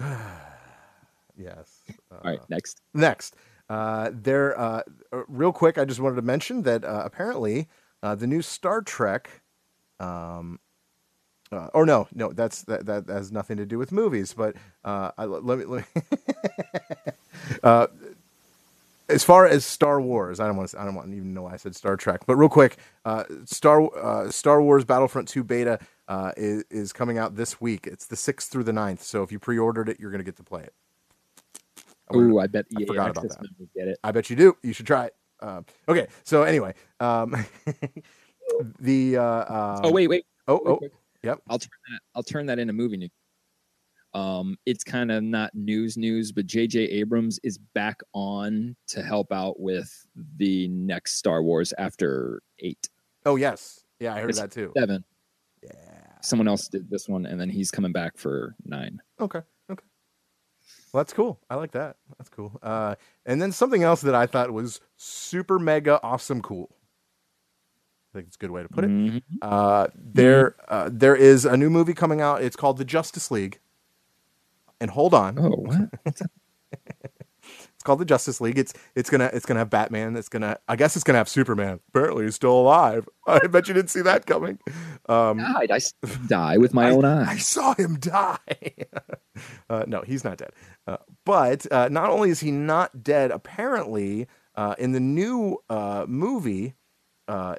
Mhm. 0.01 0.27
Yes. 1.37 1.83
Uh, 2.11 2.17
All 2.17 2.21
right, 2.33 2.41
next. 2.49 2.81
Next, 2.95 3.37
uh, 3.71 4.11
there. 4.13 4.59
Uh, 4.59 4.83
uh, 5.13 5.23
real 5.29 5.53
quick, 5.53 5.79
I 5.79 5.85
just 5.85 6.01
wanted 6.01 6.17
to 6.17 6.23
mention 6.23 6.63
that 6.63 6.85
uh, 6.85 7.03
apparently 7.05 7.69
uh, 8.03 8.17
the 8.17 8.27
new 8.27 8.43
Star 8.43 8.83
Trek, 8.83 9.31
um, 10.01 10.59
uh, 11.53 11.69
or 11.75 11.87
no, 11.87 12.09
no, 12.15 12.33
that's 12.33 12.63
that, 12.63 12.87
that 12.87 13.09
has 13.09 13.33
nothing 13.33 13.57
to 13.57 13.67
do 13.67 13.79
with 13.79 13.93
movies. 13.93 14.35
But 14.35 14.57
uh, 14.85 15.11
I, 15.17 15.25
let 15.25 15.59
me. 15.59 15.65
Let 15.65 15.85
me 15.97 16.03
uh, 17.63 17.87
as 19.11 19.25
far 19.25 19.47
as 19.47 19.65
Star 19.65 20.01
Wars, 20.03 20.39
I 20.39 20.47
don't 20.47 20.57
want 20.57 20.69
to. 20.71 20.81
I 20.81 20.85
don't 20.85 20.95
want 20.95 21.11
to 21.11 21.17
even 21.17 21.33
know 21.33 21.43
why 21.43 21.55
I 21.55 21.57
said 21.57 21.75
Star 21.75 21.97
Trek. 21.97 22.27
But 22.27 22.37
real 22.37 22.51
quick, 22.51 22.77
uh, 23.05 23.25
Star 23.45 23.89
uh, 23.97 24.31
Star 24.31 24.61
Wars 24.61 24.85
Battlefront 24.85 25.29
Two 25.29 25.43
beta 25.43 25.79
uh, 26.09 26.33
is 26.37 26.65
is 26.71 26.93
coming 26.93 27.19
out 27.19 27.37
this 27.37 27.61
week. 27.61 27.87
It's 27.87 28.07
the 28.07 28.17
sixth 28.17 28.51
through 28.51 28.65
the 28.65 28.73
9th. 28.73 29.01
So 29.01 29.23
if 29.23 29.33
you 29.33 29.39
pre-ordered 29.39 29.89
it, 29.89 29.99
you're 30.01 30.11
going 30.11 30.21
to 30.21 30.25
get 30.25 30.37
to 30.37 30.43
play 30.43 30.63
it. 30.63 30.75
I 32.11 32.17
Ooh, 32.17 32.39
I 32.39 32.47
bet 32.47 32.67
I 32.77 32.83
EA 32.83 32.87
forgot 32.87 33.11
about 33.11 33.29
that. 33.29 33.71
get 33.75 33.89
it. 33.89 33.99
I 34.03 34.11
bet 34.13 34.31
you 34.31 34.37
do. 34.37 34.57
You 34.63 34.73
should 34.73 34.87
try 34.87 35.07
it. 35.07 35.15
Um, 35.41 35.67
okay, 35.89 36.09
so 36.25 36.43
anyway, 36.43 36.75
um, 37.01 37.47
the 38.81 39.17
uh, 39.17 39.23
um, 39.23 39.81
oh 39.85 39.93
wait, 39.93 40.09
wait. 40.09 40.27
oh 40.49 40.61
oh. 40.67 40.81
Yep. 41.23 41.41
I'll 41.49 41.59
turn 41.59 41.71
that. 41.91 42.01
I'll 42.15 42.23
turn 42.23 42.47
that 42.47 42.59
into 42.59 42.73
movie 42.73 42.97
news. 42.97 43.11
Um, 44.15 44.57
it's 44.65 44.83
kind 44.85 45.13
of 45.13 45.23
not 45.23 45.55
news 45.55 45.97
news, 45.99 46.33
but 46.33 46.47
J.J. 46.47 46.81
Abrams 46.81 47.39
is 47.43 47.59
back 47.59 48.01
on 48.15 48.75
to 48.89 49.03
help 49.03 49.33
out 49.33 49.61
with 49.61 50.07
the 50.39 50.67
next 50.69 51.17
Star 51.17 51.43
Wars 51.43 51.75
after 51.79 52.41
eight, 52.61 52.89
Oh 53.27 53.37
yes, 53.37 53.85
yeah, 54.01 54.15
I 54.15 54.21
heard 54.21 54.31
It's 54.31 54.41
that 54.41 54.51
too. 54.51 54.73
seven. 54.77 55.05
Yeah. 55.63 55.71
Someone 56.23 56.49
else 56.49 56.69
did 56.69 56.89
this 56.89 57.09
one, 57.09 57.27
and 57.27 57.39
then 57.41 57.51
he's 57.51 57.71
coming 57.71 57.93
back 57.93 58.17
for 58.17 58.55
nine. 58.65 59.01
Okay. 59.21 59.41
Okay. 59.71 59.85
Well, 60.93 61.01
that's 61.03 61.13
cool. 61.13 61.39
I 61.51 61.57
like 61.57 61.73
that. 61.73 61.97
That's 62.17 62.31
cool. 62.31 62.59
Uh, 62.63 62.95
and 63.27 63.41
then 63.43 63.53
something 63.53 63.83
else 63.83 64.01
that 64.01 64.15
I 64.15 64.27
thought 64.27 64.51
was 64.51 64.81
super 64.97 65.59
mega 65.59 66.01
awesome 66.03 66.41
cool. 66.41 66.75
I 68.15 68.19
think 68.19 68.29
it's 68.29 68.37
a 68.37 68.39
good 68.39 68.51
way 68.51 68.63
to 68.63 68.69
put 68.69 68.85
it. 68.85 68.91
Mhm. 68.91 69.23
Uh, 69.43 69.89
there, 69.95 70.57
uh, 70.69 70.89
there 70.91 71.15
is 71.17 71.45
a 71.45 71.57
new 71.57 71.69
movie 71.71 71.95
coming 71.95 72.21
out. 72.21 72.43
It's 72.43 72.57
called 72.57 72.79
The 72.79 72.85
Justice 72.85 73.31
League. 73.31 73.61
And 74.81 74.91
hold 74.91 75.13
on, 75.13 75.39
Oh, 75.39 75.51
what? 75.51 75.91
it's 76.73 77.83
called 77.85 77.99
The 78.01 78.05
Justice 78.05 78.41
League. 78.41 78.59
It's 78.59 78.73
it's 78.95 79.11
gonna 79.11 79.31
it's 79.33 79.45
gonna 79.47 79.61
have 79.61 79.71
Batman. 79.71 80.17
It's 80.17 80.29
gonna 80.29 80.57
I 80.69 80.77
guess 80.77 80.95
it's 80.97 81.05
gonna 81.05 81.19
have 81.19 81.29
Superman. 81.29 81.81
Apparently, 81.89 82.25
he's 82.25 82.35
still 82.35 82.53
alive. 82.59 83.09
I 83.27 83.47
bet 83.47 83.69
you 83.69 83.75
didn't 83.75 83.91
see 83.91 84.03
that 84.03 84.27
coming. 84.27 84.59
Um, 85.09 85.39
died. 85.39 85.71
I 85.71 85.81
die 86.27 86.57
with 86.59 86.75
my 86.75 86.91
own 86.93 87.05
eyes. 87.05 87.29
I 87.29 87.37
saw 87.39 87.75
him 87.75 87.97
die. 87.99 88.39
uh, 89.71 89.85
no, 89.87 90.03
he's 90.03 90.25
not 90.25 90.39
dead. 90.39 90.51
Uh, 90.87 90.97
but 91.25 91.71
uh, 91.73 91.89
not 91.89 92.11
only 92.11 92.31
is 92.31 92.41
he 92.41 92.51
not 92.51 93.03
dead, 93.03 93.31
apparently, 93.31 94.27
uh, 94.55 94.75
in 94.79 94.93
the 94.93 95.01
new 95.01 95.59
uh, 95.69 96.05
movie, 96.09 96.75
uh, 97.27 97.57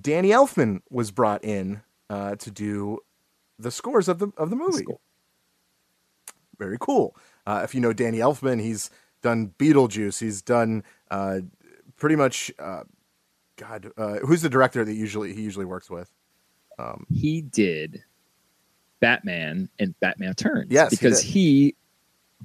Danny 0.00 0.30
Elfman 0.30 0.80
was 0.90 1.10
brought 1.10 1.44
in 1.44 1.82
uh, 2.10 2.36
to 2.36 2.50
do 2.50 2.98
the 3.58 3.70
scores 3.70 4.08
of 4.08 4.18
the 4.18 4.28
of 4.36 4.50
the 4.50 4.56
movie. 4.56 4.82
Score. 4.82 5.00
Very 6.58 6.76
cool. 6.80 7.16
Uh, 7.46 7.60
if 7.64 7.74
you 7.74 7.80
know 7.80 7.92
Danny 7.92 8.18
Elfman, 8.18 8.60
he's 8.60 8.90
done 9.22 9.52
Beetlejuice. 9.58 10.20
He's 10.20 10.42
done 10.42 10.84
uh, 11.10 11.40
pretty 11.96 12.16
much. 12.16 12.52
Uh, 12.58 12.82
God, 13.56 13.92
uh, 13.96 14.16
who's 14.18 14.42
the 14.42 14.48
director 14.48 14.84
that 14.84 14.94
usually 14.94 15.34
he 15.34 15.42
usually 15.42 15.66
works 15.66 15.90
with? 15.90 16.10
Um, 16.78 17.06
He 17.12 17.42
did 17.42 18.02
Batman 19.00 19.68
and 19.78 19.98
Batman 20.00 20.30
Returns. 20.30 20.70
Yes, 20.70 20.90
he 20.90 20.96
because 20.96 21.22
did. 21.22 21.30
he, 21.30 21.76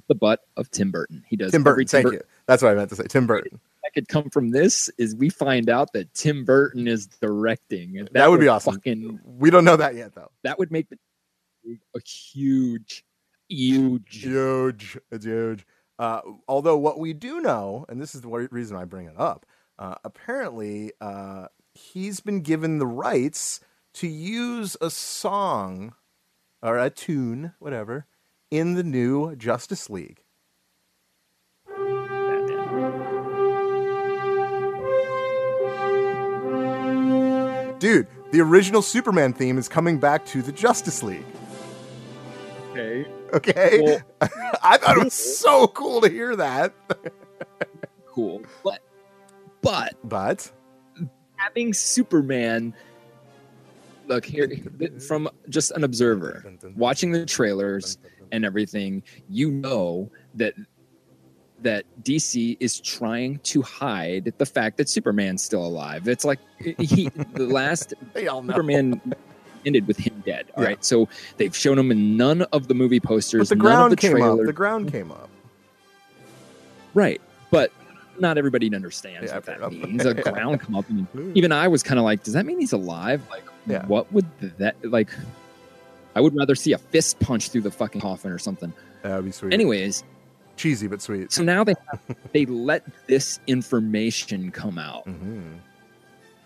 the 0.08 0.14
butt 0.14 0.40
of 0.56 0.70
Tim 0.70 0.90
Burton. 0.90 1.24
He 1.26 1.36
does 1.36 1.50
Tim 1.50 1.62
Burton. 1.64 1.86
Thank 1.86 2.04
Burton 2.04 2.20
you. 2.20 2.26
That's 2.46 2.62
what 2.62 2.72
I 2.72 2.74
meant 2.74 2.90
to 2.90 2.96
say. 2.96 3.04
Tim 3.08 3.26
Burton. 3.26 3.58
That 3.88 3.94
could 3.94 4.08
come 4.08 4.28
from 4.30 4.50
this 4.50 4.90
is 4.98 5.16
we 5.16 5.30
find 5.30 5.70
out 5.70 5.92
that 5.94 6.12
Tim 6.12 6.44
Burton 6.44 6.86
is 6.86 7.06
directing. 7.06 7.98
and 7.98 8.08
That 8.12 8.30
would 8.30 8.40
be 8.40 8.48
awesome. 8.48 8.74
Fucking, 8.74 9.20
We 9.24 9.50
don't 9.50 9.64
know 9.64 9.76
that 9.76 9.94
yet, 9.94 10.14
though. 10.14 10.30
that 10.44 10.58
would 10.58 10.70
make 10.70 10.86
a 10.92 12.00
huge, 12.00 13.04
huge. 13.48 14.22
Huge. 14.22 14.98
It's 15.10 15.24
huge. 15.24 15.66
Uh, 15.98 16.20
although 16.46 16.76
what 16.76 16.98
we 16.98 17.12
do 17.12 17.40
know, 17.40 17.86
and 17.88 18.00
this 18.00 18.14
is 18.14 18.20
the 18.20 18.28
reason 18.28 18.76
I 18.76 18.84
bring 18.84 19.06
it 19.06 19.18
up, 19.18 19.46
uh, 19.78 19.94
apparently 20.04 20.92
uh, 21.00 21.46
he's 21.72 22.20
been 22.20 22.42
given 22.42 22.78
the 22.78 22.86
rights 22.86 23.60
to 23.94 24.06
use 24.06 24.76
a 24.80 24.90
song 24.90 25.94
or 26.62 26.78
a 26.78 26.90
tune, 26.90 27.54
whatever, 27.58 28.06
in 28.50 28.74
the 28.74 28.84
new 28.84 29.34
Justice 29.34 29.88
League. 29.88 30.22
Dude, 37.78 38.06
the 38.32 38.40
original 38.40 38.82
Superman 38.82 39.32
theme 39.32 39.58
is 39.58 39.68
coming 39.68 39.98
back 39.98 40.26
to 40.26 40.42
the 40.42 40.52
Justice 40.52 41.02
League. 41.02 41.24
Okay. 42.70 43.06
Okay, 43.34 43.80
Well, 43.82 44.00
I 44.62 44.78
thought 44.78 44.96
it 44.96 45.04
was 45.04 45.12
so 45.12 45.68
cool 45.68 46.00
to 46.00 46.08
hear 46.08 46.34
that. 46.36 46.72
cool. 48.06 48.42
But, 48.64 48.80
but 49.60 49.94
But 50.04 50.50
having 51.36 51.72
Superman. 51.72 52.74
Look 54.06 54.24
here, 54.24 54.50
from 55.06 55.28
just 55.50 55.70
an 55.72 55.84
observer, 55.84 56.42
watching 56.74 57.12
the 57.12 57.26
trailers 57.26 57.98
and 58.32 58.42
everything, 58.42 59.02
you 59.28 59.50
know 59.50 60.10
that 60.34 60.54
that 61.62 61.84
DC 62.02 62.56
is 62.60 62.80
trying 62.80 63.38
to 63.40 63.62
hide 63.62 64.32
the 64.38 64.46
fact 64.46 64.76
that 64.76 64.88
Superman's 64.88 65.42
still 65.42 65.64
alive. 65.64 66.06
It's 66.08 66.24
like 66.24 66.38
he 66.60 67.08
the 67.34 67.46
last 67.52 67.94
they 68.14 68.28
all 68.28 68.42
know. 68.42 68.52
Superman 68.54 69.00
ended 69.66 69.86
with 69.88 69.96
him 69.98 70.22
dead. 70.24 70.46
All 70.56 70.62
right, 70.62 70.76
Yeah. 70.78 70.82
so 70.82 71.08
they've 71.36 71.54
shown 71.54 71.78
him 71.78 71.90
in 71.90 72.16
none 72.16 72.42
of 72.52 72.68
the 72.68 72.74
movie 72.74 73.00
posters, 73.00 73.48
But 73.48 73.58
the 73.58 73.64
none 73.64 73.66
of 73.66 73.76
ground 73.78 73.92
the 73.92 73.96
came 73.96 74.12
trailers. 74.12 74.40
up. 74.40 74.46
The 74.46 74.52
ground 74.52 74.92
came 74.92 75.10
up. 75.10 75.28
Right, 76.94 77.20
but 77.50 77.72
not 78.18 78.38
everybody 78.38 78.72
understands 78.74 79.28
Yeah, 79.28 79.36
what 79.36 79.44
that 79.46 79.58
fair 79.60 79.70
means. 79.70 80.04
A 80.04 80.08
Yeah. 80.16 80.32
ground 80.32 80.60
come 80.60 80.74
up, 80.74 80.88
and 80.88 81.06
hmm. 81.06 81.32
even 81.34 81.52
I 81.52 81.68
was 81.68 81.82
kind 81.82 81.98
of 81.98 82.04
like, 82.04 82.22
does 82.22 82.34
that 82.34 82.46
mean 82.46 82.58
he's 82.60 82.72
alive? 82.72 83.22
Like, 83.30 83.44
Yeah. 83.66 83.84
what 83.86 84.10
would 84.12 84.26
that 84.58 84.76
like? 84.84 85.10
I 86.16 86.20
would 86.20 86.34
rather 86.34 86.54
see 86.54 86.72
a 86.72 86.78
fist 86.78 87.20
punch 87.20 87.50
through 87.50 87.60
the 87.62 87.70
fucking 87.70 88.00
coffin 88.00 88.32
or 88.32 88.38
something. 88.38 88.72
That 89.02 89.16
would 89.16 89.24
be 89.26 89.30
sweet. 89.32 89.52
Anyways, 89.52 90.02
cheesy 90.58 90.86
but 90.86 91.00
sweet. 91.00 91.32
so 91.32 91.42
now 91.42 91.64
they 91.64 91.74
they 92.32 92.44
let 92.46 92.84
this 93.06 93.40
information 93.46 94.50
come 94.50 94.78
out. 94.78 95.04
hmm 95.04 95.54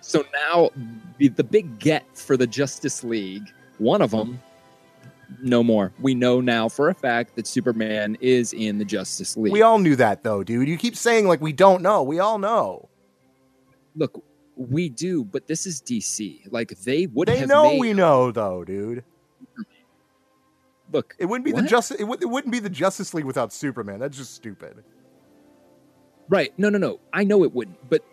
So 0.01 0.25
now 0.51 0.71
the, 1.19 1.29
the 1.29 1.45
big 1.45 1.79
get 1.79 2.05
for 2.17 2.37
the 2.37 2.47
Justice 2.47 3.03
League, 3.03 3.51
one 3.79 4.03
of 4.03 4.11
them, 4.11 4.41
no 5.41 5.63
more. 5.63 5.93
We 6.01 6.15
know 6.15 6.41
now 6.41 6.69
for 6.69 6.89
a 6.91 6.95
fact 6.95 7.37
that 7.37 7.47
Superman 7.47 8.17
is 8.21 8.53
in 8.53 8.79
the 8.79 8.85
Justice 8.85 9.37
League. 9.37 9.53
We 9.53 9.63
all 9.63 9.79
knew 9.79 9.97
that 9.97 10.23
though, 10.23 10.45
dude. 10.45 10.69
You 10.69 10.77
keep 10.77 10.97
saying 10.97 11.27
like 11.27 11.41
we 11.41 11.53
don't 11.53 11.83
know. 11.83 12.03
We 12.03 12.19
all 12.19 12.39
know. 12.39 12.89
Look, 13.97 14.23
we 14.57 14.89
do, 14.89 15.25
but 15.25 15.47
this 15.47 15.67
is 15.67 15.81
DC. 15.81 16.41
Like 16.51 16.71
they 16.81 17.07
would 17.07 17.29
They 17.29 17.39
have 17.39 17.49
know 17.49 17.63
made, 17.65 17.81
we 17.81 17.93
know 17.93 18.31
though, 18.31 18.65
dude. 18.65 19.05
Look, 20.93 21.17
It 21.19 21.27
wouldn't 21.27 21.45
be 21.45 21.53
the 21.53 21.63
What? 21.63 21.67
justice. 21.71 21.99
It, 22.01 22.05
would, 22.05 22.23
it 22.23 22.27
wouldn't 22.27 22.53
be 22.53 22.59
the 22.59 22.69
Justice 22.71 23.15
League 23.15 23.25
without 23.25 23.53
Superman. 23.53 23.99
That's 24.01 24.17
just 24.17 24.35
stupid. 24.35 24.85
right? 26.29 26.53
No, 26.59 26.69
no, 26.69 26.79
no. 26.79 27.01
I 27.13 27.25
know 27.25 27.45
it 27.45 27.53
wouldn't, 27.53 27.79
but 27.91 28.05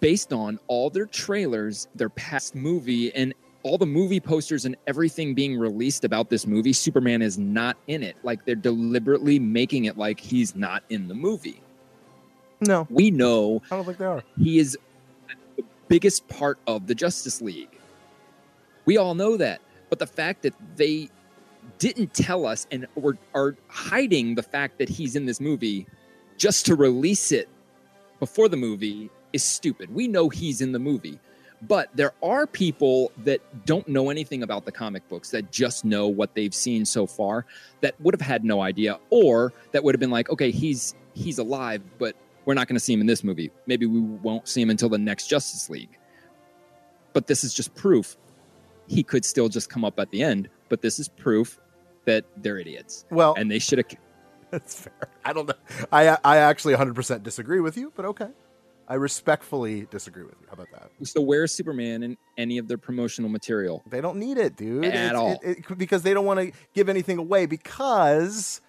based 0.00 0.32
on 0.32 0.58
all 0.68 0.90
their 0.90 1.06
trailers, 1.06 1.88
their 1.94 2.08
past 2.08 2.54
movie, 2.54 3.14
and 3.14 3.34
all 3.62 3.78
the 3.78 3.86
movie 3.86 4.20
posters 4.20 4.64
and 4.64 4.76
everything 4.86 5.34
being 5.34 5.56
released 5.58 6.04
about 6.04 6.30
this 6.30 6.46
movie, 6.46 6.72
Superman 6.72 7.22
is 7.22 7.38
not 7.38 7.76
in 7.86 8.02
it. 8.02 8.16
Like 8.22 8.44
they're 8.44 8.54
deliberately 8.54 9.38
making 9.38 9.84
it 9.84 9.96
like 9.96 10.18
he's 10.18 10.56
not 10.56 10.82
in 10.90 11.08
the 11.08 11.14
movie. 11.14 11.60
No, 12.60 12.86
We 12.90 13.10
know 13.10 13.60
I 13.70 13.76
don't 13.76 13.84
think 13.84 13.98
they 13.98 14.04
are. 14.04 14.22
he 14.38 14.58
is 14.60 14.78
the 15.56 15.64
biggest 15.88 16.26
part 16.28 16.58
of 16.66 16.86
the 16.86 16.94
Justice 16.94 17.40
League. 17.42 17.76
We 18.84 18.96
all 18.98 19.14
know 19.14 19.36
that. 19.36 19.60
But 19.90 19.98
the 19.98 20.06
fact 20.06 20.42
that 20.42 20.54
they 20.76 21.10
didn't 21.82 22.14
tell 22.14 22.46
us 22.46 22.68
and 22.70 22.86
were, 22.94 23.18
are 23.34 23.56
hiding 23.66 24.36
the 24.36 24.42
fact 24.42 24.78
that 24.78 24.88
he's 24.88 25.16
in 25.16 25.26
this 25.26 25.40
movie 25.40 25.84
just 26.36 26.64
to 26.64 26.76
release 26.76 27.32
it 27.32 27.48
before 28.20 28.48
the 28.48 28.56
movie 28.56 29.10
is 29.32 29.42
stupid. 29.42 29.92
We 29.92 30.06
know 30.06 30.28
he's 30.28 30.60
in 30.60 30.70
the 30.70 30.78
movie. 30.78 31.18
But 31.60 31.90
there 31.96 32.12
are 32.22 32.46
people 32.46 33.10
that 33.24 33.66
don't 33.66 33.86
know 33.88 34.10
anything 34.10 34.44
about 34.44 34.64
the 34.64 34.70
comic 34.70 35.08
books 35.08 35.30
that 35.30 35.50
just 35.50 35.84
know 35.84 36.06
what 36.06 36.36
they've 36.36 36.54
seen 36.54 36.84
so 36.84 37.04
far 37.04 37.46
that 37.80 38.00
would 38.00 38.14
have 38.14 38.20
had 38.20 38.44
no 38.44 38.60
idea 38.60 39.00
or 39.10 39.52
that 39.72 39.82
would 39.82 39.92
have 39.94 40.00
been 40.00 40.10
like, 40.10 40.30
okay, 40.30 40.52
he's 40.52 40.94
he's 41.14 41.38
alive, 41.38 41.82
but 41.98 42.14
we're 42.44 42.54
not 42.54 42.68
going 42.68 42.76
to 42.76 42.80
see 42.80 42.92
him 42.92 43.00
in 43.00 43.06
this 43.08 43.24
movie. 43.24 43.50
Maybe 43.66 43.86
we 43.86 44.00
won't 44.00 44.46
see 44.46 44.62
him 44.62 44.70
until 44.70 44.88
the 44.88 44.98
next 44.98 45.26
Justice 45.26 45.68
League. 45.68 45.98
But 47.12 47.26
this 47.26 47.42
is 47.42 47.52
just 47.54 47.74
proof 47.74 48.16
he 48.88 49.02
could 49.02 49.24
still 49.24 49.48
just 49.48 49.68
come 49.68 49.84
up 49.84 49.98
at 49.98 50.10
the 50.10 50.22
end. 50.22 50.48
But 50.68 50.82
this 50.82 50.98
is 50.98 51.08
proof 51.08 51.60
that 52.04 52.24
they're 52.38 52.58
idiots 52.58 53.04
Well, 53.10 53.34
and 53.36 53.50
they 53.50 53.58
should 53.58 53.78
have 53.78 53.86
That's 54.50 54.80
fair. 54.80 55.08
I 55.24 55.32
don't 55.32 55.48
know. 55.48 55.54
I 55.90 56.18
I 56.24 56.36
actually 56.38 56.74
100% 56.74 57.22
disagree 57.22 57.60
with 57.60 57.76
you, 57.78 57.90
but 57.96 58.04
okay. 58.04 58.28
I 58.86 58.94
respectfully 58.94 59.86
disagree 59.90 60.24
with 60.24 60.34
you. 60.40 60.46
How 60.48 60.54
about 60.54 60.66
that? 60.72 60.90
So 61.08 61.22
where's 61.22 61.52
Superman 61.52 62.02
in 62.02 62.18
any 62.36 62.58
of 62.58 62.68
their 62.68 62.76
promotional 62.76 63.30
material? 63.30 63.82
They 63.88 64.02
don't 64.02 64.18
need 64.18 64.36
it, 64.36 64.56
dude. 64.56 64.84
At 64.84 64.94
It's- 64.94 65.14
all. 65.14 65.38
it- 65.42 65.58
it- 65.70 65.78
because 65.78 66.02
they 66.02 66.12
don't 66.12 66.26
want 66.26 66.40
to 66.40 66.52
give 66.74 66.90
anything 66.90 67.16
away. 67.16 67.46
Because, 67.46 68.60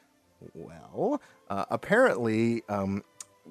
well, 0.54 1.22
uh, 1.50 1.66
apparently, 1.70 2.64
um, 2.70 3.04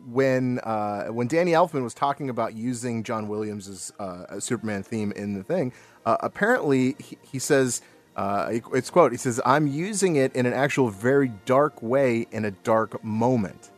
when 0.06 0.58
uh, 0.60 1.08
when 1.08 1.26
Danny 1.26 1.52
Elfman 1.52 1.82
was 1.82 1.92
talking 1.92 2.30
about 2.30 2.54
using 2.54 3.02
John 3.02 3.28
Williams's 3.28 3.92
uh, 3.98 4.40
Superman 4.40 4.82
theme 4.82 5.12
in 5.12 5.34
the 5.34 5.42
thing, 5.42 5.72
uh, 6.06 6.16
apparently 6.20 6.96
he, 6.98 7.18
he 7.22 7.38
says. 7.38 7.82
Uh, 8.16 8.58
it's 8.74 8.90
quote. 8.90 9.12
He 9.12 9.18
says, 9.18 9.40
"I'm 9.46 9.66
using 9.66 10.16
it 10.16 10.34
in 10.34 10.46
an 10.46 10.52
actual 10.52 10.90
very 10.90 11.32
dark 11.46 11.82
way 11.82 12.26
in 12.30 12.44
a 12.44 12.50
dark 12.50 13.02
moment." 13.02 13.70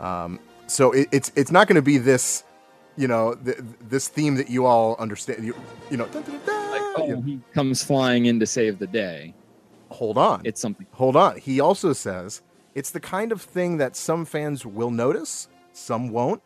Um, 0.00 0.38
so 0.66 0.92
it, 0.92 1.08
it's 1.12 1.32
it's 1.36 1.50
not 1.50 1.66
going 1.68 1.76
to 1.76 1.82
be 1.82 1.98
this, 1.98 2.44
you 2.96 3.08
know, 3.08 3.34
th- 3.34 3.58
this 3.88 4.08
theme 4.08 4.34
that 4.36 4.50
you 4.50 4.66
all 4.66 4.94
understand. 4.98 5.44
You, 5.44 5.54
you 5.90 5.96
know, 5.96 6.06
dun, 6.08 6.22
dun, 6.22 6.40
dun, 6.44 6.70
Like, 6.70 6.80
you 6.80 6.94
oh, 6.98 7.06
know. 7.16 7.20
he 7.22 7.40
comes 7.54 7.82
flying 7.82 8.26
in 8.26 8.38
to 8.40 8.46
save 8.46 8.78
the 8.78 8.86
day. 8.86 9.34
hold 9.90 10.18
on. 10.18 10.42
It's 10.44 10.60
something. 10.60 10.86
hold 10.92 11.16
on. 11.16 11.38
He 11.38 11.58
also 11.60 11.94
says 11.94 12.42
it's 12.74 12.90
the 12.90 13.00
kind 13.00 13.32
of 13.32 13.40
thing 13.40 13.78
that 13.78 13.96
some 13.96 14.24
fans 14.26 14.66
will 14.66 14.90
notice, 14.90 15.48
some 15.72 16.10
won't. 16.10 16.42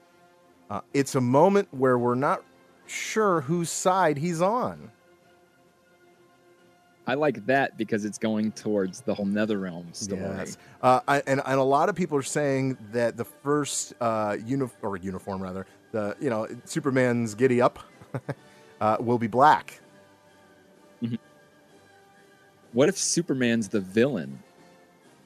Uh, 0.70 0.80
it's 0.94 1.14
a 1.16 1.20
moment 1.20 1.68
where 1.72 1.98
we're 1.98 2.14
not 2.14 2.42
sure 2.86 3.42
whose 3.42 3.68
side 3.70 4.18
he's 4.18 4.40
on. 4.40 4.92
I 7.06 7.14
like 7.14 7.44
that 7.46 7.76
because 7.76 8.04
it's 8.04 8.18
going 8.18 8.52
towards 8.52 9.00
the 9.00 9.12
whole 9.14 9.26
Nether 9.26 9.58
NetherRealm 9.58 9.94
story. 9.94 10.20
Yes. 10.20 10.56
Uh, 10.80 11.00
I, 11.08 11.22
and, 11.26 11.42
and 11.44 11.58
a 11.58 11.62
lot 11.64 11.88
of 11.88 11.96
people 11.96 12.16
are 12.16 12.22
saying 12.22 12.78
that 12.92 13.16
the 13.16 13.24
first 13.24 13.92
uh, 14.00 14.36
uni- 14.44 14.70
or 14.82 14.96
uniform 14.96 15.42
rather, 15.42 15.66
the 15.90 16.16
you 16.20 16.30
know 16.30 16.46
Superman's 16.64 17.34
giddy 17.34 17.60
up 17.60 17.80
uh, 18.80 18.96
will 19.00 19.18
be 19.18 19.26
black. 19.26 19.80
What 22.72 22.88
if 22.88 22.96
Superman's 22.96 23.68
the 23.68 23.80
villain? 23.80 24.38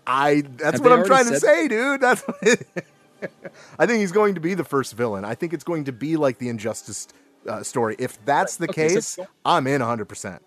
I 0.06 0.42
that's 0.56 0.78
Have 0.78 0.80
what 0.80 0.92
I'm 0.92 1.04
trying 1.04 1.28
to 1.28 1.38
say, 1.38 1.68
dude. 1.68 2.00
That's 2.00 2.22
I 3.78 3.86
think 3.86 4.00
he's 4.00 4.12
going 4.12 4.34
to 4.34 4.40
be 4.40 4.54
the 4.54 4.64
first 4.64 4.94
villain. 4.94 5.24
I 5.24 5.34
think 5.34 5.52
it's 5.52 5.64
going 5.64 5.84
to 5.84 5.92
be 5.92 6.16
like 6.16 6.38
the 6.38 6.48
Injustice 6.48 7.08
uh, 7.46 7.62
story. 7.62 7.96
If 7.98 8.22
that's 8.24 8.56
the 8.56 8.68
Okay, 8.68 8.88
case, 8.88 9.16
go- 9.16 9.26
I'm 9.44 9.66
in 9.66 9.80
100%. 9.80 10.40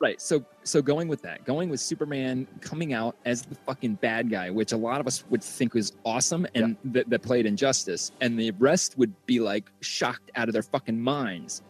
Right. 0.00 0.18
So 0.18 0.42
so 0.64 0.80
going 0.80 1.08
with 1.08 1.20
that, 1.22 1.44
going 1.44 1.68
with 1.68 1.78
Superman 1.78 2.46
coming 2.62 2.94
out 2.94 3.16
as 3.26 3.42
the 3.42 3.54
fucking 3.54 3.96
bad 3.96 4.30
guy, 4.30 4.48
which 4.48 4.72
a 4.72 4.76
lot 4.76 4.98
of 4.98 5.06
us 5.06 5.24
would 5.28 5.44
think 5.44 5.74
was 5.74 5.92
awesome 6.06 6.46
and 6.54 6.74
that, 6.84 7.10
that 7.10 7.20
played 7.22 7.44
Injustice, 7.44 8.10
and 8.22 8.40
the 8.40 8.50
rest 8.52 8.96
would 8.96 9.14
be 9.26 9.40
like 9.40 9.70
shocked 9.80 10.30
out 10.36 10.48
of 10.48 10.54
their 10.54 10.62
fucking 10.62 10.98
minds. 10.98 11.60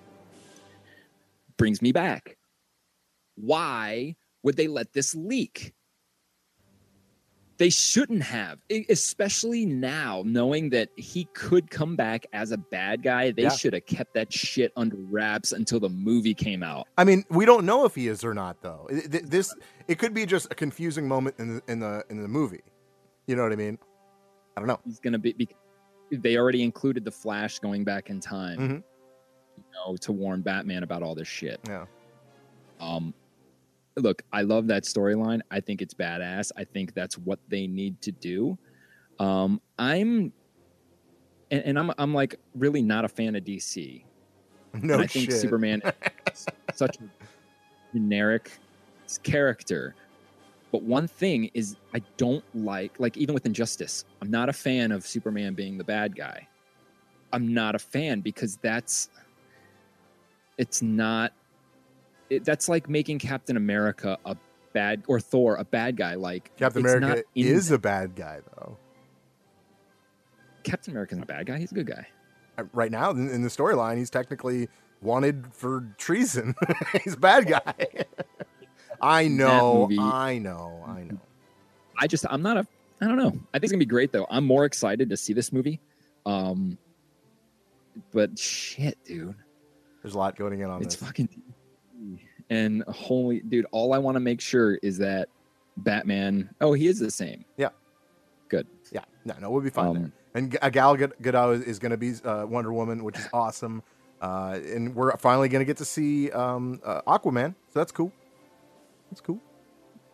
Brings 1.57 1.83
me 1.83 1.91
back. 1.91 2.37
Why 3.35 4.15
would 4.45 4.57
they 4.57 4.69
let 4.69 4.93
this 4.93 5.13
leak? 5.17 5.75
They 7.61 7.69
shouldn't 7.69 8.23
have, 8.23 8.59
especially 8.89 9.67
now, 9.67 10.23
knowing 10.25 10.71
that 10.71 10.89
he 10.97 11.27
could 11.35 11.71
come 11.71 11.95
back 11.95 12.25
as 12.33 12.53
a 12.53 12.57
bad 12.57 13.03
guy. 13.03 13.33
They 13.33 13.43
Yeah. 13.43 13.49
should 13.51 13.75
have 13.75 13.85
kept 13.85 14.15
that 14.15 14.33
shit 14.33 14.73
under 14.77 14.97
wraps 14.97 15.53
until 15.53 15.79
the 15.79 15.91
movie 15.91 16.33
came 16.33 16.63
out. 16.63 16.87
I 16.97 17.05
mean, 17.05 17.23
we 17.29 17.45
don't 17.45 17.67
know 17.67 17.85
if 17.85 17.95
he 17.95 18.09
is 18.09 18.25
or 18.25 18.33
not 18.33 18.63
though. 18.63 18.89
This 18.91 19.55
it 19.89 19.99
could 19.99 20.15
be 20.15 20.25
just 20.25 20.51
a 20.51 20.55
confusing 20.55 21.07
moment 21.07 21.37
in 21.39 21.57
the 21.57 21.63
in 21.69 21.81
the 21.81 22.03
in 22.09 22.23
the 22.23 22.29
movie. 22.29 22.63
You 23.27 23.37
know 23.37 23.43
what 23.43 23.53
I 23.53 23.57
mean? 23.57 23.79
I 24.57 24.61
don't 24.63 24.67
know. 24.67 24.81
he's 24.87 24.99
gonna 24.99 25.19
be. 25.19 25.35
bec- 25.35 25.55
They 26.11 26.39
already 26.39 26.63
included 26.63 27.05
the 27.05 27.13
Flash 27.13 27.59
going 27.59 27.85
back 27.85 28.09
in 28.09 28.21
time, 28.21 28.59
Mhm. 28.59 28.83
you 29.59 29.65
know, 29.75 29.97
to 29.99 30.13
warn 30.13 30.41
Batman 30.41 30.83
about 30.83 31.03
all 31.03 31.15
this 31.15 31.29
shit. 31.29 31.61
Yeah. 31.69 31.85
Um, 32.81 33.13
look, 33.97 34.23
I 34.33 34.43
love 34.43 34.67
that 34.69 34.85
storyline. 34.85 35.41
I 35.51 35.61
think 35.61 35.83
it's 35.83 35.95
badass. 35.95 36.51
I 36.57 36.65
think 36.65 36.95
that's 36.95 37.19
what 37.19 37.39
they 37.49 37.67
need 37.67 38.01
to 38.03 38.13
do. 38.13 38.59
Um, 39.19 39.61
I'm, 39.79 40.33
and, 41.51 41.65
and 41.65 41.79
I'm, 41.79 41.93
I'm 41.99 42.15
like 42.15 42.37
really 42.55 42.83
not 42.83 43.05
a 43.05 43.09
fan 43.09 43.37
of 43.37 43.45
DC. 43.45 44.05
No 44.83 44.95
and 44.95 45.03
I 45.03 45.07
think 45.09 45.33
shit. 45.33 45.41
Superman 45.41 45.83
is 46.33 46.47
such 46.75 46.99
a 46.99 47.01
generic 47.93 48.53
character. 49.25 49.97
But 50.71 50.85
one 50.85 51.09
thing 51.09 51.51
is, 51.55 51.75
I 51.93 52.03
don't 52.17 52.45
like, 52.55 52.95
like, 53.01 53.17
even 53.17 53.35
with 53.35 53.47
Injustice, 53.47 54.05
I'm 54.23 54.31
not 54.31 54.49
a 54.49 54.53
fan 54.53 54.93
of 54.93 55.05
Superman 55.05 55.55
being 55.55 55.77
the 55.77 55.83
bad 55.83 56.15
guy. 56.15 56.47
I'm 57.33 57.53
not 57.53 57.75
a 57.75 57.81
fan 57.81 58.21
because 58.21 58.59
that's, 58.63 59.11
it's 60.57 60.83
not, 60.83 61.33
it, 62.31 62.45
that's 62.45 62.69
like 62.69 62.89
making 62.89 63.19
Captain 63.19 63.57
America 63.57 64.17
a 64.25 64.37
bad, 64.73 65.03
or 65.09 65.21
Thor 65.21 65.57
a 65.57 65.65
bad 65.65 65.97
guy. 65.97 66.15
Like, 66.15 66.51
Captain 66.57 66.81
America 66.85 67.25
is 67.35 67.69
them. 67.69 67.75
a 67.77 67.79
bad 67.79 68.15
guy 68.17 68.41
though. 68.57 68.77
Captain 70.63 70.93
America's 70.93 71.19
not 71.19 71.25
a 71.25 71.27
bad 71.27 71.47
guy. 71.47 71.59
He's 71.59 71.73
a 71.73 71.75
good 71.75 71.87
guy. 71.87 72.07
Uh, 72.59 72.65
Right 72.73 72.91
now 72.91 73.11
in, 73.11 73.29
in 73.31 73.43
the 73.43 73.49
storyline, 73.49 73.97
he's 73.97 74.11
technically 74.11 74.69
wanted 75.01 75.47
for 75.53 75.87
treason. 75.99 76.55
he's 77.05 77.15
a 77.15 77.19
bad 77.19 77.47
guy. 77.47 77.75
I 79.01 79.29
know. 79.29 79.83
movie- 79.89 79.99
I 79.99 80.39
know. 80.39 80.85
I 80.87 81.03
know. 81.05 81.19
I 81.99 82.07
just 82.07 82.27
I'm 82.29 82.43
not 82.43 82.57
a 82.59 82.67
I 83.01 83.07
don't 83.07 83.17
know. 83.17 83.29
I 83.29 83.59
think 83.59 83.65
it's 83.65 83.73
gonna 83.73 83.79
be 83.79 83.87
great 83.87 84.13
though. 84.13 84.27
I'm 84.31 84.45
more 84.47 84.67
excited 84.67 85.09
to 85.11 85.17
see 85.17 85.33
this 85.33 85.53
movie. 85.53 85.81
Um 86.27 86.77
but 88.13 88.39
shit, 88.39 88.99
dude. 89.05 89.35
There's 90.03 90.15
a 90.15 90.19
lot 90.19 90.37
going 90.37 90.61
in 90.61 90.67
on 90.69 90.83
It's 90.83 90.97
this. 90.97 91.07
fucking 91.07 91.29
and 92.49 92.83
holy 92.89 93.41
dude, 93.41 93.67
all 93.73 93.93
I 93.93 93.99
want 93.99 94.17
to 94.17 94.21
make 94.21 94.41
sure 94.41 94.75
is 94.77 94.99
that 94.99 95.29
Batman 95.77 96.51
oh 96.61 96.73
he 96.73 96.87
is 96.87 96.99
the 96.99 97.11
same. 97.11 97.45
Yeah. 97.57 97.69
Good. 98.49 98.67
Yeah, 98.91 99.05
no, 99.25 99.35
no, 99.41 99.51
we'll 99.51 99.61
be 99.63 99.71
fine 99.71 99.95
there. 99.95 100.03
Um, 100.05 100.13
And 100.35 100.53
G- 100.53 100.59
uh, 100.61 100.71
Gal 100.71 100.97
Gadot 100.97 101.65
is, 101.65 101.79
going 101.79 101.91
to 101.93 101.97
be 101.97 102.15
uh, 102.25 102.47
Wonder 102.47 102.73
Woman, 102.73 103.05
which 103.05 103.17
is 103.19 103.29
awesome. 103.33 103.83
Uh, 104.21 104.59
and 104.75 104.95
we're 104.95 105.17
finally 105.17 105.49
going 105.49 105.61
to 105.61 105.65
get 105.65 105.77
to 105.79 105.85
see 105.85 106.31
um, 106.33 106.81
uh, 106.85 107.01
Aquaman, 107.03 107.55
so 107.73 107.79
that's 107.79 107.93
cool. 107.93 108.13
That's 109.11 109.21
cool. 109.21 109.39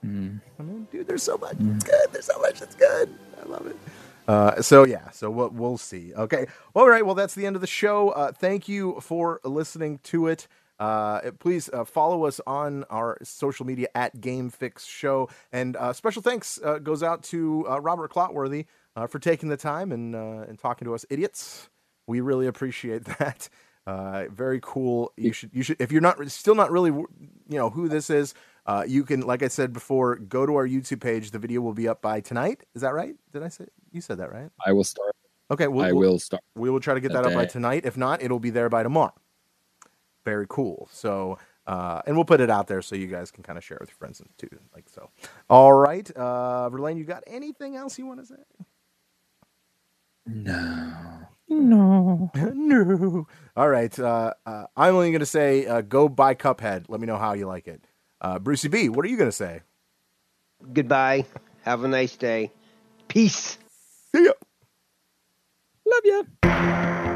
mm, 0.05 0.41
I 0.59 0.63
mean, 0.63 0.87
dude, 0.93 1.09
there's 1.09 1.23
so 1.23 1.37
much. 1.39 1.57
It's 1.59 1.85
good. 1.85 2.09
There's 2.13 2.27
so 2.27 2.39
much. 2.41 2.63
It's 2.63 2.75
good. 2.77 3.13
I 3.43 3.49
love 3.49 3.67
it. 3.67 3.77
Uh, 4.29 4.61
so 4.63 4.85
yeah, 4.85 5.11
so 5.11 5.31
we'll, 5.31 5.49
we'll 5.51 5.79
see. 5.79 6.13
Okay. 6.15 6.47
All 6.75 6.89
right. 6.89 7.05
Well, 7.05 7.15
that's 7.15 7.35
the 7.35 7.47
end 7.47 7.57
of 7.57 7.61
the 7.61 7.67
show. 7.67 8.11
Uh, 8.11 8.33
thank 8.33 8.69
you 8.69 9.01
for 9.01 9.41
listening 9.45 9.99
to 10.05 10.27
it. 10.29 10.47
Uh, 10.79 11.31
please 11.39 11.71
uh, 11.73 11.85
follow 11.85 12.25
us 12.25 12.41
on 12.47 12.85
our 12.91 13.19
social 13.23 13.65
media 13.65 13.89
at 13.95 14.21
Game 14.21 14.51
Fix 14.51 14.85
Show, 14.85 15.29
and 15.53 15.77
uh, 15.77 15.93
special 15.93 16.23
thanks 16.23 16.61
uh, 16.63 16.79
goes 16.79 17.03
out 17.03 17.23
to 17.25 17.67
uh, 17.69 17.81
Robert 17.81 18.13
Clotworthy 18.13 18.67
uh, 18.95 19.07
for 19.07 19.19
taking 19.19 19.49
the 19.49 19.57
time 19.57 19.93
and 19.93 20.15
uh, 20.15 20.45
and 20.49 20.59
talking 20.59 20.87
to 20.87 20.95
us 20.95 21.05
idiots. 21.11 21.69
We 22.07 22.21
really 22.21 22.47
appreciate 22.47 23.05
that. 23.19 23.49
Uh, 23.87 24.25
very 24.31 24.59
cool. 24.63 25.13
You 25.17 25.33
should 25.33 25.51
you 25.53 25.63
should 25.63 25.81
if 25.81 25.93
you're 25.93 26.03
not 26.03 26.31
still 26.31 26.57
not 26.57 26.71
really 26.71 26.91
you 26.91 27.07
know 27.49 27.71
who 27.71 27.89
this 27.89 28.11
is. 28.11 28.35
Uh, 28.67 28.83
you 28.85 29.05
can, 29.05 29.21
like 29.21 29.45
I 29.45 29.49
said 29.49 29.73
before, 29.73 30.17
go 30.17 30.45
to 30.45 30.57
our 30.57 30.67
YouTube 30.67 31.01
page. 31.01 31.31
The 31.31 31.39
video 31.39 31.61
will 31.61 31.73
be 31.73 31.87
up 31.87 32.03
by 32.03 32.21
tonight. 32.21 32.65
Is 32.75 32.83
that 32.83 32.95
right? 32.95 33.15
Did 33.33 33.45
I 33.45 33.49
say 33.49 33.67
you 33.93 34.01
said 34.01 34.19
that 34.19 34.33
right? 34.33 34.51
I 34.67 34.73
will 34.73 34.83
start 34.83 35.15
Okay, 35.51 35.69
we'll, 35.69 35.85
I 35.85 35.93
will 35.93 36.19
start. 36.19 36.43
we 36.57 36.71
will 36.71 36.81
try 36.81 36.95
to 36.95 37.01
get 37.01 37.13
that 37.13 37.25
up 37.25 37.33
by 37.33 37.47
tonight. 37.47 37.85
If 37.85 37.97
not, 37.97 38.23
it'll 38.23 38.41
be 38.41 38.51
there 38.51 38.69
by 38.69 38.83
tomorrow. 38.83 39.15
Very 40.27 40.47
cool. 40.51 40.91
So, 40.93 41.39
uh, 41.69 42.03
and 42.07 42.17
we'll 42.17 42.27
put 42.27 42.43
it 42.43 42.51
out 42.51 42.69
there 42.69 42.83
so 42.83 42.97
you 42.97 43.09
guys 43.09 43.31
can 43.33 43.45
kind 43.45 43.59
of 43.59 43.65
share 43.65 43.79
it 43.79 43.83
with 43.83 43.91
your 43.91 43.99
friends 43.99 44.21
and 44.21 44.29
too, 44.39 44.51
like 44.75 44.91
so. 44.91 45.11
All 45.51 45.73
right, 45.73 46.11
uh, 46.13 46.69
Verlaine, 46.71 46.99
you 46.99 47.05
got 47.05 47.25
anything 47.29 47.77
else 47.77 47.99
you 47.99 48.07
want 48.07 48.21
to 48.21 48.27
say? 48.27 48.37
No. 50.27 50.93
no. 51.49 52.31
No. 52.55 53.29
All 53.57 53.69
right. 53.71 53.99
Uh, 53.99 54.35
uh, 54.47 54.67
I'm 54.77 54.95
only 54.97 55.13
going 55.13 55.21
to 55.21 55.27
say 55.27 55.67
uh, 55.67 55.83
go 55.83 56.09
buy 56.09 56.35
Cuphead. 56.35 56.87
Let 56.89 57.01
me 57.01 57.07
know 57.07 57.19
how 57.19 57.35
you 57.35 57.47
like 57.47 57.69
it. 57.69 57.87
Uh, 58.21 58.41
Brucey 58.41 58.69
B, 58.69 58.89
what 58.91 59.05
are 59.07 59.09
you 59.09 59.17
going 59.17 59.31
to 59.31 59.37
say? 59.37 59.63
Goodbye. 60.73 61.27
Have 61.65 61.85
a 61.85 61.89
nice 61.89 62.17
day. 62.17 62.51
Peace. 63.09 63.59
See 64.15 64.25
ya. 64.25 64.33
Love 65.87 66.03
ya. 66.05 67.16